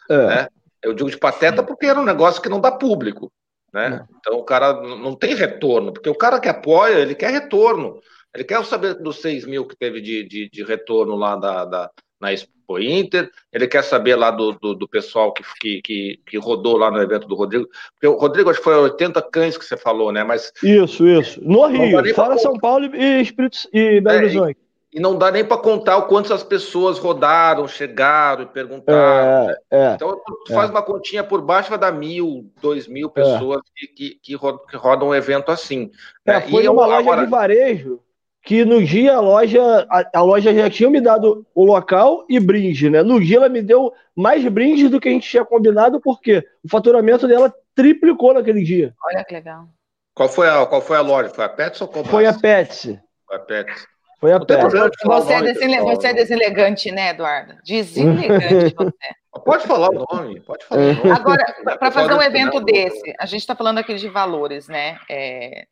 [0.09, 0.27] é.
[0.27, 0.49] né?
[0.83, 3.31] Eu digo de pateta porque era um negócio que não dá público,
[3.73, 4.01] né?
[4.03, 4.17] É.
[4.19, 8.01] Então o cara não tem retorno, porque o cara que apoia, ele quer retorno.
[8.35, 11.91] Ele quer saber dos 6 mil que teve de, de, de retorno lá da, da
[12.21, 16.77] na Expo Inter, ele quer saber lá do, do, do pessoal que, que, que, rodou
[16.77, 19.77] lá no evento do Rodrigo, porque o Rodrigo acho que foi 80 cães que você
[19.77, 20.23] falou, né?
[20.23, 21.41] Mas isso, isso.
[21.43, 24.59] No Rio, fora São Paulo e Espírito e Belo é, Horizonte.
[24.93, 29.51] E, e, não dá nem para contar o quanto as pessoas rodaram, chegaram e perguntaram.
[29.51, 30.73] É, é, então, tu faz é.
[30.73, 35.15] uma continha por baixo, vai dar mil, dois mil pessoas que, que, que, rodam um
[35.15, 35.91] evento assim.
[36.25, 36.41] É, né?
[36.43, 37.25] foi e uma loja agora...
[37.25, 38.01] de varejo
[38.43, 42.41] que no dia a loja, a, a, loja já tinha me dado o local e
[42.41, 43.03] brinde, né?
[43.03, 46.69] No dia ela me deu mais brindes do que a gente tinha combinado, porque o
[46.69, 48.95] faturamento dela triplicou naquele dia.
[49.05, 49.69] Olha que legal.
[50.15, 51.29] Qual foi a, qual foi a loja?
[51.31, 52.99] Foi a Pets ou a Foi a Pets.
[53.27, 53.87] Foi a Pets.
[54.21, 54.73] Foi a Pets.
[55.05, 55.81] Você, é desele...
[55.81, 57.55] você é deselegante, né, Eduardo?
[57.65, 59.21] Deselegante você.
[59.45, 61.11] Pode falar o nome, pode falar o nome.
[61.11, 64.99] Agora, para fazer um evento desse, a gente está falando aqui de valores, né?
[65.09, 65.67] É,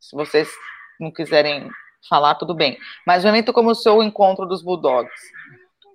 [0.00, 0.48] se vocês
[0.98, 1.70] não quiserem
[2.08, 2.76] falar, tudo bem.
[3.06, 5.12] Mas um evento como o seu encontro dos Bulldogs,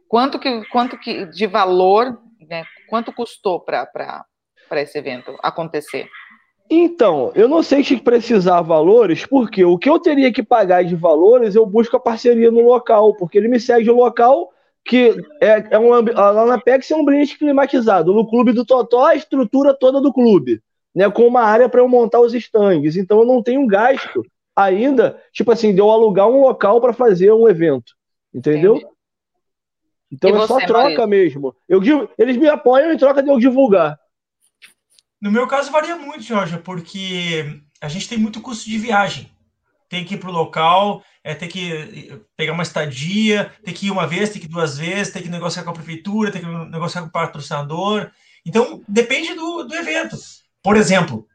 [0.07, 2.63] quanto que, quanto que de valor, né?
[2.89, 3.87] Quanto custou para
[4.73, 6.09] esse evento acontecer?
[6.69, 10.95] Então, eu não sei se precisar valores, porque o que eu teria que pagar de
[10.95, 14.51] valores, eu busco a parceria no local, porque ele me cede o local
[14.85, 18.13] que é, é um, lá na PEX é um ambiente climatizado.
[18.13, 20.61] No clube do Totó, a estrutura toda do clube,
[20.95, 22.95] né, com uma área para eu montar os estandes.
[22.95, 24.23] Então eu não tenho gasto
[24.63, 27.93] ainda, tipo assim, de eu alugar um local para fazer um evento.
[28.33, 28.75] Entendeu?
[28.75, 28.99] Entendi.
[30.11, 31.55] Então e é só troca mesmo.
[31.67, 31.81] Eu,
[32.17, 33.97] eles me apoiam em troca de eu divulgar.
[35.21, 39.29] No meu caso varia muito, Jorge, porque a gente tem muito custo de viagem.
[39.87, 43.91] Tem que ir para o local, é ter que pegar uma estadia, ter que ir
[43.91, 46.45] uma vez, ter que ir duas vezes, ter que negociar com a prefeitura, ter que
[46.45, 48.09] negociar com o patrocinador.
[48.45, 50.15] Então, depende do, do evento.
[50.63, 51.27] Por exemplo,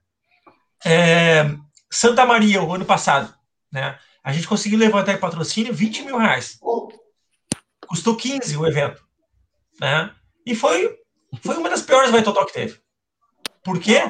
[0.85, 1.45] é,
[1.95, 3.33] Santa Maria, o ano passado,
[3.71, 3.97] né?
[4.25, 6.59] A gente conseguiu levantar em patrocínio 20 mil reais.
[7.87, 9.01] Custou 15 o evento.
[9.81, 10.11] Né?
[10.45, 10.99] E foi,
[11.41, 12.81] foi uma das piores vai que teve.
[13.63, 14.01] Por quê?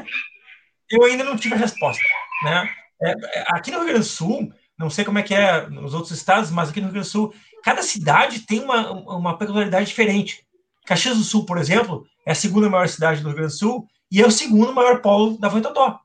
[0.91, 2.03] Eu ainda não tive a resposta.
[2.43, 2.75] Né?
[3.03, 5.93] É, é, aqui no Rio Grande do Sul, não sei como é que é nos
[5.93, 9.87] outros estados, mas aqui no Rio Grande do Sul, cada cidade tem uma, uma peculiaridade
[9.87, 10.47] diferente.
[10.87, 13.87] Caxias do Sul, por exemplo, é a segunda maior cidade do Rio Grande do Sul
[14.11, 16.01] e é o segundo maior polo da Voitotó.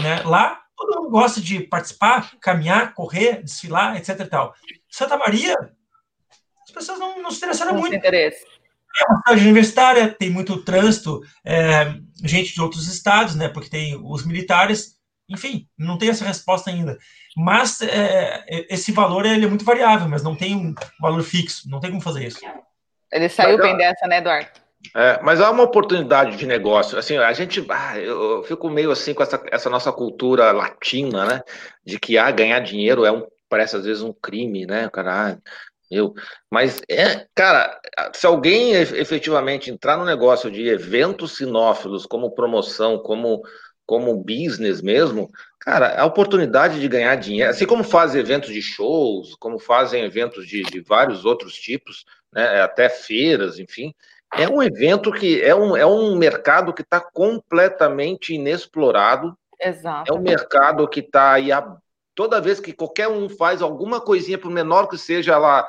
[0.00, 0.22] Né?
[0.22, 4.20] Lá todo mundo gosta de participar, caminhar, correr, desfilar, etc.
[4.20, 4.54] E tal.
[4.88, 5.54] Santa Maria,
[6.64, 7.94] as pessoas não, não se interessaram não muito.
[7.94, 8.44] Interesse.
[8.98, 11.94] É uma cidade universitária, tem muito trânsito, é,
[12.24, 13.48] gente de outros estados, né?
[13.48, 14.98] Porque tem os militares.
[15.28, 16.98] Enfim, não tem essa resposta ainda.
[17.36, 21.78] Mas é, esse valor ele é muito variável, mas não tem um valor fixo, não
[21.78, 22.40] tem como fazer isso.
[23.12, 24.59] Ele saiu bem dessa, né, Eduardo?
[24.94, 26.98] É, mas há uma oportunidade de negócio.
[26.98, 31.42] Assim, a gente, ah, eu fico meio assim com essa, essa nossa cultura latina, né?
[31.84, 34.88] De que ah, ganhar dinheiro é um, parece às vezes um crime, né?
[34.90, 35.38] Cara, ah,
[35.90, 36.14] eu,
[36.50, 37.78] mas é, cara,
[38.14, 43.42] se alguém efetivamente entrar no negócio de eventos sinófilos como promoção, como
[43.90, 45.28] como business mesmo,
[45.58, 50.46] cara, a oportunidade de ganhar dinheiro, assim como fazem eventos de shows, como fazem eventos
[50.46, 53.92] de, de vários outros tipos, né, até feiras, enfim,
[54.36, 59.36] é um evento que é um, é um mercado que está completamente inexplorado.
[59.60, 60.12] Exato.
[60.12, 61.76] É um mercado que está aí a,
[62.14, 65.66] toda vez que qualquer um faz alguma coisinha, por menor que seja, ela,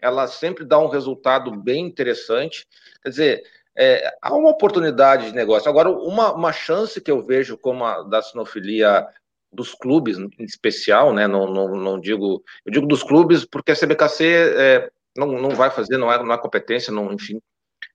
[0.00, 2.66] ela sempre dá um resultado bem interessante.
[3.02, 3.42] Quer dizer,
[3.76, 5.68] é, há uma oportunidade de negócio.
[5.68, 9.06] Agora, uma, uma chance que eu vejo como a da sinofilia
[9.52, 11.26] dos clubes, em especial, né?
[11.26, 14.26] Não, não, não digo, eu digo dos clubes porque a CBKC
[14.56, 17.40] é, não, não vai fazer, não é, não é competência, não, enfim,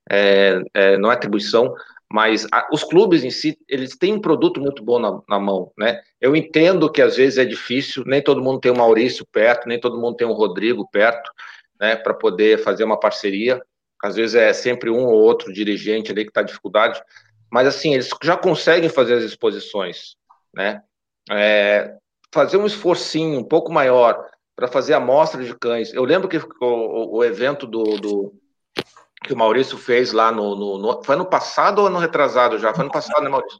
[0.09, 1.73] é, é, não é atribuição,
[2.11, 5.71] mas a, os clubes em si, eles têm um produto muito bom na, na, mão,
[5.77, 6.01] né?
[6.21, 9.79] Eu entendo que às vezes é difícil, nem todo mundo tem o Maurício perto, nem
[9.79, 11.31] todo mundo tem o Rodrigo perto,
[11.79, 13.61] né, para poder fazer uma parceria.
[14.01, 17.01] Às vezes é sempre um ou outro dirigente ali que está dificuldade,
[17.51, 20.15] mas assim, eles já conseguem fazer as exposições,
[20.53, 20.83] né?
[21.31, 21.95] É,
[22.31, 24.23] fazer um esforcinho um pouco maior
[24.55, 25.93] para fazer a amostra de cães.
[25.93, 28.33] Eu lembro que o, o evento do, do
[29.23, 32.73] que o Maurício fez lá no, no, no, Foi no passado ou no retrasado já?
[32.73, 33.59] Foi no passado, né, Maurício?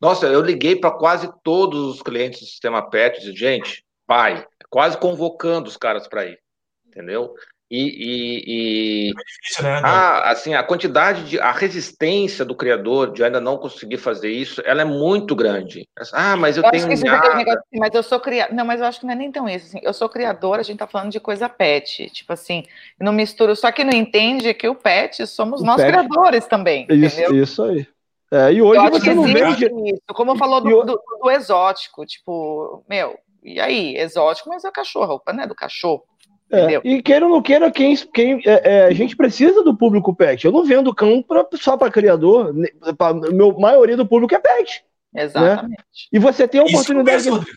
[0.00, 4.44] Nossa, eu liguei para quase todos os clientes do sistema PET e disse, gente, pai,
[4.68, 6.38] quase convocando os caras para ir,
[6.84, 7.32] entendeu?
[7.74, 9.80] E, e, e é difícil, né?
[9.82, 14.60] a, assim, a quantidade de a resistência do criador de ainda não conseguir fazer isso,
[14.66, 15.88] ela é muito grande.
[16.12, 18.54] Ah, mas eu, eu tenho acho que negócio, mas eu sou criador.
[18.54, 19.68] Não, mas eu acho que não é nem tão isso.
[19.68, 19.80] Assim.
[19.82, 22.62] Eu sou criadora, a gente tá falando de coisa pet, tipo assim,
[23.00, 23.56] não misturo.
[23.56, 25.90] Só que não entende que o pet somos o nós pet.
[25.90, 26.86] criadores também.
[26.90, 27.42] Isso, entendeu?
[27.42, 27.86] isso aí.
[28.30, 29.48] É, e hoje você não vê.
[29.48, 34.72] Isso, como falou do, do, do exótico, tipo, meu, e aí, exótico, mas é o
[34.72, 36.04] cachorro, a roupa não é do cachorro.
[36.52, 40.14] É, e queira ou não queira, quem, quem é, é, a gente precisa do público
[40.14, 40.44] pet.
[40.44, 42.54] Eu não vendo cão pra, só para criador.
[42.98, 44.84] Pra, meu maioria do público é pet.
[45.14, 45.22] Né?
[45.22, 45.70] Exatamente.
[45.70, 45.76] Né?
[46.12, 47.22] E você tem a oportunidade.
[47.22, 47.56] Isso penso,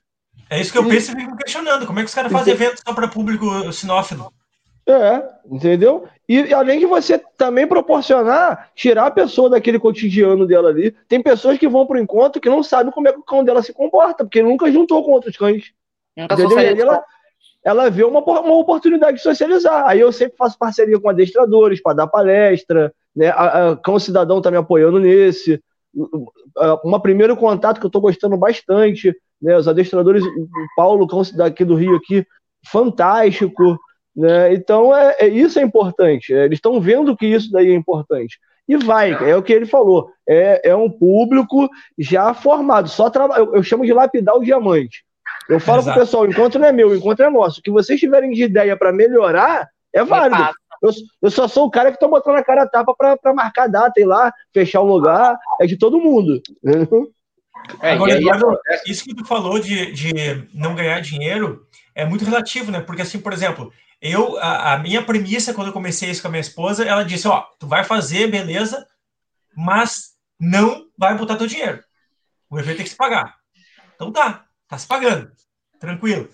[0.50, 1.86] é isso que eu penso e fico questionando.
[1.86, 4.32] Como é que os caras fazem evento só para público sinófilo?
[4.88, 6.08] É, entendeu?
[6.30, 10.92] E além de você também proporcionar, tirar a pessoa daquele cotidiano dela ali.
[11.10, 13.62] Tem pessoas que vão pro encontro que não sabem como é que o cão dela
[13.62, 15.74] se comporta, porque nunca juntou com outros cães.
[16.16, 16.60] Nunca entendeu?
[16.60, 17.04] E ela,
[17.66, 19.88] ela vê uma, uma oportunidade de socializar.
[19.88, 23.30] Aí eu sempre faço parceria com adestradores para dar palestra, né?
[23.30, 25.60] A, a, Cão Cidadão está me apoiando nesse.
[26.86, 29.58] Um primeiro contato que eu estou gostando bastante, né?
[29.58, 32.24] Os adestradores, o Paulo, cão daqui do Rio aqui,
[32.68, 33.80] fantástico,
[34.16, 34.54] né?
[34.54, 36.36] Então é, é isso é importante.
[36.36, 38.38] É, eles estão vendo que isso daí é importante.
[38.68, 40.12] E vai, é o que ele falou.
[40.28, 41.68] É, é um público
[41.98, 42.90] já formado.
[42.90, 45.04] Só eu, eu chamo de lapidar o diamante.
[45.50, 45.98] Eu falo Exato.
[45.98, 47.60] pro pessoal, o encontro não é meu, o encontro é nosso.
[47.60, 50.44] O que vocês tiverem de ideia para melhorar, é válido.
[50.82, 50.92] Eu,
[51.22, 54.00] eu, só sou o cara que tô botando a cara a tapa para marcar data,
[54.00, 55.38] ir lá, fechar o lugar.
[55.60, 56.42] É de todo mundo.
[57.82, 61.66] É, Agora, Eduardo, isso que tu falou de, de não ganhar dinheiro
[61.96, 62.82] é muito relativo, né?
[62.82, 66.32] Porque, assim, por exemplo, eu, a, a, minha premissa, quando eu comecei isso com a
[66.32, 68.86] minha esposa, ela disse: Ó, tu vai fazer, beleza,
[69.56, 71.82] mas não vai botar teu dinheiro.
[72.50, 73.36] O evento tem que se pagar.
[73.96, 75.32] Então tá, tá se pagando,
[75.80, 76.30] tranquilo.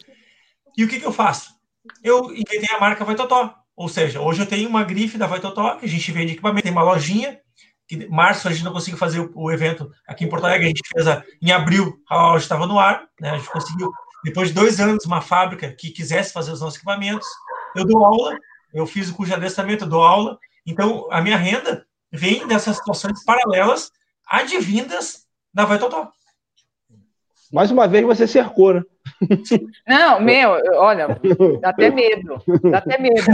[0.77, 1.55] E o que, que eu faço?
[2.03, 3.55] Eu inventei a marca Vai Totó.
[3.75, 6.63] Ou seja, hoje eu tenho uma grife da Vai Totó, que a gente vende equipamento,
[6.63, 7.39] tem uma lojinha,
[7.87, 10.69] que março a gente não conseguiu fazer o, o evento aqui em Porto Alegre, a
[10.69, 13.31] gente fez a, em abril, a loja estava no ar, né?
[13.31, 13.91] A gente conseguiu,
[14.23, 17.27] depois de dois anos, uma fábrica que quisesse fazer os nossos equipamentos.
[17.75, 18.37] Eu dou aula,
[18.73, 20.37] eu fiz o curso de adestramento, eu dou aula.
[20.65, 23.91] Então, a minha renda vem dessas situações paralelas
[24.27, 26.11] advindas da Vai Totó.
[27.51, 28.83] Mais uma vez você cercou, né?
[29.87, 31.07] Não, meu, olha,
[31.61, 32.41] dá até medo.
[32.69, 33.25] Dá até medo.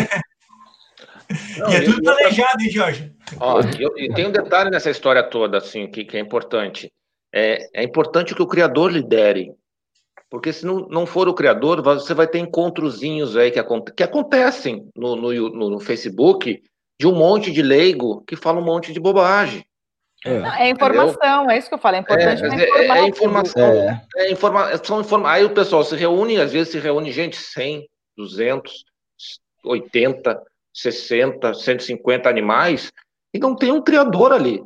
[1.58, 3.14] Não, e é tudo planejado, hein, Jorge?
[3.40, 3.60] Ó,
[3.98, 6.92] e tem um detalhe nessa história toda, assim, que, que é importante.
[7.34, 9.54] É, é importante que o criador lidere.
[10.30, 13.64] Porque se não, não for o criador, você vai ter encontrozinhos aí que,
[13.96, 16.62] que acontecem no, no, no, Facebook
[17.00, 19.66] de um monte de leigo que fala um monte de bobagem.
[20.28, 21.52] É, é informação, Entendeu?
[21.52, 23.64] é isso que eu falo, é importante é, é, é informação.
[23.64, 24.04] É.
[24.18, 27.88] é informação informa aí o pessoal se reúne, às vezes se reúne gente 100,
[28.18, 28.86] 200,
[29.64, 30.42] 80,
[30.74, 32.92] 60, 150 animais
[33.34, 34.64] e não tem um criador ali.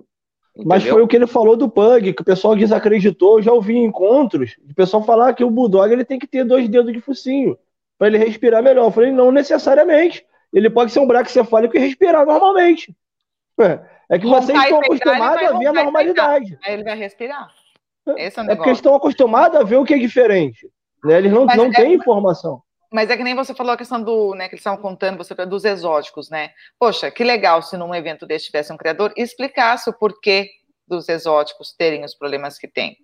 [0.54, 0.66] Entendeu?
[0.66, 3.38] Mas foi o que ele falou do Pug, que o pessoal desacreditou.
[3.38, 6.44] Eu já ouvi em encontros o pessoal falar que o Bulldog ele tem que ter
[6.44, 7.58] dois dedos de focinho
[7.98, 8.86] para ele respirar melhor.
[8.86, 10.26] Eu falei, não necessariamente.
[10.52, 12.94] Ele pode ser um braquicefálico e respirar normalmente.
[13.60, 16.60] É que vocês estão acostumados a ver a normalidade.
[16.64, 17.50] Aí ele vai respirar.
[18.18, 20.70] Esse é, o é porque estão acostumados a ver o que é diferente.
[21.04, 21.18] Né?
[21.18, 22.62] Eles não, não é, têm informação.
[22.92, 25.34] Mas é que nem você falou a questão do, né, que eles estavam contando, você
[25.46, 26.50] dos exóticos, né?
[26.78, 30.50] Poxa, que legal se num evento desse tivesse um criador e explicasse o porquê
[30.86, 32.98] dos exóticos terem os problemas que têm.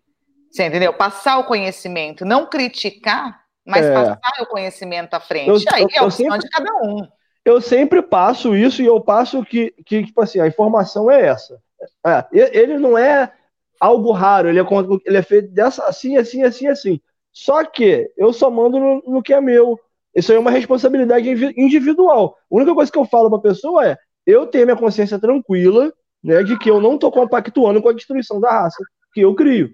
[0.52, 0.94] Você entendeu?
[0.94, 3.94] Passar o conhecimento, não criticar, mas é.
[3.94, 5.48] passar o conhecimento à frente.
[5.48, 7.08] Eu, Aí eu, é a opção sempre, de cada um.
[7.48, 11.57] Eu sempre passo isso e eu passo que, que tipo assim, a informação é essa.
[12.06, 13.32] É, ele não é
[13.80, 14.65] algo raro, ele é,
[15.06, 16.99] ele é feito dessa, assim, assim, assim, assim.
[17.32, 19.80] Só que eu só mando no, no que é meu.
[20.14, 22.36] Isso aí é uma responsabilidade individual.
[22.52, 25.94] A única coisa que eu falo para a pessoa é: eu tenho minha consciência tranquila,
[26.22, 28.84] né, de que eu não estou compactuando com a destruição da raça
[29.14, 29.69] que eu crio.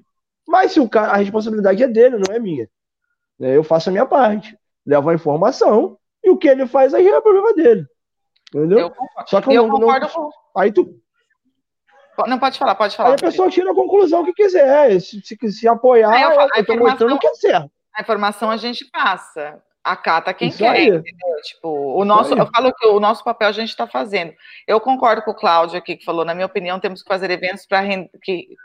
[0.48, 2.70] Mas se o cara, a responsabilidade é dele, não é minha.
[3.40, 4.56] Né, eu faço a minha parte,
[4.86, 7.86] levo a informação e o que ele faz aí é problema dele.
[8.54, 8.94] Entendeu?
[9.26, 10.14] Só que eu, eu não, concordo não...
[10.14, 10.30] com.
[10.60, 11.00] Aí tu.
[12.28, 13.10] Não pode falar, pode falar.
[13.10, 15.00] Aí a pessoa tira a conclusão que quiser.
[15.02, 17.72] Se, se, se apoiar, eu, falo, eu tô mostrando que é certo.
[17.96, 19.62] A informação a gente passa.
[19.84, 20.88] Acata quem Isso quer, aí.
[20.88, 21.42] entendeu?
[21.44, 24.34] Tipo, o nosso, eu falo que o nosso papel a gente está fazendo.
[24.66, 27.66] Eu concordo com o Cláudio aqui, que falou, na minha opinião, temos que fazer eventos
[27.66, 28.10] para render,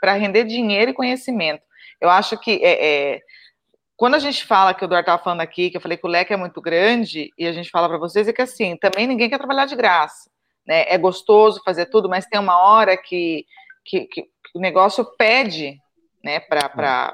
[0.01, 1.61] render dinheiro e conhecimento.
[1.99, 3.21] Eu acho que é, é,
[3.99, 6.09] quando a gente fala, que o Eduardo estava falando aqui, que eu falei que o
[6.09, 9.29] leque é muito grande, e a gente fala para vocês, é que assim, também ninguém
[9.29, 10.31] quer trabalhar de graça.
[10.65, 10.85] Né?
[10.87, 13.45] É gostoso fazer tudo, mas tem uma hora que,
[13.83, 14.23] que, que
[14.55, 15.75] o negócio pede
[16.23, 17.13] né, para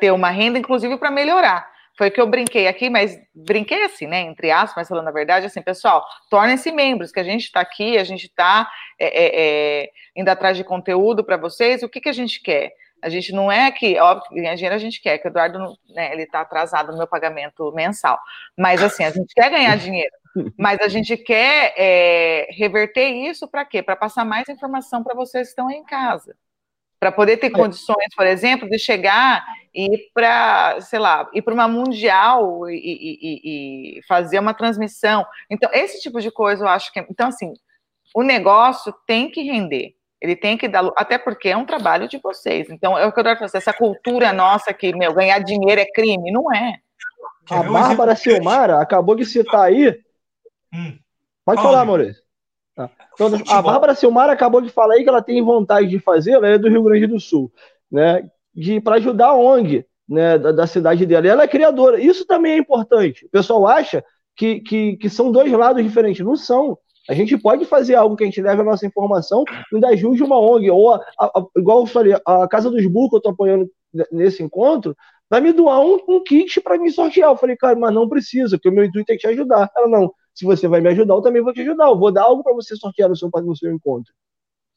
[0.00, 1.70] ter uma renda, inclusive para melhorar.
[1.96, 4.22] Foi o que eu brinquei aqui, mas brinquei assim, né?
[4.22, 7.96] Entre aspas, mas falando a verdade, assim, pessoal, tornem-se membros, que a gente está aqui,
[7.96, 8.68] a gente está
[8.98, 9.30] é, é,
[9.84, 11.84] é, indo atrás de conteúdo para vocês.
[11.84, 12.72] O que, que a gente quer?
[13.02, 15.58] A gente não é que, óbvio que ganhar dinheiro a gente quer, que o Eduardo,
[15.94, 18.18] né, ele está atrasado no meu pagamento mensal.
[18.56, 20.12] Mas assim, a gente quer ganhar dinheiro.
[20.56, 23.82] Mas a gente quer é, reverter isso para quê?
[23.82, 26.36] Para passar mais informação para vocês que estão aí em casa.
[27.00, 27.50] Para poder ter é.
[27.50, 29.44] condições, por exemplo, de chegar
[29.74, 35.26] e ir para, sei lá, ir para uma mundial e, e, e, fazer uma transmissão.
[35.48, 37.00] Então, esse tipo de coisa eu acho que.
[37.00, 37.52] Então, assim,
[38.14, 39.94] o negócio tem que render.
[40.20, 42.68] Ele tem que dar, até porque é um trabalho de vocês.
[42.68, 43.58] Então, é o que eu quero fazer.
[43.58, 46.74] Essa cultura nossa que, meu, ganhar dinheiro é crime, não é.
[47.50, 49.98] A Bárbara Silmara acabou de citar aí.
[50.72, 50.98] Hum.
[51.44, 52.22] Pode falar, Maurício.
[52.76, 52.90] Tá.
[53.14, 56.48] Então, a Bárbara Silmara acabou de falar aí que ela tem vontade de fazer, ela
[56.48, 57.52] é do Rio Grande do Sul,
[57.90, 58.28] né?
[58.54, 61.26] De para ajudar a ONG né, da, da, cidade dela.
[61.26, 62.00] E ela é criadora.
[62.00, 63.26] Isso também é importante.
[63.26, 66.24] O pessoal acha que, que, que são dois lados diferentes.
[66.24, 66.76] Não são.
[67.08, 70.38] A gente pode fazer algo que a gente leve a nossa informação e ajude uma
[70.38, 70.70] ONG.
[70.70, 73.70] Ou, a, a, igual eu falei, a Casa dos Burros que eu estou apoiando
[74.12, 74.96] nesse encontro,
[75.28, 77.30] vai me doar um, um kit para me sortear.
[77.30, 79.70] Eu falei, cara, mas não precisa, porque o meu intuito é te ajudar.
[79.76, 81.86] Ela, não, se você vai me ajudar, eu também vou te ajudar.
[81.86, 84.12] Eu vou dar algo para você sortear no seu, no seu encontro.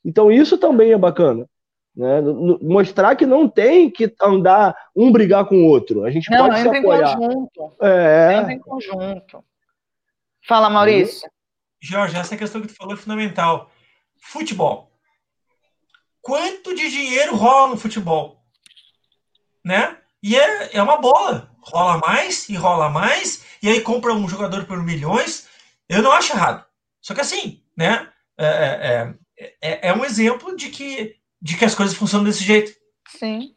[0.04, 1.48] Então, isso também é bacana.
[1.96, 2.22] Né?
[2.62, 6.04] Mostrar que não tem que andar um brigar com o outro.
[6.04, 7.14] A gente não, pode se apoiar.
[7.14, 7.72] Em conjunto.
[7.82, 8.36] É.
[8.36, 9.44] Entra em conjunto.
[10.46, 11.30] Fala, Maurício.
[11.84, 13.70] Jorge, essa questão que tu falou é fundamental.
[14.22, 14.90] Futebol.
[16.22, 18.42] Quanto de dinheiro rola no futebol?
[19.66, 19.98] Né?
[20.24, 21.52] E é, é uma bola.
[21.60, 23.46] Rola mais e rola mais.
[23.62, 25.50] E aí compra um jogador por milhões.
[25.90, 26.66] Eu não acho errado.
[27.02, 28.10] Só que assim, né?
[28.38, 32.74] É, é, é, é um exemplo de que, de que as coisas funcionam desse jeito.
[33.10, 33.54] Sim.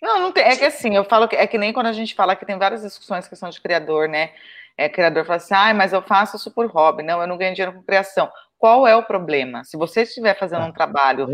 [0.00, 0.44] Não, não tem.
[0.44, 2.56] É que assim, eu falo que é que nem quando a gente fala que tem
[2.56, 4.32] várias discussões que são de criador, né?
[4.78, 7.54] É, criador fala assim, ah, mas eu faço isso por hobby, não, eu não ganho
[7.54, 8.30] dinheiro com criação.
[8.58, 9.64] Qual é o problema?
[9.64, 11.28] Se você estiver fazendo um trabalho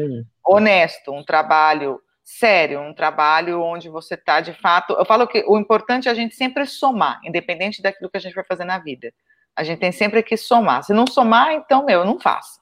[0.44, 4.94] honesto, um trabalho sério, um trabalho onde você está de fato.
[4.94, 8.35] Eu falo que o importante é a gente sempre somar, independente daquilo que a gente
[8.35, 9.12] vai fazer na vida.
[9.55, 10.82] A gente tem sempre que somar.
[10.82, 12.60] Se não somar, então, meu, eu não faço.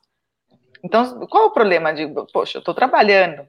[0.82, 3.46] Então, qual é o problema de, poxa, eu estou trabalhando,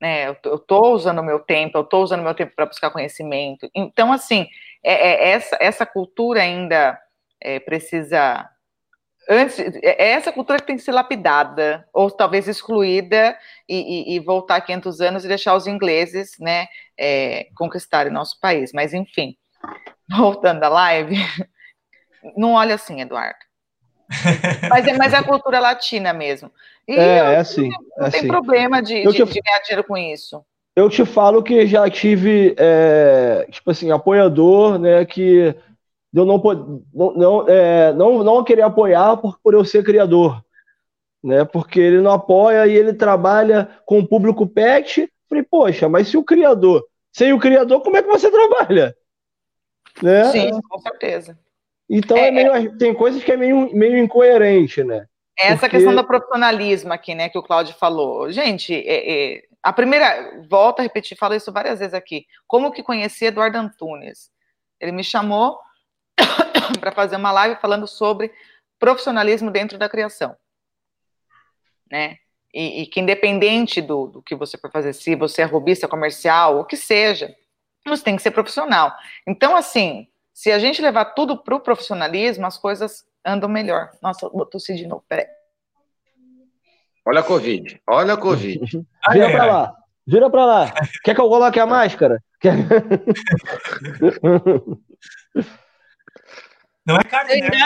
[0.00, 0.28] né?
[0.28, 3.70] Eu estou usando o meu tempo, eu estou usando o meu tempo para buscar conhecimento.
[3.74, 4.48] Então, assim,
[4.84, 6.98] é, é, essa, essa cultura ainda
[7.40, 8.48] é, precisa
[9.28, 13.36] antes, é, é essa cultura que tem que ser lapidada, ou talvez excluída,
[13.68, 16.66] e, e, e voltar 500 anos e deixar os ingleses, né,
[16.98, 18.72] é, conquistarem nosso país.
[18.72, 19.36] Mas, enfim,
[20.10, 21.16] voltando à live,
[22.36, 23.38] não olha assim, Eduardo.
[24.68, 26.52] mas, é, mas é a cultura latina mesmo.
[26.86, 27.70] E é, é assim.
[27.96, 28.28] Não é tem assim.
[28.28, 29.24] problema de, de, te...
[29.24, 30.44] de, ganhar dinheiro com isso.
[30.74, 35.54] Eu te falo que já tive, é, tipo assim, apoiador, né, que
[36.14, 36.38] eu não,
[36.92, 40.42] não, não, é, não, não querer apoiar por, por eu ser criador,
[41.24, 41.44] né?
[41.44, 45.10] Porque ele não apoia e ele trabalha com o público pet.
[45.28, 48.94] Falei, poxa, mas se o criador, sem o criador, como é que você trabalha?
[50.02, 50.24] Né?
[50.24, 51.38] Sim, com certeza.
[51.88, 55.06] Então é, é meio, é tem coisas que é meio, meio incoerente, né?
[55.38, 55.76] Essa Porque...
[55.76, 58.30] questão do profissionalismo aqui, né, que o Cláudio falou.
[58.30, 62.26] Gente, é, é, a primeira, volta a repetir, falo isso várias vezes aqui.
[62.46, 64.30] Como que conheci Eduardo Antunes?
[64.80, 65.58] Ele me chamou
[66.80, 68.32] para fazer uma live falando sobre
[68.78, 70.36] profissionalismo dentro da criação.
[71.88, 72.18] Né?
[72.52, 76.58] E, e que independente do, do, que você for fazer, se você é robista, comercial,
[76.58, 77.34] o que seja,
[77.86, 78.92] você tem que ser profissional.
[79.26, 83.92] Então, assim, se a gente levar tudo para o profissionalismo, as coisas andam melhor.
[84.02, 85.26] Nossa, vou tossir de novo, peraí.
[87.04, 88.60] Olha a Covid, olha a Covid.
[89.12, 89.74] Vira para lá,
[90.06, 90.72] vira para lá.
[91.04, 92.22] Quer que eu coloque a máscara?
[92.40, 92.54] Quer...
[96.86, 97.58] Não é carne, eu né?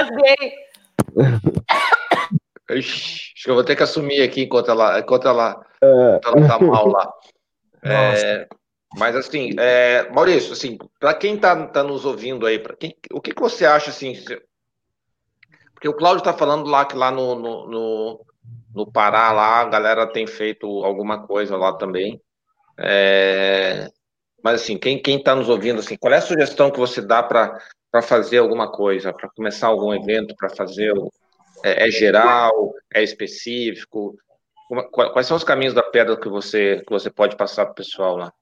[2.71, 6.17] Ixi, acho que eu vou ter que assumir aqui enquanto ela, enquanto ela, é.
[6.17, 7.11] enquanto ela tá mal lá.
[7.89, 8.49] É,
[8.99, 13.21] mas assim, é, Maurício, assim, para quem tá, tá nos ouvindo aí, para quem, o
[13.21, 14.13] que, que você acha assim?
[14.17, 14.43] Se,
[15.73, 18.27] porque o Cláudio tá falando lá que lá no, no, no,
[18.77, 22.21] no, Pará lá a galera tem feito alguma coisa lá também.
[22.79, 23.91] É,
[24.45, 27.59] mas assim, quem está nos ouvindo assim, qual é a sugestão que você dá para
[28.03, 30.93] fazer alguma coisa, para começar algum evento, para fazer.
[31.65, 32.75] É, é, geral?
[32.93, 34.15] É específico?
[34.93, 38.17] Quais são os caminhos da pedra que você, que você pode passar para o pessoal
[38.17, 38.33] lá?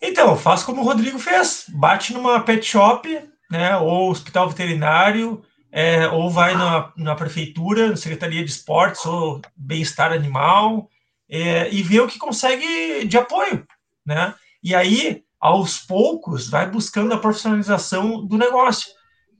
[0.00, 3.08] Então, faça como o Rodrigo fez: bate numa pet shop,
[3.50, 5.42] né, ou hospital veterinário,
[5.76, 10.88] é, ou vai na, na prefeitura, na Secretaria de Esportes ou Bem-Estar Animal,
[11.28, 13.66] é, e vê o que consegue de apoio.
[14.06, 14.32] Né?
[14.62, 18.88] E aí, aos poucos, vai buscando a profissionalização do negócio.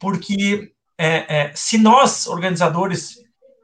[0.01, 3.15] Porque é, é, se nós, organizadores,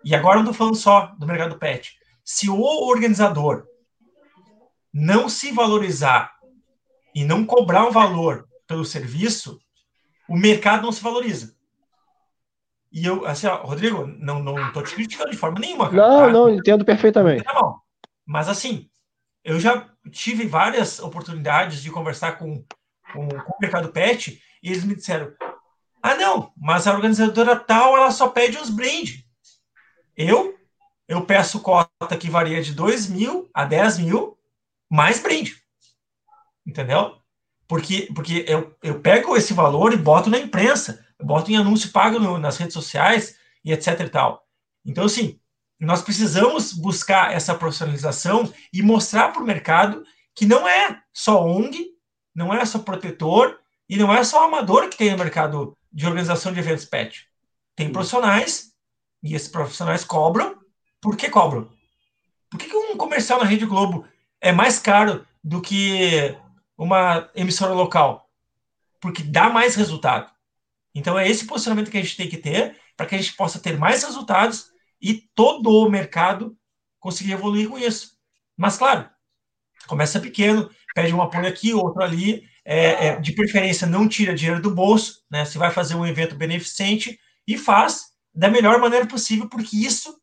[0.04, 3.66] e agora não estou falando só do mercado pet, se o organizador
[4.94, 6.30] não se valorizar
[7.12, 9.58] e não cobrar um valor pelo serviço,
[10.28, 11.58] o mercado não se valoriza.
[12.92, 15.88] E eu, assim, ó, Rodrigo, não, não tô te criticando de forma nenhuma.
[15.90, 16.32] Cara, não, tá?
[16.32, 17.44] não, entendo perfeitamente.
[17.44, 17.74] Tá
[18.26, 18.88] Mas assim,
[19.44, 22.64] eu já tive várias oportunidades de conversar com,
[23.12, 25.32] com, com, o mercado pet e eles me disseram:
[26.02, 29.24] ah, não, mas a organizadora tal ela só pede uns brinde.
[30.16, 30.58] Eu
[31.10, 34.38] eu peço cota que varia de 2 mil a 10 mil
[34.88, 35.60] mais brinde.
[36.64, 37.16] Entendeu?
[37.66, 41.92] Porque, porque eu, eu pego esse valor e boto na imprensa, eu boto em anúncio
[41.92, 44.46] pago no, nas redes sociais e etc e tal.
[44.84, 45.38] Então, assim,
[45.78, 51.90] nós precisamos buscar essa profissionalização e mostrar para o mercado que não é só ONG
[52.34, 56.52] não é só protetor e não é só amador que tem no mercado de organização
[56.52, 57.28] de eventos pet.
[57.74, 58.72] Tem profissionais
[59.22, 60.58] e esses profissionais cobram.
[61.00, 61.70] Por que cobram?
[62.48, 64.06] Por que, que um comercial na Rede Globo
[64.40, 66.36] é mais caro do que
[66.76, 68.28] uma emissora local?
[69.00, 70.30] Porque dá mais resultado.
[70.94, 73.58] Então é esse posicionamento que a gente tem que ter para que a gente possa
[73.58, 74.66] ter mais resultados
[75.00, 76.56] e todo o mercado
[76.98, 78.12] conseguir evoluir com isso.
[78.56, 79.08] Mas, claro,
[79.86, 84.60] começa pequeno, pede um apoio aqui, outro ali, é, é, de preferência não tira dinheiro
[84.60, 85.44] do bolso, né?
[85.44, 90.14] Você vai fazer um evento beneficente e faz da melhor maneira possível, porque isso,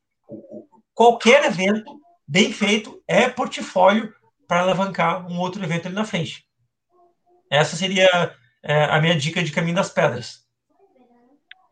[0.94, 4.14] qualquer evento bem feito, é portfólio
[4.48, 6.45] para alavancar um outro evento ali na frente.
[7.52, 10.47] Essa seria é, a minha dica de caminho das pedras.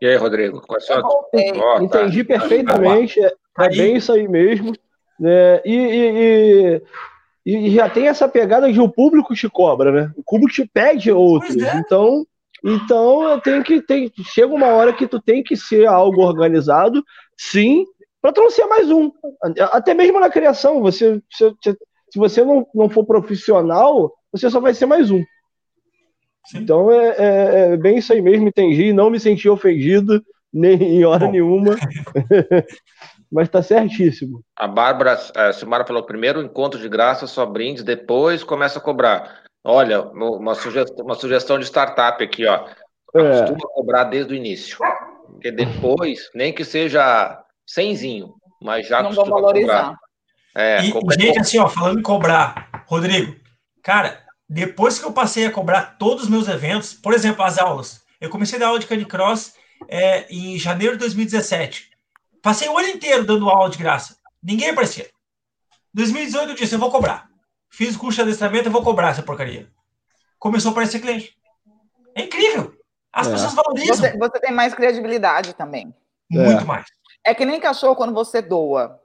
[0.01, 0.61] E aí, Rodrigo?
[0.61, 1.01] Qual é a sua...
[1.03, 2.39] oh, Entendi tá.
[2.39, 3.23] perfeitamente.
[3.23, 4.73] É, é bem isso aí mesmo.
[5.19, 5.61] Né?
[5.63, 6.81] E, e,
[7.45, 10.11] e, e, já tem essa pegada de o público te cobra, né?
[10.17, 11.55] O público te pede outros.
[11.55, 11.77] É.
[11.77, 12.25] Então,
[12.63, 17.03] então tem que tem, chega uma hora que tu tem que ser algo organizado,
[17.37, 17.85] sim,
[18.21, 19.11] para tu não ser mais um.
[19.71, 24.73] Até mesmo na criação, você, se, se você não, não for profissional, você só vai
[24.73, 25.23] ser mais um.
[26.45, 26.59] Sim.
[26.59, 30.23] Então é, é, é, bem isso aí mesmo, entendi, não me senti ofendido
[30.53, 31.31] nem em hora Bom.
[31.31, 31.75] nenhuma.
[33.31, 34.41] Mas tá certíssimo.
[34.55, 39.43] A Bárbara a Silmara falou: primeiro encontro de graça, só brinde, depois começa a cobrar.
[39.63, 42.65] Olha, uma sugestão, uma sugestão de startup aqui, ó.
[43.15, 43.39] É.
[43.39, 44.77] Costuma cobrar desde o início.
[45.25, 49.83] Porque depois, nem que seja cenzinho, mas já Não vou valorizar.
[49.83, 49.99] Cobrar.
[50.55, 53.35] É, e, gente, assim, ó, falando em cobrar, Rodrigo,
[53.83, 58.03] cara, depois que eu passei a cobrar todos os meus eventos, por exemplo, as aulas,
[58.21, 59.55] eu comecei a dar aula de Canicross
[59.87, 61.89] é, em janeiro de 2017.
[62.41, 64.17] Passei o ano inteiro dando aula de graça.
[64.41, 65.09] Ninguém aparecia.
[65.93, 67.29] 2018 eu disse, eu vou cobrar.
[67.69, 69.67] Fiz o curso de adestramento, eu vou cobrar essa porcaria.
[70.37, 71.35] Começou a aparecer cliente.
[72.15, 72.73] É incrível.
[73.11, 73.31] As é.
[73.31, 73.95] pessoas valorizam.
[73.95, 75.93] Você, você, tem mais credibilidade também.
[76.29, 76.65] Muito é.
[76.65, 76.85] mais.
[77.25, 79.01] É que nem cachorro quando você doa.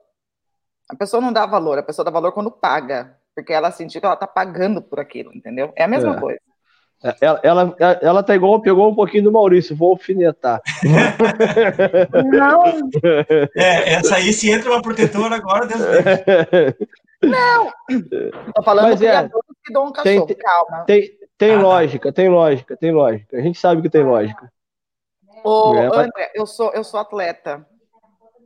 [0.89, 4.07] A pessoa não dá valor, a pessoa dá valor quando paga porque ela sentiu que
[4.07, 5.73] ela tá pagando por aquilo, entendeu?
[5.77, 6.21] É a mesma é.
[6.21, 6.41] coisa.
[7.03, 10.61] É, ela, ela, ela tá igual, pegou um pouquinho do Maurício, vou alfinetar.
[12.25, 12.65] Não!
[13.57, 15.81] É, essa aí, se entra uma protetora agora, Deus
[17.23, 17.73] Não!
[18.55, 19.29] Tô falando Mas é,
[19.65, 20.85] que dão um cachorro, tem, calma.
[20.85, 23.37] Tem, tem ah, lógica, tem lógica, tem lógica.
[23.37, 24.53] A gente sabe que tem lógica.
[25.43, 27.67] Ô, é, André, eu sou, eu sou atleta.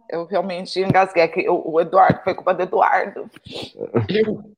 [0.08, 1.48] Eu realmente engasguei.
[1.48, 3.28] O, o Eduardo, foi culpa do Eduardo.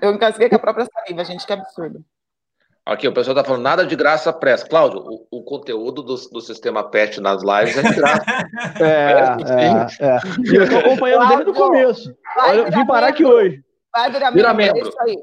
[0.00, 2.04] Eu encasguei com a própria saliva, gente, que absurdo.
[2.86, 4.68] Aqui, o pessoal tá falando nada de graça pressa.
[4.68, 8.24] Cláudio, o, o, conteúdo do, do sistema PET nas lives é de graça.
[8.78, 10.18] é, é, é.
[10.44, 12.16] E eu tô acompanhando Cláudio, desde o começo.
[12.54, 13.64] Eu vim parar aqui hoje.
[13.90, 14.84] Vai virar Vira membro.
[14.84, 14.92] membro.
[15.08, 15.14] É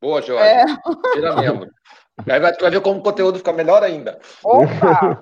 [0.00, 0.44] Boa, Jorge.
[0.44, 0.64] É.
[1.14, 1.70] Vira membro.
[2.26, 4.18] Aí vai, tu vai ver como o conteúdo fica melhor ainda.
[4.42, 5.20] Opa!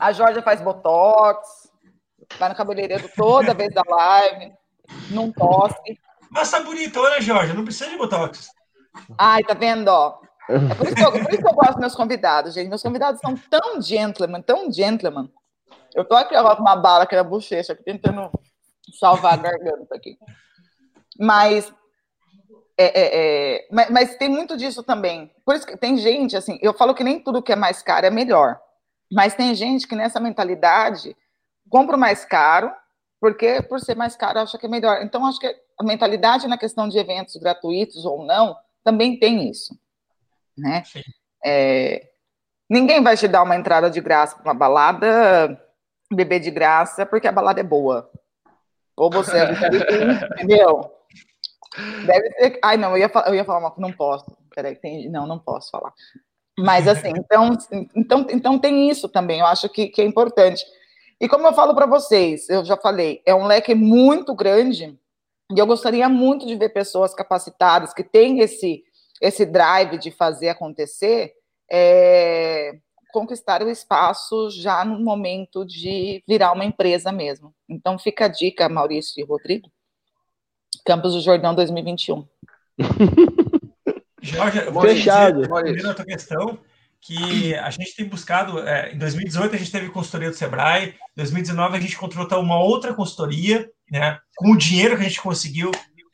[0.00, 1.70] A Jorge faz botox,
[2.38, 4.52] vai no cabeleireiro toda vez da live,
[5.10, 5.96] não tosse.
[6.32, 7.52] Mas tá bonitona, né, Jorge?
[7.52, 8.50] Não precisa de botox.
[9.18, 10.18] Ai, tá vendo, ó?
[10.48, 12.68] É por isso, que eu, por isso que eu gosto dos meus convidados, gente.
[12.68, 15.30] Meus convidados são tão gentleman, tão gentleman.
[15.94, 18.30] Eu tô aqui, ó, com uma bala aqui na bochecha, aqui, tentando
[18.98, 20.16] salvar a garganta aqui.
[21.18, 21.72] Mas,
[22.76, 25.30] é, é, é, mas, mas, tem muito disso também.
[25.44, 28.06] Por isso que tem gente, assim, eu falo que nem tudo que é mais caro
[28.06, 28.58] é melhor.
[29.12, 31.14] Mas tem gente que nessa mentalidade
[31.68, 32.72] compra o mais caro,
[33.22, 35.00] porque por ser mais caro acha que é melhor.
[35.00, 35.46] Então, acho que
[35.78, 39.78] a mentalidade na questão de eventos gratuitos ou não também tem isso,
[40.58, 40.82] né?
[41.44, 42.10] É,
[42.68, 45.56] ninguém vai te dar uma entrada de graça para uma balada,
[46.12, 48.10] beber de graça, porque a balada é boa.
[48.96, 49.52] Ou você é
[50.42, 50.92] entendeu?
[52.04, 52.58] Deve ser.
[52.60, 54.36] Ai, não, eu ia, eu ia falar uma não posso.
[54.52, 55.92] Peraí, tem, não, não posso falar.
[56.58, 57.56] Mas assim, então,
[57.94, 60.64] então, então tem isso também, eu acho que, que é importante.
[61.22, 64.98] E como eu falo para vocês, eu já falei, é um leque muito grande
[65.54, 68.82] e eu gostaria muito de ver pessoas capacitadas que têm esse,
[69.20, 71.32] esse drive de fazer acontecer,
[71.70, 72.76] é,
[73.12, 77.54] conquistar o espaço já no momento de virar uma empresa mesmo.
[77.68, 79.70] Então fica a dica, Maurício e Rodrigo.
[80.84, 82.26] Campos do Jordão 2021.
[84.20, 85.42] Jorge, eu vou Fechado.
[85.42, 86.58] dizer, a questão,
[87.02, 91.16] que a gente tem buscado, é, em 2018 a gente teve consultoria do Sebrae, em
[91.16, 95.72] 2019 a gente contratou uma outra consultoria, né, com o dinheiro que a gente conseguiu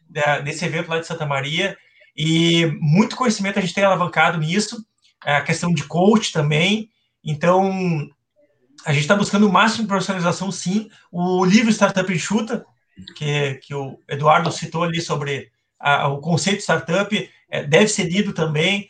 [0.09, 1.77] né, desse evento lá de Santa Maria,
[2.17, 4.83] e muito conhecimento a gente tem alavancado nisso,
[5.27, 6.89] é, a questão de coach também,
[7.23, 8.09] então
[8.87, 12.65] a gente está buscando o máximo de profissionalização sim, o livro Startup Enxuta,
[13.15, 18.05] que, que o Eduardo citou ali sobre a, o conceito de startup, é, deve ser
[18.05, 18.89] lido também,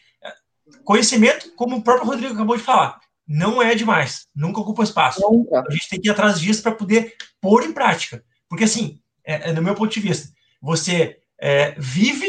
[0.88, 2.98] conhecimento, como o próprio Rodrigo acabou de falar,
[3.28, 5.20] não é demais, nunca ocupa espaço.
[5.20, 5.62] Nunca.
[5.68, 8.24] A gente tem que ir atrás disso para poder pôr em prática.
[8.48, 10.32] Porque, assim, é, é, no meu ponto de vista,
[10.62, 12.26] você é, vive,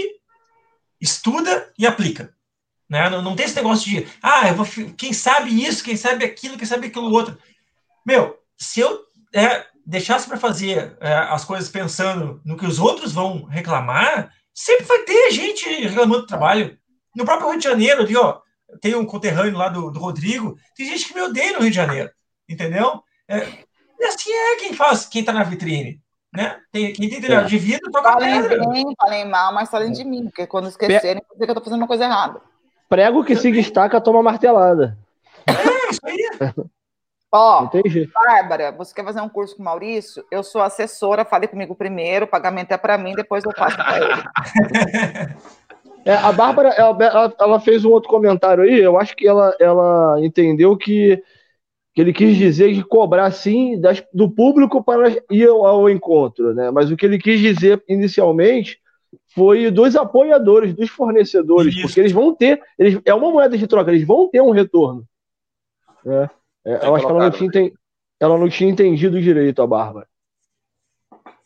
[1.00, 2.36] estuda e aplica.
[2.90, 3.10] Né?
[3.10, 4.66] Não, não, tem esse negócio de, ah, eu vou,
[4.98, 7.38] quem sabe isso, quem sabe aquilo, quem sabe aquilo outro.
[8.06, 13.14] Meu, se eu é, deixasse para fazer é, as coisas pensando no que os outros
[13.14, 16.78] vão reclamar, sempre vai ter gente reclamando do trabalho.
[17.16, 18.42] No próprio Rio de Janeiro, ali, ó,
[18.82, 21.76] tem um conterrâneo lá do, do Rodrigo, tem gente que me odeia no Rio de
[21.76, 22.10] Janeiro,
[22.48, 23.02] entendeu?
[23.28, 23.48] É,
[24.00, 26.02] e assim é quem faz, quem tá na vitrine.
[26.32, 26.60] Né?
[26.72, 28.70] Tem, quem tem telhado de vidro, toca falem pedra.
[28.70, 31.34] bem, falem mal, mas falem de mim, porque quando esquecerem, Pe...
[31.34, 32.40] dizer que eu tô fazendo uma coisa errada.
[32.88, 34.98] Prego que se destaca, toma martelada.
[35.48, 36.30] É, isso aí.
[37.32, 38.10] Ó, Entendi.
[38.12, 40.26] Bárbara, você quer fazer um curso com o Maurício?
[40.32, 43.98] Eu sou assessora, fale comigo primeiro, o pagamento é para mim, depois eu faço para
[43.98, 44.24] ele.
[46.06, 50.16] É, a Bárbara, ela, ela, fez um outro comentário aí, eu acho que ela, ela
[50.22, 51.22] entendeu que,
[51.94, 56.54] que ele quis dizer que cobrar, sim, das, do público para ir ao, ao, encontro,
[56.54, 56.72] né?
[56.72, 58.80] Mas o que ele quis dizer inicialmente
[59.34, 61.82] foi dos apoiadores, dos fornecedores, Isso.
[61.84, 65.04] porque eles vão ter, eles, é uma moeda de troca, eles vão ter um retorno.
[66.04, 66.30] Né?
[66.66, 67.72] É, eu acho que ela não, tinha,
[68.20, 70.08] ela não tinha entendido direito, a Bárbara.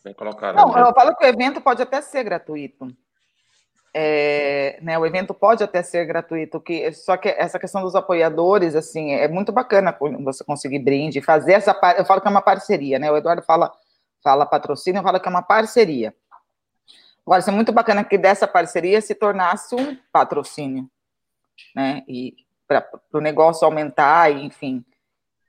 [0.03, 0.55] Bem colocado.
[0.55, 2.87] Não, eu falo que o evento pode até ser gratuito.
[3.95, 8.75] É, né, o evento pode até ser gratuito, que, só que essa questão dos apoiadores,
[8.75, 12.97] assim, é muito bacana você conseguir brinde, fazer essa, eu falo que é uma parceria,
[12.97, 13.71] né, o Eduardo fala,
[14.23, 16.15] fala patrocínio, eu falo que é uma parceria.
[17.23, 20.89] Agora, isso é muito bacana que dessa parceria se tornasse um patrocínio,
[21.75, 22.35] né, e
[22.67, 24.83] para o negócio aumentar, enfim,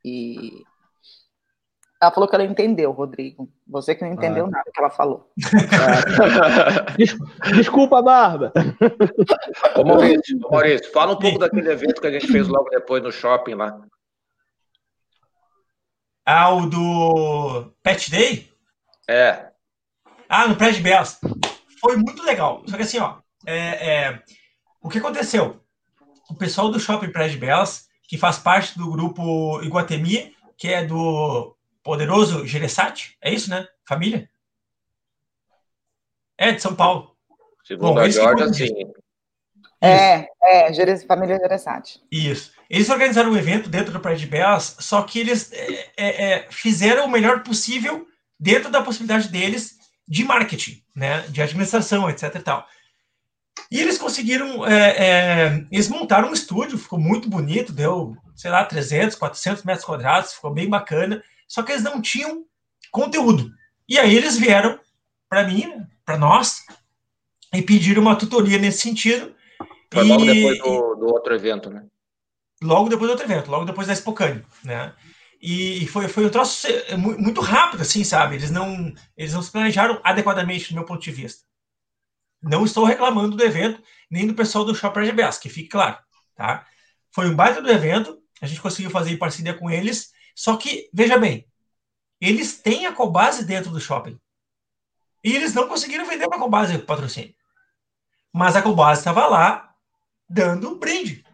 [0.04, 0.64] e
[2.05, 3.48] ela falou que ela entendeu, Rodrigo.
[3.66, 4.51] Você que não entendeu ah.
[4.51, 5.32] nada que ela falou.
[7.56, 8.52] Desculpa, Barba.
[9.76, 13.10] Ô Maurício, Maurício, fala um pouco daquele evento que a gente fez logo depois no
[13.10, 13.81] shopping lá.
[16.26, 18.51] Ah, o do Pet Day?
[19.09, 19.51] É.
[20.28, 21.20] Ah, no Prédio Belas.
[21.81, 22.62] Foi muito legal.
[22.66, 24.22] Só que assim, ó, é, é,
[24.82, 25.60] o que aconteceu?
[26.31, 31.55] O pessoal do Shopping Prédio Belas, que faz parte do grupo Iguatemi, que é do
[31.85, 33.69] poderoso Gereçati, é isso, né?
[33.86, 34.28] Família?
[36.36, 37.15] É, de São Paulo.
[37.62, 38.93] Segundo Bom, a Georgia, sim.
[39.81, 42.02] É, é, família Gereçati.
[42.11, 42.52] Isso.
[42.69, 46.47] Eles organizaram um evento dentro do Praia de Belas, só que eles é, é, é,
[46.51, 48.06] fizeram o melhor possível
[48.40, 49.78] dentro da possibilidade deles
[50.09, 52.66] de marketing, né, de administração, etc e tal.
[53.70, 58.65] E eles conseguiram, é, é, eles montaram um estúdio, ficou muito bonito, deu, sei lá,
[58.65, 62.44] 300, 400 metros quadrados, ficou bem bacana só que eles não tinham
[62.90, 63.50] conteúdo.
[63.88, 64.78] E aí eles vieram
[65.28, 66.64] para mim, para nós,
[67.52, 69.34] e pediram uma tutoria nesse sentido.
[69.92, 71.84] Foi e, logo depois do, do, outro evento, né?
[72.62, 74.94] Logo depois do outro evento, logo depois da Expocane, né?
[75.40, 76.66] E foi, foi um troço
[76.96, 78.36] muito rápido, assim, sabe?
[78.36, 81.44] Eles não, eles não se planejaram adequadamente, do meu ponto de vista.
[82.42, 85.98] Não estou reclamando do evento, nem do pessoal do Shopping RGBS, que fique claro,
[86.34, 86.66] tá?
[87.12, 90.90] Foi um baita do evento, a gente conseguiu fazer em parceria com eles, só que,
[90.93, 91.47] veja bem,
[92.20, 94.19] eles têm a Cobase dentro do shopping.
[95.23, 97.35] E eles não conseguiram vender para a Cobase o patrocínio.
[98.32, 99.74] Mas a Cobase estava lá
[100.28, 101.24] dando brinde.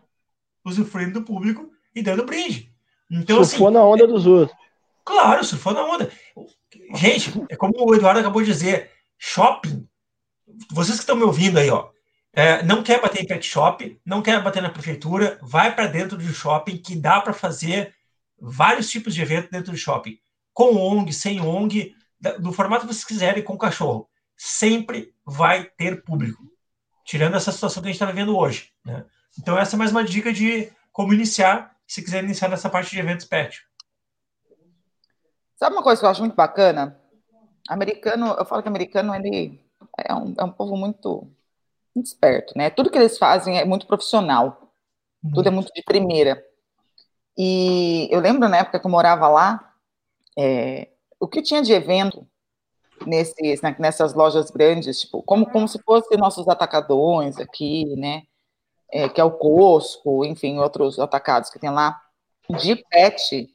[0.64, 2.72] Usufruindo do público e dando brinde.
[3.10, 4.56] Então, surfou assim, na onda dos outros.
[5.04, 6.12] Claro, surfou na onda.
[6.94, 9.88] Gente, é como o Eduardo acabou de dizer, shopping.
[10.70, 11.90] Vocês que estão me ouvindo aí, ó,
[12.32, 16.16] é, não quer bater em pet shop, não quer bater na prefeitura, vai para dentro
[16.16, 17.94] do shopping que dá para fazer
[18.40, 20.18] vários tipos de evento dentro do shopping,
[20.52, 21.94] com ONG, sem ONG,
[22.38, 24.08] do formato que vocês quiserem, com cachorro.
[24.36, 26.42] Sempre vai ter público,
[27.04, 28.72] tirando essa situação que a gente está vivendo hoje.
[28.84, 29.04] Né?
[29.38, 32.98] Então, essa é mais uma dica de como iniciar, se quiser iniciar nessa parte de
[32.98, 33.62] eventos pet.
[35.56, 36.98] Sabe uma coisa que eu acho muito bacana?
[37.68, 39.60] Americano, eu falo que americano ele
[39.98, 41.30] é um, é um povo muito,
[41.94, 42.70] muito esperto, né?
[42.70, 44.72] Tudo que eles fazem é muito profissional,
[45.34, 46.42] tudo é muito de primeira.
[47.36, 49.74] E eu lembro na época que eu morava lá,
[50.38, 50.88] é,
[51.18, 52.26] o que tinha de evento
[53.06, 58.22] nesses, nessas lojas grandes, tipo, como, como se fossem nossos atacadões aqui, né?
[58.92, 62.00] É, que é o Costco, enfim, outros atacados que tem lá,
[62.58, 63.48] de pet.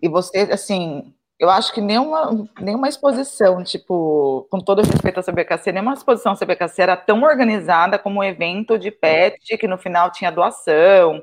[0.00, 5.72] E você, assim, eu acho que nenhuma, nenhuma exposição, tipo, com todo respeito à CBKC,
[5.72, 10.30] nenhuma exposição CBKC era tão organizada como um evento de pet, que no final tinha
[10.32, 11.22] doação,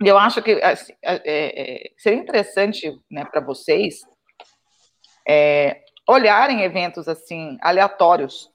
[0.00, 4.00] eu acho que assim, é, é, seria interessante né, para vocês
[5.26, 8.50] é, olharem eventos assim aleatórios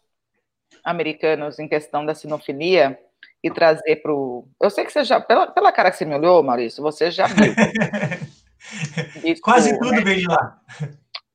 [0.83, 2.99] americanos em questão da sinofilia
[3.43, 4.47] e trazer para o.
[4.61, 7.27] Eu sei que você já, pela, pela cara que você me olhou, Maurício, você já
[7.27, 7.53] viu.
[9.23, 10.01] Isso, Quase tudo né?
[10.01, 10.59] de lá.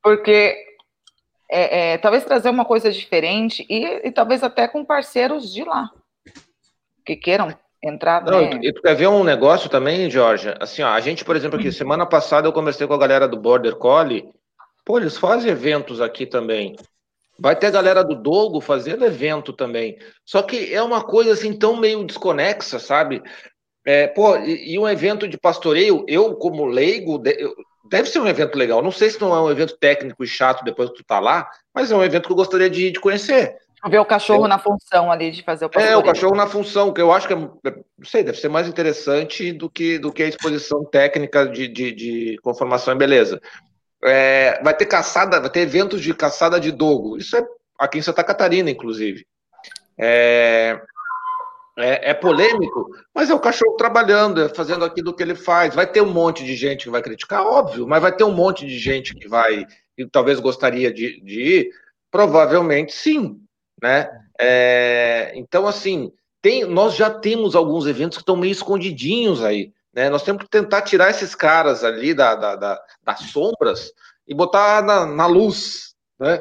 [0.03, 0.57] Porque
[1.51, 5.91] é, é, talvez trazer uma coisa diferente e, e, talvez até com parceiros de lá
[7.05, 8.25] que queiram entrar.
[8.25, 8.61] Não, né?
[8.63, 10.55] E tu quer ver um negócio também, Jorge?
[10.61, 13.37] Assim, ó, a gente, por exemplo, aqui, semana passada eu conversei com a galera do
[13.37, 14.29] Border Collie.
[14.85, 16.77] Pô, eles fazem eventos aqui também.
[17.39, 19.99] Vai ter a galera do Dogo fazendo evento também.
[20.25, 23.23] Só que é uma coisa assim tão meio desconexa, sabe?
[23.85, 27.23] É, pô, e, e, um evento de pastoreio, eu como leigo,
[27.89, 28.83] deve ser um evento legal.
[28.83, 31.49] Não sei se não é um evento técnico e chato depois que tu tá lá,
[31.75, 33.55] mas é um evento que eu gostaria de, de conhecer.
[33.89, 35.95] Ver o cachorro na função ali de fazer o pastoreio.
[35.95, 38.49] É, o cachorro na função, que eu acho que é, é, não sei, deve ser
[38.49, 43.41] mais interessante do que, do que a exposição técnica de, de, de conformação e beleza.
[44.05, 47.17] É, vai ter caçada, vai ter eventos de caçada de dogo.
[47.17, 47.47] Isso é
[47.79, 49.27] aqui em Santa Catarina, inclusive.
[49.99, 50.81] É,
[51.79, 55.75] é, é, polêmico, mas é o cachorro trabalhando, é fazendo aquilo que ele faz.
[55.75, 58.67] Vai ter um monte de gente que vai criticar, óbvio, mas vai ter um monte
[58.67, 61.71] de gente que vai, e talvez gostaria de, de ir.
[62.11, 63.39] Provavelmente sim,
[63.81, 64.09] né?
[64.39, 66.13] É, então, assim,
[66.43, 69.73] tem, nós já temos alguns eventos que estão meio escondidinhos aí.
[69.95, 70.11] Né?
[70.11, 73.91] Nós temos que tentar tirar esses caras ali da, da, da das sombras
[74.29, 75.95] e botar na, na luz.
[76.19, 76.41] Né?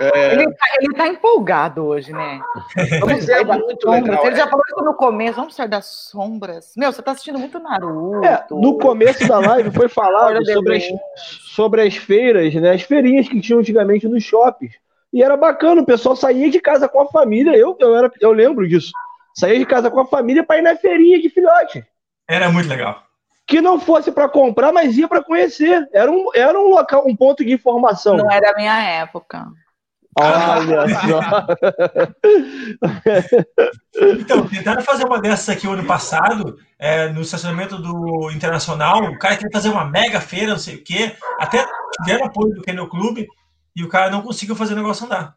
[0.00, 0.32] É...
[0.34, 2.40] Ele, está tá empolgado hoje, né?
[3.00, 4.26] Vamos é muito legal.
[4.26, 4.48] Ele já é.
[4.48, 6.72] falou isso no começo, vamos sair das sombras.
[6.76, 8.24] Meu, você está assistindo muito Naruto.
[8.24, 10.84] É, no começo da live foi falado sobre as,
[11.54, 12.72] sobre as feiras, né?
[12.72, 14.74] As feirinhas que tinham antigamente nos shoppings.
[15.16, 17.56] E era bacana, o pessoal saía de casa com a família.
[17.56, 18.92] Eu, eu, era, eu lembro disso.
[19.34, 21.82] Saía de casa com a família para ir na feirinha de filhote.
[22.28, 23.02] Era muito legal.
[23.46, 25.88] Que não fosse para comprar, mas ia para conhecer.
[25.90, 28.14] Era um, era um local, um ponto de informação.
[28.14, 29.46] Não era a minha época.
[30.20, 31.46] Olha só.
[34.20, 39.02] então, tentaram fazer uma dessas aqui o ano passado, é, no estacionamento do Internacional.
[39.04, 41.16] O cara queria fazer uma mega feira, não sei o quê.
[41.40, 41.64] Até
[42.04, 43.26] tiveram apoio do Kennel Clube
[43.76, 45.36] e o cara não conseguiu fazer o negócio andar.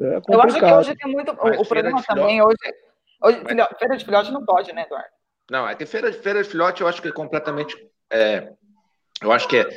[0.00, 1.30] É eu acho que hoje tem muito.
[1.32, 2.56] o, o problema também hoje.
[3.22, 3.42] hoje
[3.78, 5.08] feira de filhote não pode, né, Eduardo?
[5.50, 7.76] Não, é que feira, feira de filhote eu acho que é completamente.
[8.10, 8.52] É,
[9.22, 9.68] eu acho que é,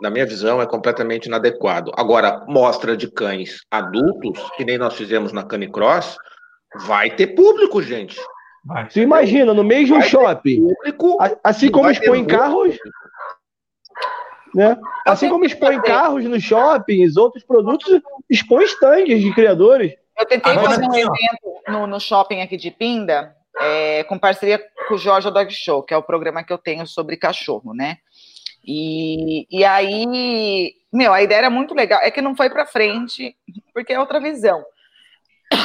[0.00, 1.92] na minha visão, é completamente inadequado.
[1.96, 6.16] Agora, mostra de cães adultos, que nem nós fizemos na Canicross,
[6.86, 8.18] vai ter público, gente.
[8.64, 8.88] Vai.
[8.88, 12.76] Você imagina, no mesmo vai shopping, público, assim como expõe carros.
[14.54, 14.76] Né?
[15.06, 19.94] Assim como expõe carros nos shoppings, outros produtos, expõe estandes de criadores.
[20.18, 24.62] Eu tentei Agora, fazer um evento no, no shopping aqui de Pinda, é, com parceria
[24.86, 27.96] com o Georgia Dog Show, que é o programa que eu tenho sobre cachorro, né?
[28.64, 33.34] E, e aí, meu, a ideia era muito legal, é que não foi para frente,
[33.74, 34.62] porque é outra visão.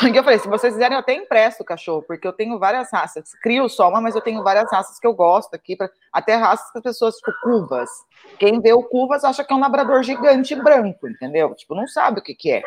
[0.15, 3.32] Eu falei, se vocês quiserem, eu até empresto o cachorro, porque eu tenho várias raças.
[3.41, 6.72] Crio só uma, mas eu tenho várias raças que eu gosto aqui, pra, até raças
[6.72, 7.90] que as pessoas, tipo, curvas.
[8.38, 11.53] Quem vê o curvas acha que é um labrador gigante branco, entendeu?
[11.56, 12.61] Tipo, não sabe o que, que é.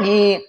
[0.00, 0.42] E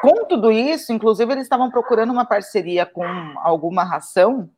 [0.00, 3.04] com tudo isso, inclusive, eles estavam procurando uma parceria com
[3.38, 4.48] alguma ração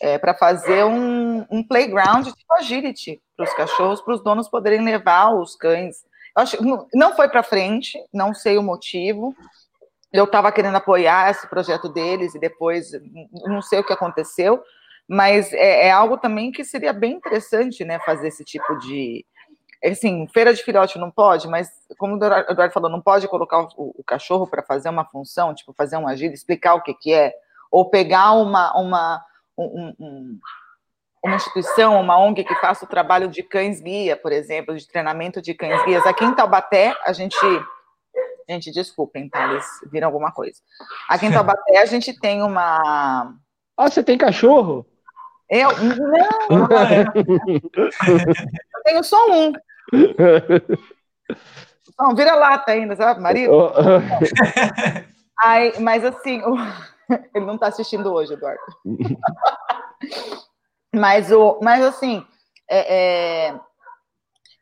[0.00, 4.84] é, para fazer um, um, playground tipo agility para os cachorros, para os donos poderem
[4.84, 6.04] levar os cães.
[6.34, 6.58] Acho,
[6.94, 9.34] não foi para frente, não sei o motivo.
[10.18, 12.90] Eu estava querendo apoiar esse projeto deles e depois
[13.44, 14.62] não sei o que aconteceu,
[15.08, 19.24] mas é, é algo também que seria bem interessante, né, fazer esse tipo de,
[19.84, 21.68] assim, feira de filhote não pode, mas
[21.98, 25.72] como o Eduardo falou, não pode colocar o, o cachorro para fazer uma função, tipo,
[25.72, 27.32] fazer um agir, explicar o que, que é,
[27.70, 29.24] ou pegar uma, uma,
[29.56, 30.38] um, um,
[31.22, 35.54] uma instituição, uma ONG que faça o trabalho de cães-guia, por exemplo, de treinamento de
[35.54, 36.06] cães-guias.
[36.06, 37.36] Aqui em Taubaté, a gente...
[38.48, 39.50] Gente, desculpem, tá?
[39.50, 40.60] Eles viram alguma coisa.
[41.08, 43.34] Aqui em Taubaté, a gente tem uma...
[43.76, 44.86] Ah, você tem cachorro?
[45.48, 45.70] Eu?
[45.78, 46.68] Não!
[48.74, 49.52] eu tenho só um.
[51.98, 53.52] Não, vira lata ainda, sabe, marido?
[55.42, 56.56] Aí, mas assim, o...
[57.34, 58.60] ele não está assistindo hoje, Eduardo.
[60.94, 62.24] mas, o, mas assim,
[62.68, 63.60] é, é...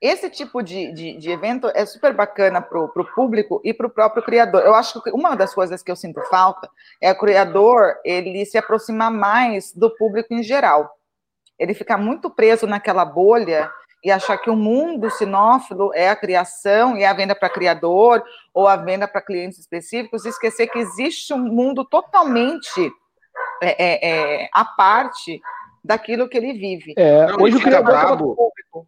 [0.06, 3.90] esse tipo de, de, de, evento é super bacana para o público e para o
[3.90, 4.60] próprio criador.
[4.60, 6.68] Eu acho que uma das coisas que eu sinto falta
[7.00, 10.90] é o criador ele se aproximar mais do público em geral.
[11.58, 13.72] Ele ficar muito preso naquela bolha
[14.04, 18.22] e achar que o mundo sinófilo é a criação e a venda para criador
[18.52, 22.92] ou a venda para clientes específicos, e esquecer que existe um mundo totalmente
[23.62, 24.10] é, é,
[24.42, 25.40] é, à parte
[25.84, 26.94] daquilo que ele vive.
[26.96, 28.36] É, não, hoje o fica brabo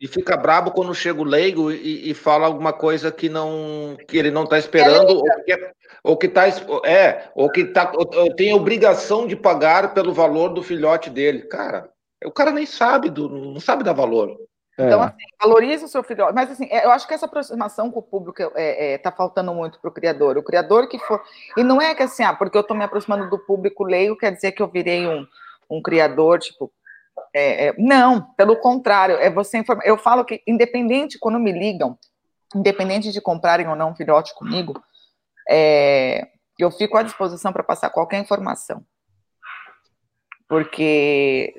[0.01, 4.17] e fica brabo quando chega o leigo e, e, fala alguma coisa que não que
[4.17, 6.47] ele não está esperando ou que, é, ou que tá
[6.85, 7.93] é ou que tá
[8.37, 11.89] tem obrigação de pagar pelo valor do filhote dele, cara.
[12.25, 14.37] O cara nem sabe do não sabe dar valor.
[14.79, 15.07] Então, é.
[15.07, 16.35] assim, valorize o seu filhote.
[16.35, 19.11] Mas, assim, é, eu acho que essa aproximação com o público está é, é, tá
[19.11, 20.37] faltando muito para o criador.
[20.37, 21.23] O criador que for.
[21.57, 24.33] E não é que, assim, ah, porque eu estou me aproximando do público leigo, quer
[24.33, 25.27] dizer que eu virei um,
[25.71, 26.71] um criador, tipo.
[27.39, 29.87] É, é, não, pelo contrário, é você informar.
[29.87, 31.99] Eu falo que, independente, quando me ligam,
[32.55, 34.83] independente de comprarem ou não um filhote comigo,
[36.59, 38.83] eu fico à disposição para passar qualquer informação.
[40.49, 41.55] Porque,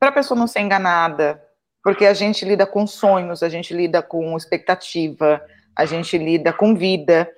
[0.00, 1.40] para a pessoa não ser enganada,
[1.84, 5.40] porque a gente lida com sonhos, a gente lida com expectativa,
[5.76, 7.30] a gente lida com vida.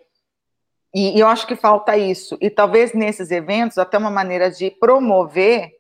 [0.95, 2.39] E, e, eu acho que falta isso.
[2.41, 5.71] E talvez nesses eventos, até uma maneira de promover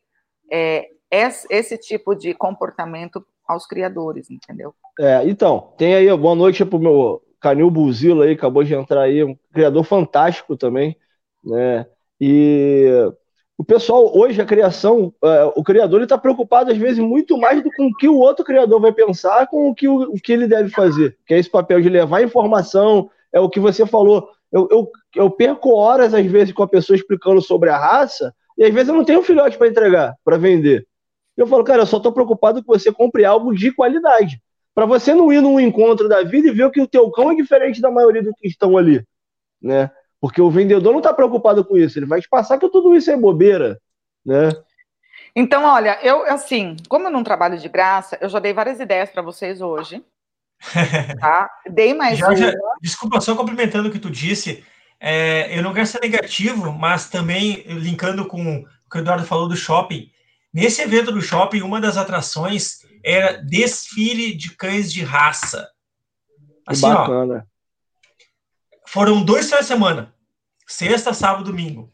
[0.52, 4.74] é, esse, tipo de comportamento aos criadores, entendeu?
[4.98, 9.02] É, então, tem aí, boa noite para o meu Canil Buzilo aí, acabou de entrar
[9.02, 10.96] aí, um criador fantástico também,
[11.44, 11.86] né?
[12.20, 13.10] E
[13.58, 17.70] o pessoal, hoje, a criação, uh, o criador está preocupado, às vezes, muito mais do
[17.72, 20.46] com o que o outro criador vai pensar, com o que, o, o que ele
[20.46, 21.16] deve fazer.
[21.26, 24.28] Que é esse papel de levar informação, é o que você falou.
[24.52, 28.64] Eu, eu, eu perco horas, às vezes, com a pessoa explicando sobre a raça, e
[28.64, 30.86] às vezes eu não tenho um filhote para entregar, para vender.
[31.38, 34.42] Eu falo, cara, eu só estou preocupado que você compre algo de qualidade.
[34.74, 37.36] Para você não ir num encontro da vida e ver que o teu cão é
[37.36, 39.04] diferente da maioria dos que estão ali.
[39.62, 39.88] Né?
[40.20, 43.08] Porque o vendedor não está preocupado com isso, ele vai te passar que tudo isso
[43.10, 43.80] é bobeira,
[44.26, 44.50] né?
[45.34, 49.10] Então, olha, eu assim, como eu não trabalho de graça, eu já dei várias ideias
[49.10, 50.04] para vocês hoje.
[51.20, 51.48] Tá?
[51.70, 52.74] Dei mais Jorge, uma.
[52.82, 54.64] Desculpa, só complementando o que tu disse,
[54.98, 59.48] é, eu não quero ser negativo, mas também linkando com o que o Eduardo falou
[59.48, 60.10] do shopping.
[60.58, 65.70] Nesse evento do shopping, uma das atrações era desfile de cães de raça.
[66.66, 67.46] Assim, bacana.
[68.74, 70.12] Ó, foram dois finais de semana.
[70.66, 71.92] Sexta, sábado, domingo.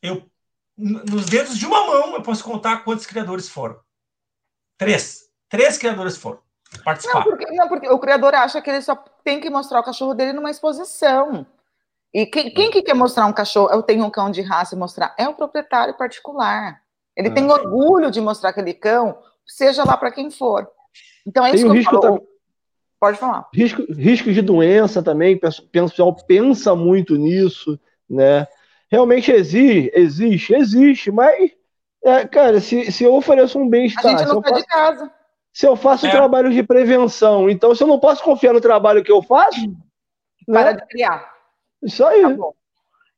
[0.00, 0.26] Eu,
[0.74, 3.78] nos dedos de uma mão, eu posso contar quantos criadores foram.
[4.78, 5.28] Três.
[5.46, 6.40] Três criadores foram
[6.82, 7.18] participar.
[7.18, 10.14] Não porque, não, porque o criador acha que ele só tem que mostrar o cachorro
[10.14, 11.46] dele numa exposição.
[12.10, 13.68] E quem, quem que quer mostrar um cachorro?
[13.70, 15.14] Eu tenho um cão de raça e mostrar.
[15.18, 16.85] É o proprietário particular.
[17.16, 20.68] Ele ah, tem orgulho de mostrar aquele cão, seja lá para quem for.
[21.26, 22.26] Então é tem isso que eu falo.
[22.98, 23.48] Pode falar.
[23.52, 27.78] Risco, risco de doença também, o pessoal pensa muito nisso,
[28.08, 28.46] né?
[28.90, 31.50] Realmente existe, existe, existe, mas,
[32.04, 34.14] é, cara, se, se eu ofereço um bem-estar.
[34.14, 35.12] A gente não sai de casa.
[35.52, 36.10] Se eu faço é.
[36.10, 39.60] trabalho de prevenção, então se eu não posso confiar no trabalho que eu faço.
[40.46, 40.74] Para né?
[40.74, 41.32] de criar.
[41.82, 42.22] Isso aí.
[42.22, 42.50] Tá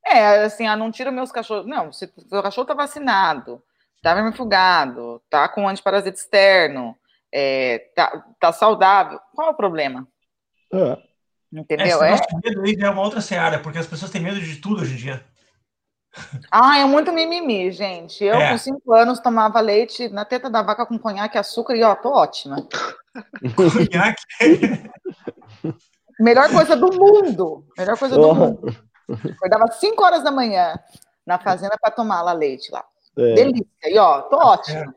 [0.06, 1.66] é, assim, ah, não tira meus cachorros.
[1.66, 3.62] Não, se o seu cachorro tá vacinado,
[4.02, 6.96] tá vermifugado, tá com antiparasita externo,
[7.32, 10.06] é, tá, tá saudável, qual é o problema?
[10.72, 10.98] É.
[11.52, 12.02] Entendeu?
[12.02, 14.94] É, medo aí é uma outra seara, porque as pessoas têm medo de tudo hoje
[14.94, 15.24] em dia.
[16.50, 18.24] Ah, é muito mimimi, gente.
[18.24, 18.50] Eu, é.
[18.50, 21.94] com cinco anos, tomava leite na teta da vaca com conhaque e açúcar e, ó,
[21.94, 22.66] tô ótima.
[23.54, 24.22] conhaque?
[26.18, 27.64] Melhor coisa do mundo.
[27.76, 28.34] Melhor coisa do oh.
[28.34, 28.88] mundo.
[29.08, 30.78] Acordava 5 horas da manhã
[31.24, 32.84] na fazenda para tomar lá leite lá.
[33.18, 33.34] É.
[33.34, 33.66] Delícia.
[33.84, 34.94] E, ó, tô ótima.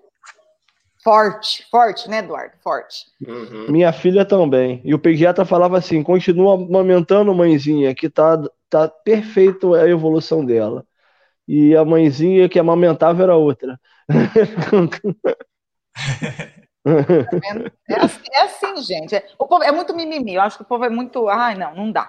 [1.03, 2.53] Forte, forte, né, Eduardo?
[2.63, 3.07] Forte.
[3.27, 3.71] Uhum.
[3.71, 4.79] Minha filha também.
[4.85, 8.37] E o pediatra falava assim: continua amamentando, mãezinha, que tá,
[8.69, 10.85] tá perfeito a evolução dela.
[11.47, 13.79] E a mãezinha que amamentava era outra.
[17.89, 19.15] é, assim, é assim, gente.
[19.15, 20.35] É, o povo é muito mimimi.
[20.35, 21.27] Eu acho que o povo é muito.
[21.27, 22.07] Ai, não, não dá.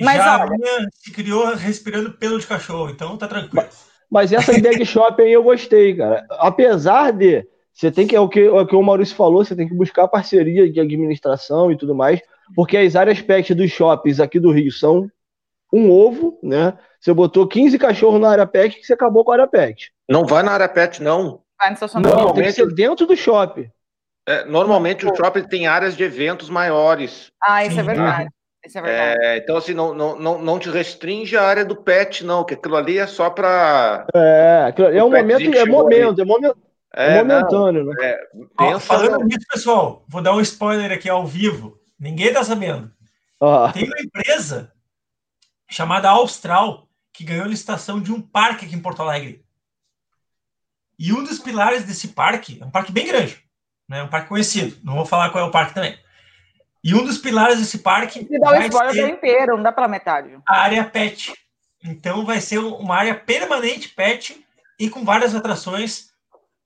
[0.00, 3.54] Mas Já olha, a minha se criou respirando pelo de cachorro, então tá tranquilo.
[3.54, 3.95] Mas
[4.32, 6.24] essa ideia de shopping aí eu gostei, cara.
[6.30, 9.54] Apesar de você tem que, é o que, é o que o Maurício falou, você
[9.54, 12.20] tem que buscar parceria de administração e tudo mais,
[12.54, 15.10] porque as áreas pet dos shoppings aqui do Rio são
[15.72, 16.72] um ovo, né?
[16.98, 19.92] Você botou 15 cachorros na área pet que você acabou com a área pet.
[20.08, 21.42] Não vai na área pet, não.
[21.58, 22.18] Vai no estacionamento.
[22.18, 23.70] Não, tem que ser dentro do shopping.
[24.26, 27.30] É, normalmente o shopping tem áreas de eventos maiores.
[27.42, 28.30] Ah, isso é verdade.
[28.66, 29.24] Isso é verdade.
[29.24, 32.54] É, então, assim, não, não, não, não te restringe a área do pet, não, que
[32.54, 34.06] aquilo ali é só para.
[34.12, 36.58] É, é um momento, é momento, é momento,
[36.92, 38.10] é, momentâneo, não, né?
[38.10, 38.18] É,
[38.58, 38.80] pensa...
[38.80, 41.78] Falando nisso, pessoal, vou dar um spoiler aqui ao vivo.
[41.98, 42.90] Ninguém está sabendo.
[43.40, 43.70] Ah.
[43.72, 44.72] Tem uma empresa
[45.70, 49.44] chamada Austral que ganhou licitação de um parque aqui em Porto Alegre.
[50.98, 53.38] E um dos pilares desse parque, é um parque bem grande,
[53.88, 54.02] né?
[54.02, 55.96] um parque conhecido, não vou falar qual é o parque também.
[56.86, 58.24] E um dos pilares desse parque.
[58.24, 60.38] Se dá o spoiler inteiro, não dá pela metade.
[60.46, 61.34] A área pet.
[61.84, 64.40] Então vai ser uma área permanente pet
[64.78, 66.10] e com várias atrações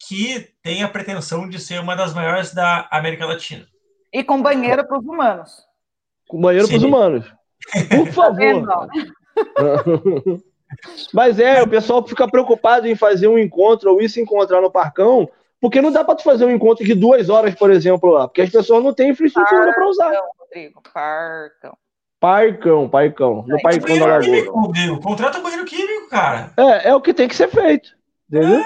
[0.07, 3.67] que tem a pretensão de ser uma das maiores da América Latina.
[4.13, 5.53] E com banheiro para os humanos.
[6.29, 7.25] Com banheiro para os humanos.
[7.89, 8.89] Por Tá favor.
[11.15, 14.71] Mas é, o pessoal fica preocupado em fazer um encontro ou ir se encontrar no
[14.71, 15.31] Parcão,
[15.61, 18.43] porque não dá para tu fazer um encontro de duas horas, por exemplo, lá, porque
[18.43, 20.12] as pessoas não têm infraestrutura para usar.
[20.39, 21.77] Rodrigo, parcão.
[22.19, 24.20] Parcão, parcão, no parcão da Lagoa.
[24.23, 25.01] químico, Rodrigo.
[25.01, 26.53] Contrata um banheiro químico, cara.
[26.57, 27.91] É, é o que tem que ser feito,
[28.31, 28.62] entendeu?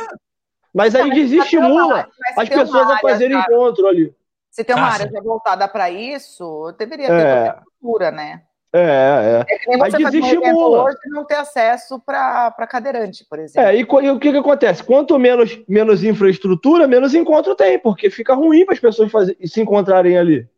[0.75, 4.13] Mas aí Mas vai ter desestimula se as pessoas a área fazerem já- encontro ali.
[4.51, 7.49] Se tem uma Ah, área voltada para isso, deveria ter É.
[7.49, 8.43] a cultura, né?
[8.77, 10.83] É, É que nem você um desestimula.
[10.85, 13.69] hoje e não ter acesso para cadeirante, por exemplo.
[13.69, 13.75] é.
[13.77, 14.83] É, e, e o que, que acontece?
[14.83, 19.61] Quanto menos, menos infraestrutura, menos encontro tem, porque fica ruim para as pessoas fazer, se
[19.61, 20.49] encontrarem ali.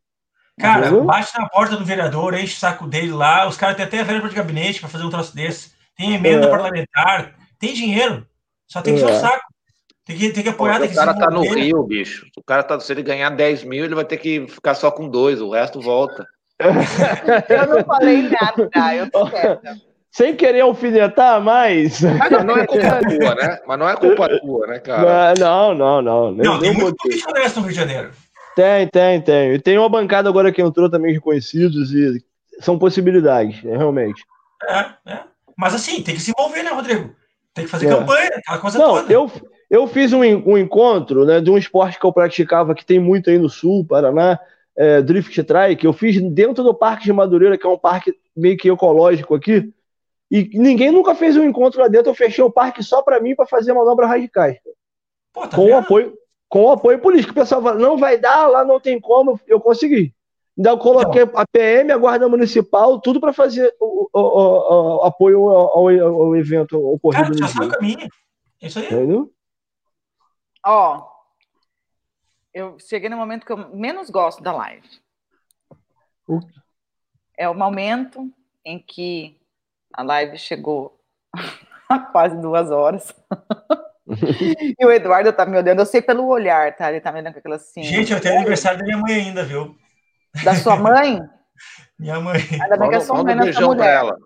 [0.59, 1.05] Cara, Entendeu?
[1.05, 3.47] bate na porta do vereador, enche o saco dele lá.
[3.47, 5.73] Os caras têm até verba de gabinete para fazer um troço desse.
[5.95, 6.51] Tem emenda É.
[6.51, 8.27] parlamentar, tem dinheiro.
[8.67, 9.05] Só tem que É.
[9.07, 9.45] o saco.
[10.07, 11.43] Tem que, tem que apoiar, tem o que cara tá no.
[11.43, 12.27] Rio, bicho.
[12.37, 15.09] O cara tá, se ele ganhar 10 mil, ele vai ter que ficar só com
[15.09, 16.27] dois, o resto volta.
[16.59, 19.77] Eu não falei nada, eu tô quieta.
[20.11, 22.01] Sem querer alfinetar mais.
[22.01, 23.59] Mas não, não é culpa tua, né?
[23.67, 25.35] Mas não é culpa tua, né, cara?
[25.39, 26.33] Não, não, não.
[26.33, 28.11] Nem, Não, tem nem muito político honesto no Rio de Janeiro.
[28.55, 29.53] Tem, tem, tem.
[29.53, 32.25] E tem uma bancada agora que entrou também de conhecidos e
[32.61, 34.25] são possibilidades, né, realmente.
[34.67, 35.19] É, é.
[35.55, 37.15] Mas assim, tem que se envolver, né, Rodrigo?
[37.53, 37.91] Tem que fazer É.
[37.91, 39.13] campanha, aquela coisa Não, toda.
[39.13, 39.31] eu,
[39.71, 43.29] eu fiz um, um encontro né, de um esporte que eu praticava, que tem muito
[43.29, 44.39] aí no sul, Paraná,
[44.77, 45.85] é, Drift Trike.
[45.87, 49.73] Eu fiz dentro do Parque de Madureira, que é um parque meio que ecológico aqui.
[50.31, 52.11] E ninguém nunca fez um encontro lá dentro.
[52.11, 54.59] Eu fechei o parque só para mim, para fazer manobras radicais.
[55.33, 56.15] Pô, tá com o apoio,
[56.49, 57.33] com o apoio político.
[57.33, 60.13] O pessoal fala, não vai dar, lá não tem como, eu consegui.
[60.59, 65.03] Ainda eu coloquei a PM, a Guarda Municipal, tudo para fazer o, o- o- o
[65.03, 68.09] apoio ao, ao- ao evento Cara, ocorrido tu já sabe o caminho.
[68.63, 68.87] É isso aí.
[68.87, 69.31] Entendeu?
[70.65, 71.03] Ó,
[72.57, 74.89] eu cheguei no momento que eu menos gosto da live.
[76.27, 76.41] O-
[77.37, 78.33] É o momento
[78.65, 79.39] em que
[79.93, 80.99] a live chegou
[81.89, 83.15] a quase duas horas.
[84.81, 86.91] e o Eduardo tá me olhando, eu sei pelo olhar, tá?
[86.91, 87.83] Ele tá me olhando com aquela assim.
[87.83, 89.77] Gente, eu tenho aniversário da minha mãe ainda, viu?
[90.43, 91.21] Da sua mãe?
[91.99, 92.37] Minha mãe.
[92.63, 93.95] Ainda bem que é sua mãe um nessa beijão pra mulher.
[93.95, 94.19] ela.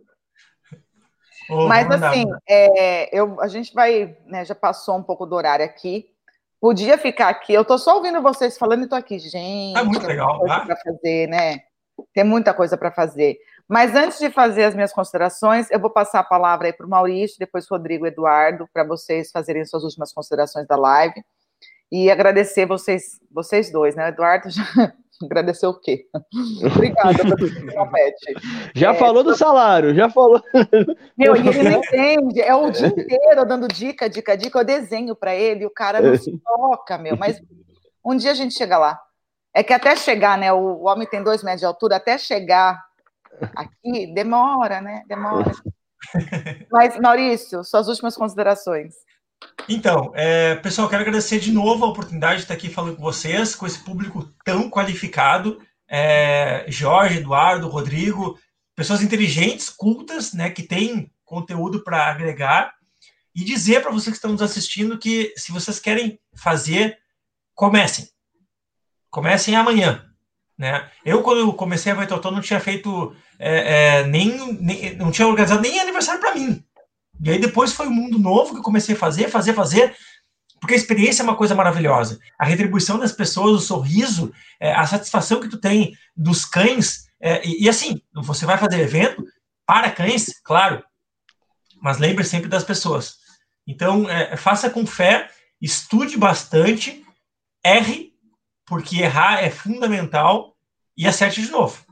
[1.49, 5.65] Ô, Mas assim, é, eu, a gente vai, né, já passou um pouco do horário
[5.65, 6.10] aqui.
[6.61, 9.79] Podia ficar aqui, eu tô só ouvindo vocês falando e tô aqui, gente.
[9.79, 10.67] É muito tem legal, muita coisa tá?
[10.67, 11.61] para fazer, né?
[12.13, 13.39] Tem muita coisa para fazer.
[13.67, 16.91] Mas antes de fazer as minhas considerações, eu vou passar a palavra aí para o
[16.91, 21.23] Maurício, depois Rodrigo e Eduardo, para vocês fazerem suas últimas considerações da live.
[21.91, 24.05] E agradecer vocês, vocês dois, né?
[24.05, 24.63] O Eduardo já
[25.23, 26.07] agradeceu o quê?
[26.65, 27.19] Obrigada
[27.75, 28.35] compete.
[28.75, 30.43] Já É, falou do salário, já falou.
[31.17, 35.15] Meu, e ele não entende, é o dia inteiro dando dica, dica, dica, eu desenho
[35.15, 37.41] para ele, o cara não se toca, meu, mas
[38.05, 39.01] um dia a gente chega lá.
[39.55, 42.81] É que até chegar, né, o, o homem tem dois metros de altura, até chegar
[43.57, 45.51] aqui, demora, né, demora.
[46.71, 48.95] Mas, Maurício, suas últimas considerações.
[49.73, 53.55] Então, é, pessoal, quero agradecer de novo a oportunidade de estar aqui falando com vocês,
[53.55, 55.63] com esse público tão qualificado.
[55.89, 58.37] É, Jorge, Eduardo, Rodrigo,
[58.75, 62.75] pessoas inteligentes, cultas, né, que têm conteúdo para agregar.
[63.33, 66.99] E dizer para vocês que estão nos assistindo que, se vocês querem fazer,
[67.55, 68.09] comecem.
[69.09, 70.05] Comecem amanhã.
[70.59, 70.91] Né?
[71.05, 75.63] Eu, quando comecei a Vaitotô, não tinha feito é, é, nem, nem- não tinha organizado
[75.63, 76.61] nem aniversário para mim.
[77.23, 79.97] E aí depois foi um mundo novo que eu comecei a fazer, fazer, fazer,
[80.61, 82.19] porque a experiência é uma coisa maravilhosa.
[82.39, 87.47] A retribuição das pessoas, o sorriso, é, a satisfação que tu tem dos cães, é,
[87.47, 89.25] e, e assim, você vai fazer evento
[89.67, 90.83] para cães, claro,
[91.81, 93.17] mas lembre sempre das pessoas.
[93.67, 95.31] Então, é, faça com fé,
[95.61, 97.05] estude bastante,
[97.65, 98.13] erre,
[98.67, 100.57] porque errar é fundamental,
[100.97, 101.83] e acerte de novo.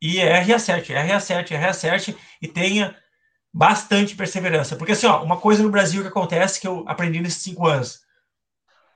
[0.00, 2.96] E erre e acerte, erre e acerte, erre e acerte, e tenha
[3.54, 4.74] bastante perseverança.
[4.74, 8.00] Porque, assim, ó, uma coisa no Brasil que acontece que eu aprendi nesses cinco anos: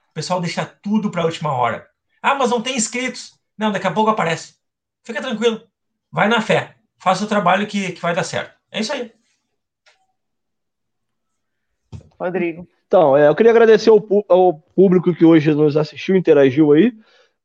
[0.09, 1.87] o pessoal deixa tudo para a última hora.
[2.21, 3.39] Ah, mas não tem inscritos.
[3.57, 4.55] Não, daqui a pouco aparece.
[5.03, 5.63] Fica tranquilo.
[6.11, 6.75] Vai na fé.
[6.97, 8.53] Faça o trabalho que, que vai dar certo.
[8.69, 9.13] É isso aí.
[12.19, 12.67] Rodrigo.
[12.85, 16.91] Então, é, eu queria agradecer ao, ao público que hoje nos assistiu, interagiu aí,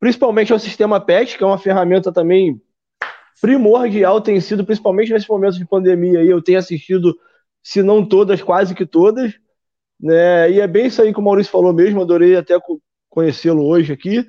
[0.01, 2.61] principalmente ao Sistema PET, que é uma ferramenta também
[3.40, 7.15] primordial, tem sido, principalmente nesse momento de pandemia aí, eu tenho assistido,
[7.62, 9.35] se não todas, quase que todas,
[10.01, 12.81] né, e é bem isso aí que o Maurício falou mesmo, adorei até co-
[13.11, 14.27] conhecê-lo hoje aqui,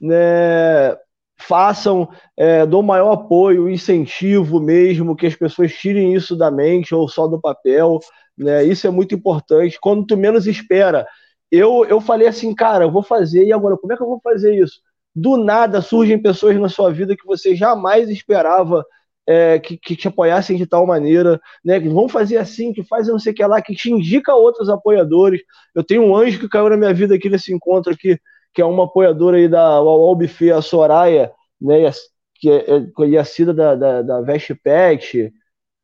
[0.00, 0.96] né,
[1.40, 7.08] façam, é, dou maior apoio, incentivo mesmo, que as pessoas tirem isso da mente ou
[7.08, 7.98] só do papel,
[8.36, 8.64] né?
[8.64, 9.78] Isso é muito importante.
[9.80, 11.06] Quando tu menos espera
[11.50, 14.20] eu, eu falei assim, cara, eu vou fazer, e agora, como é que eu vou
[14.22, 14.80] fazer isso?
[15.20, 18.84] Do nada surgem pessoas na sua vida que você jamais esperava
[19.26, 21.80] é, que, que, te apoiassem de tal maneira, né?
[21.80, 24.68] Que vão fazer assim, que fazem não sei o que lá, que te indica outros
[24.68, 25.42] apoiadores.
[25.74, 28.18] Eu tenho um anjo que caiu na minha vida aqui nesse encontro aqui,
[28.54, 31.90] que é uma apoiadora aí da Buffet, a Soraya, né?
[32.36, 35.32] Que é, é conhecida da, da, da Veste Pet,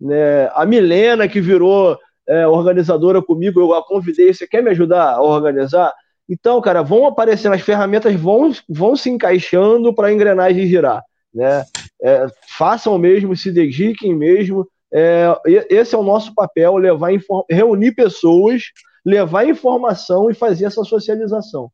[0.01, 0.49] né?
[0.55, 1.99] A Milena, que virou
[2.29, 5.93] é, organizadora comigo, eu a convidei, você quer me ajudar a organizar?
[6.29, 11.03] Então, cara, vão aparecendo, as ferramentas vão, vão se encaixando para a engrenagem girar.
[11.33, 11.65] Né?
[12.03, 12.27] É,
[12.57, 14.69] façam mesmo, se dediquem mesmo.
[14.93, 15.27] É,
[15.69, 17.11] esse é o nosso papel, levar
[17.51, 18.63] reunir pessoas,
[19.05, 21.71] levar informação e fazer essa socialização.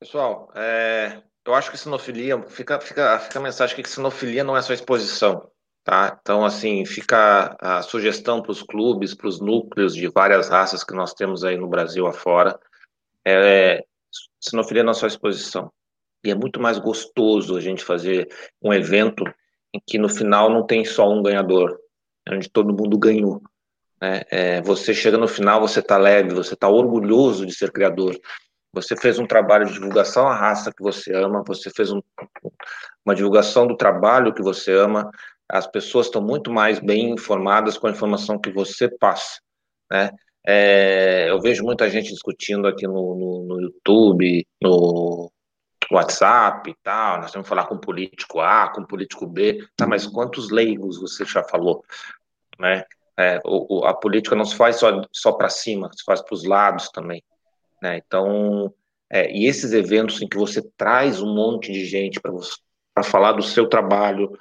[0.00, 4.62] Pessoal, é, eu acho que sinofilia, fica, fica, fica a mensagem que sinofilia não é
[4.62, 5.50] só exposição.
[5.84, 6.18] Tá?
[6.20, 10.94] Então, assim, fica a sugestão para os clubes, para os núcleos de várias raças que
[10.94, 12.58] nós temos aí no Brasil afora.
[13.26, 13.84] É,
[14.40, 15.72] sinofilia é só exposição.
[16.24, 18.28] E é muito mais gostoso a gente fazer
[18.62, 19.24] um evento
[19.72, 21.78] em que no final não tem só um ganhador,
[22.28, 23.40] onde todo mundo ganhou.
[24.00, 24.22] Né?
[24.30, 28.18] É, você chega no final, você está leve, você está orgulhoso de ser criador.
[28.72, 32.02] Você fez um trabalho de divulgação à raça que você ama, você fez um,
[33.04, 35.10] uma divulgação do trabalho que você ama,
[35.48, 39.40] as pessoas estão muito mais bem informadas com a informação que você passa,
[39.90, 40.10] né?
[40.46, 45.30] É, eu vejo muita gente discutindo aqui no, no, no, YouTube, no
[45.90, 50.06] WhatsApp e tal, nós temos que falar com político A, com político B, tá, mas
[50.06, 51.84] quantos leigos você já falou,
[52.58, 52.84] né?
[53.18, 56.44] É, o, a política não se faz só, só para cima, se faz para os
[56.44, 57.22] lados também,
[57.82, 57.98] né?
[57.98, 58.72] Então,
[59.10, 63.42] é, e esses eventos em que você traz um monte de gente para falar do
[63.42, 64.38] seu trabalho,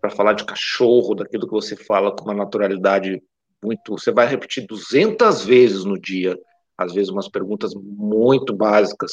[0.00, 3.22] para falar de cachorro, daquilo que você fala com uma naturalidade
[3.62, 3.92] muito.
[3.92, 6.38] Você vai repetir 200 vezes no dia,
[6.76, 9.10] às vezes umas perguntas muito básicas.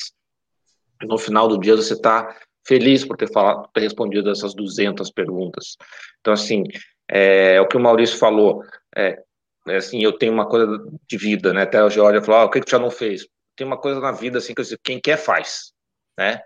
[1.03, 2.35] No final do dia você está
[2.65, 5.75] feliz por ter, falado, ter respondido essas 200 perguntas.
[6.19, 6.63] Então, assim,
[7.09, 8.63] é, é o que o Maurício falou.
[8.95, 9.21] É,
[9.67, 10.67] é, assim, eu tenho uma coisa
[11.07, 11.63] de vida, né?
[11.63, 13.27] Até o Georgia falou: ah, o que, que já não fez?
[13.55, 15.73] Tem uma coisa na vida assim que eu digo, quem quer faz,
[16.17, 16.41] né?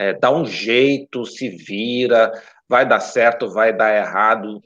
[0.00, 2.30] É, dá um jeito, se vira,
[2.68, 4.62] vai dar certo, vai dar errado.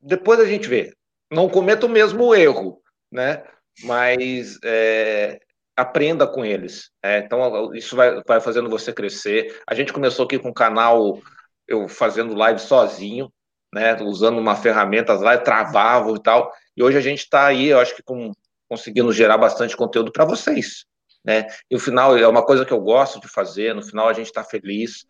[0.00, 0.92] Depois a gente vê.
[1.30, 2.80] Não cometa o mesmo erro,
[3.10, 3.44] né?
[3.84, 5.40] Mas é,
[5.76, 6.90] aprenda com eles.
[7.02, 9.60] É, então, isso vai, vai fazendo você crescer.
[9.66, 11.20] A gente começou aqui com o canal,
[11.66, 13.32] eu fazendo live sozinho,
[13.72, 13.96] né?
[14.02, 16.52] Usando uma ferramenta, as lives travavam e tal.
[16.76, 18.32] E hoje a gente está aí, eu acho que com,
[18.68, 20.84] conseguindo gerar bastante conteúdo para vocês.
[21.24, 21.44] Né?
[21.68, 23.74] E o final é uma coisa que eu gosto de fazer.
[23.74, 25.04] No final a gente está feliz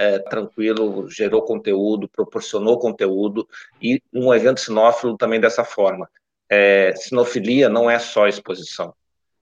[0.00, 3.46] é, tranquilo, gerou conteúdo, proporcionou conteúdo,
[3.82, 6.08] e um evento sinófilo também dessa forma.
[6.48, 8.94] É, sinofilia não é só exposição,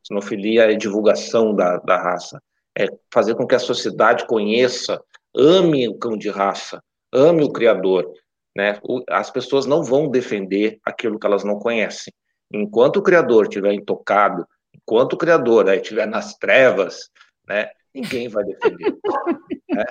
[0.02, 2.42] sinofilia é divulgação da, da raça,
[2.76, 5.00] é fazer com que a sociedade conheça,
[5.32, 6.82] ame o cão de raça,
[7.12, 8.12] ame o criador.
[8.56, 8.80] Né?
[8.82, 12.12] O, as pessoas não vão defender aquilo que elas não conhecem.
[12.52, 14.44] Enquanto o criador estiver intocado,
[14.74, 17.10] enquanto o criador estiver nas trevas,
[17.46, 18.96] né, ninguém vai defender.
[19.70, 19.84] né?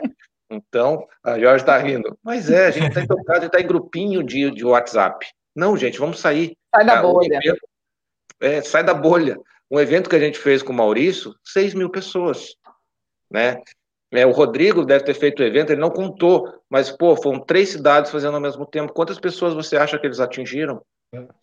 [0.49, 2.18] Então, a Jorge está rindo.
[2.24, 5.26] Mas é, a gente está tocado, está em grupinho de, de WhatsApp.
[5.56, 6.56] Não, gente, vamos sair.
[6.74, 7.40] Sai da ah, bolha.
[8.40, 9.38] é, sai da bolha.
[9.69, 12.56] Um evento que a gente fez com o Maurício, 6 mil pessoas.
[13.30, 13.61] Né?
[14.11, 17.69] É, o Rodrigo deve ter feito o evento, ele não contou, mas, pô, foram três
[17.69, 18.94] cidades fazendo ao mesmo tempo.
[18.94, 20.82] Quantas pessoas você acha que eles atingiram?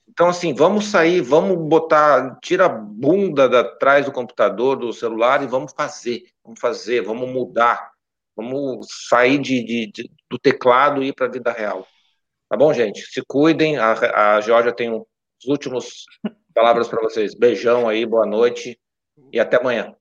[0.09, 5.43] Então, assim, vamos sair, vamos botar, tira a bunda da, atrás do computador, do celular
[5.43, 7.94] e vamos fazer, vamos fazer, vamos mudar.
[8.37, 11.87] Vamos sair de, de, de do teclado e ir para a vida real.
[12.49, 13.01] Tá bom, gente?
[13.07, 13.77] Se cuidem.
[13.79, 15.05] A, a Georgia tem os
[15.47, 16.05] últimos
[16.55, 17.35] palavras para vocês.
[17.35, 18.79] Beijão aí, boa noite
[19.33, 19.95] e até amanhã.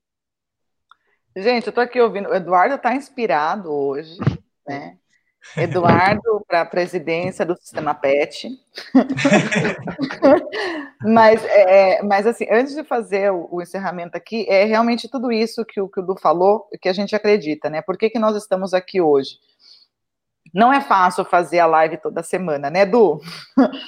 [1.35, 2.29] Gente, eu estou aqui ouvindo.
[2.29, 4.17] O Eduardo está inspirado hoje,
[4.67, 4.97] né?
[5.57, 8.49] Eduardo para a presidência do Sistema PET.
[11.03, 15.65] mas, é, mas, assim, antes de fazer o, o, encerramento aqui, é realmente tudo isso
[15.65, 17.81] que o, que o Du falou, que a gente acredita, né?
[17.81, 19.37] Por que, que nós estamos aqui hoje?
[20.53, 23.19] Não é fácil fazer a live toda semana, né, Du?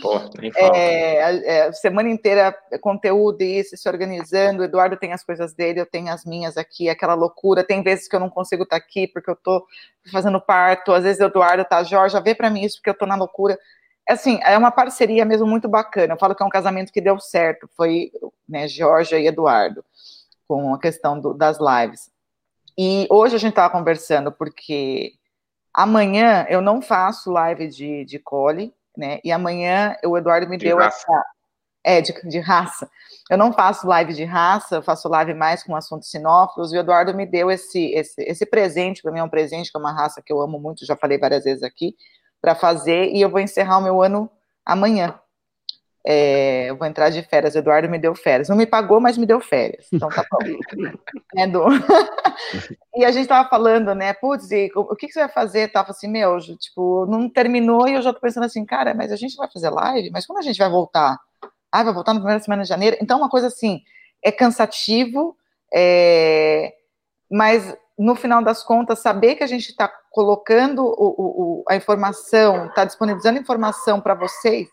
[0.01, 0.75] Pô, nem fala.
[0.75, 4.61] É, é, semana inteira conteúdo e isso, se organizando.
[4.61, 7.63] O Eduardo tem as coisas dele, eu tenho as minhas aqui, aquela loucura.
[7.63, 9.63] Tem vezes que eu não consigo estar aqui porque eu tô
[10.11, 10.91] fazendo parto.
[10.91, 13.59] Às vezes o Eduardo tá, Jorge, vê para mim isso porque eu tô na loucura.
[14.09, 16.13] É assim, é uma parceria mesmo muito bacana.
[16.13, 17.69] Eu falo que é um casamento que deu certo.
[17.77, 18.11] Foi,
[18.49, 19.85] né, Jorge e Eduardo,
[20.47, 22.09] com a questão do, das lives.
[22.75, 25.13] E hoje a gente estava conversando porque
[25.75, 29.19] Amanhã eu não faço live de, de cole, né?
[29.25, 30.97] E amanhã o Eduardo me de deu raça.
[30.97, 31.25] essa.
[31.83, 32.89] É, de, de raça.
[33.29, 36.79] Eu não faço live de raça, eu faço live mais com assuntos sinófilos, e o
[36.79, 39.91] Eduardo me deu esse, esse, esse presente, para mim é um presente, que é uma
[39.91, 41.95] raça que eu amo muito, já falei várias vezes aqui,
[42.41, 44.29] para fazer, e eu vou encerrar o meu ano
[44.65, 45.19] amanhã.
[46.07, 48.47] É, eu vou entrar de férias, Eduardo me deu férias.
[48.47, 49.87] Não me pagou, mas me deu férias.
[49.91, 50.37] Então tá bom.
[51.35, 51.65] é do...
[52.95, 54.13] e a gente tava falando, né?
[54.13, 55.71] Putz, e, o que, que você vai fazer?
[55.71, 59.15] Tava assim, meu, tipo, não terminou e eu já tô pensando assim, cara, mas a
[59.15, 60.11] gente vai fazer live?
[60.11, 61.17] Mas quando a gente vai voltar?
[61.71, 62.97] Ah, vai voltar na primeira semana de janeiro?
[63.01, 63.81] Então, uma coisa assim,
[64.23, 65.35] é cansativo,
[65.73, 66.71] é...
[67.31, 72.67] mas no final das contas, saber que a gente está colocando o, o, a informação,
[72.67, 74.67] está disponibilizando informação para vocês,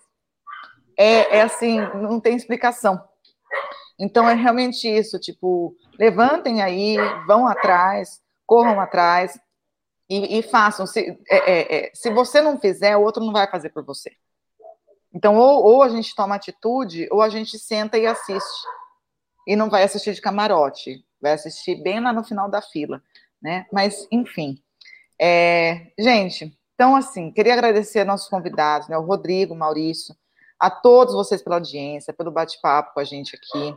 [1.02, 3.02] é, é assim, não tem explicação.
[3.98, 6.96] Então é realmente isso, tipo, levantem aí,
[7.26, 9.38] vão atrás, corram atrás
[10.08, 10.86] e, e façam.
[10.86, 14.12] Se, é, é, é, se você não fizer, o outro não vai fazer por você.
[15.12, 18.66] Então, ou, ou a gente toma atitude, ou a gente senta e assiste.
[19.46, 23.02] E não vai assistir de camarote, vai assistir bem lá no final da fila,
[23.42, 23.66] né?
[23.72, 24.62] Mas, enfim.
[25.20, 28.96] É, gente, então, assim, queria agradecer nossos convidados, né?
[28.96, 30.14] O Rodrigo, o Maurício,
[30.62, 33.74] a todos vocês pela audiência, pelo bate-papo com a gente aqui.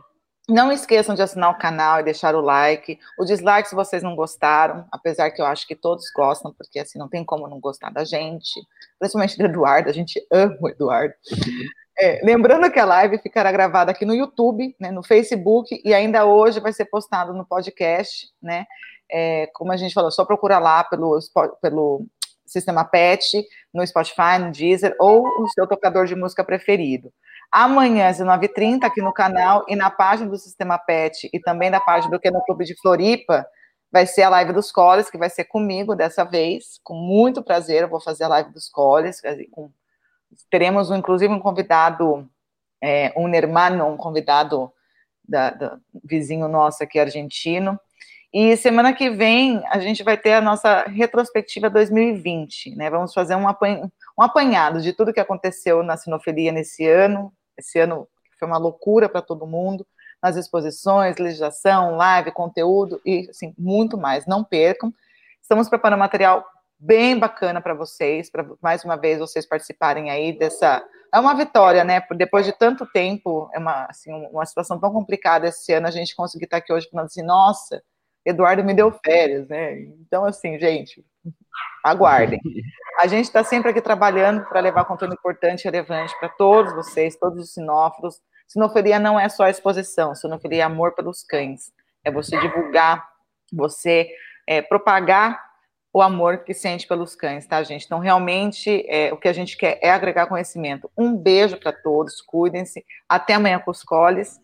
[0.48, 2.96] Não esqueçam de assinar o canal e deixar o like.
[3.18, 6.96] O dislike se vocês não gostaram, apesar que eu acho que todos gostam, porque assim
[6.96, 8.60] não tem como não gostar da gente,
[9.00, 11.12] principalmente do Eduardo, a gente ama o Eduardo.
[11.98, 16.24] É, lembrando que a live ficará gravada aqui no YouTube, né, no Facebook, e ainda
[16.24, 18.64] hoje vai ser postado no podcast, né?
[19.10, 21.18] É, como a gente falou, só procura lá pelo,
[21.60, 22.06] pelo
[22.46, 27.12] sistema PET, no Spotify, no Deezer ou o seu tocador de música preferido.
[27.50, 31.80] Amanhã, às 19h30, aqui no canal e na página do Sistema PET e também da
[31.80, 33.46] página do Que no Clube de Floripa,
[33.90, 37.82] vai ser a live dos coles, que vai ser comigo dessa vez, com muito prazer,
[37.82, 39.70] eu vou fazer a live dos coles, com,
[40.50, 42.28] teremos inclusive um convidado,
[42.82, 44.70] é, um hermano, um convidado
[45.26, 47.78] da, da, vizinho nosso aqui, argentino,
[48.32, 52.90] e semana que vem a gente vai ter a nossa retrospectiva 2020, né?
[52.90, 53.46] Vamos fazer um,
[54.18, 57.32] apanhado de tudo que aconteceu na sinofilia nesse ano.
[57.56, 58.08] Esse ano
[58.38, 59.86] foi uma loucura para todo mundo,
[60.22, 64.26] nas exposições, legislação, live, conteúdo e assim, muito mais.
[64.26, 64.92] Não percam.
[65.40, 66.44] Estamos preparando material
[66.78, 70.84] bem bacana para vocês, para mais uma vez vocês participarem aí dessa.
[71.14, 72.02] É uma vitória, né?
[72.16, 76.14] Depois de tanto tempo, é uma, assim, uma situação tão complicada esse ano, a gente
[76.14, 77.80] conseguir estar aqui hoje falando assim, nossa
[78.26, 79.78] Eduardo me deu férias, né?
[80.00, 81.04] Então, assim, gente,
[81.84, 82.40] aguardem.
[82.98, 87.16] A gente está sempre aqui trabalhando para levar conteúdo importante e relevante para todos vocês,
[87.16, 88.20] todos os sinófilos.
[88.48, 91.72] Sinofilia não é só exposição, sinofilia é amor pelos cães.
[92.04, 93.06] É você divulgar,
[93.52, 94.10] você
[94.46, 95.40] é, propagar
[95.92, 97.86] o amor que sente pelos cães, tá, gente?
[97.86, 100.90] Então, realmente, é, o que a gente quer é agregar conhecimento.
[100.96, 102.84] Um beijo para todos, cuidem-se.
[103.08, 104.38] Até amanhã com os coles.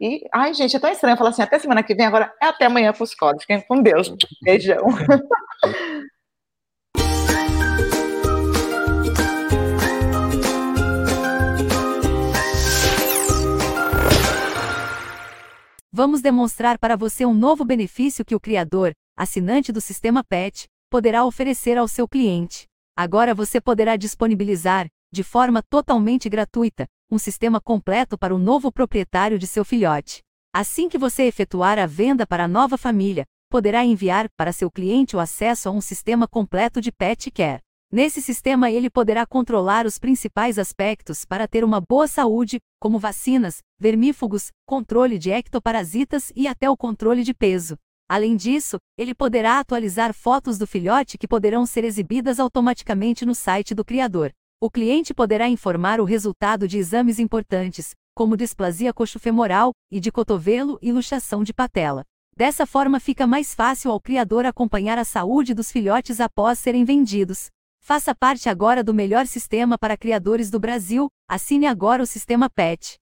[0.00, 2.66] E, ai, gente, é tão estranho falar assim, até semana que vem, agora é até
[2.66, 3.42] amanhã para os códigos.
[3.42, 4.14] Fiquem com Deus.
[4.42, 4.86] Beijão.
[15.90, 21.24] Vamos demonstrar para você um novo benefício que o criador, assinante do sistema PET, poderá
[21.24, 22.66] oferecer ao seu cliente.
[22.96, 29.38] Agora você poderá disponibilizar, de forma totalmente gratuita, um sistema completo para o novo proprietário
[29.38, 30.20] de seu filhote.
[30.52, 35.16] Assim que você efetuar a venda para a nova família, poderá enviar para seu cliente
[35.16, 37.60] o acesso a um sistema completo de pet care.
[37.90, 43.58] Nesse sistema, ele poderá controlar os principais aspectos para ter uma boa saúde, como vacinas,
[43.78, 47.76] vermífugos, controle de ectoparasitas e até o controle de peso.
[48.06, 53.74] Além disso, ele poderá atualizar fotos do filhote que poderão ser exibidas automaticamente no site
[53.74, 54.32] do criador.
[54.60, 60.80] O cliente poderá informar o resultado de exames importantes, como displasia coxofemoral, e de cotovelo
[60.82, 62.02] e luxação de patela.
[62.36, 67.50] Dessa forma fica mais fácil ao criador acompanhar a saúde dos filhotes após serem vendidos.
[67.80, 72.96] Faça parte agora do melhor sistema para criadores do Brasil, assine agora o sistema PET.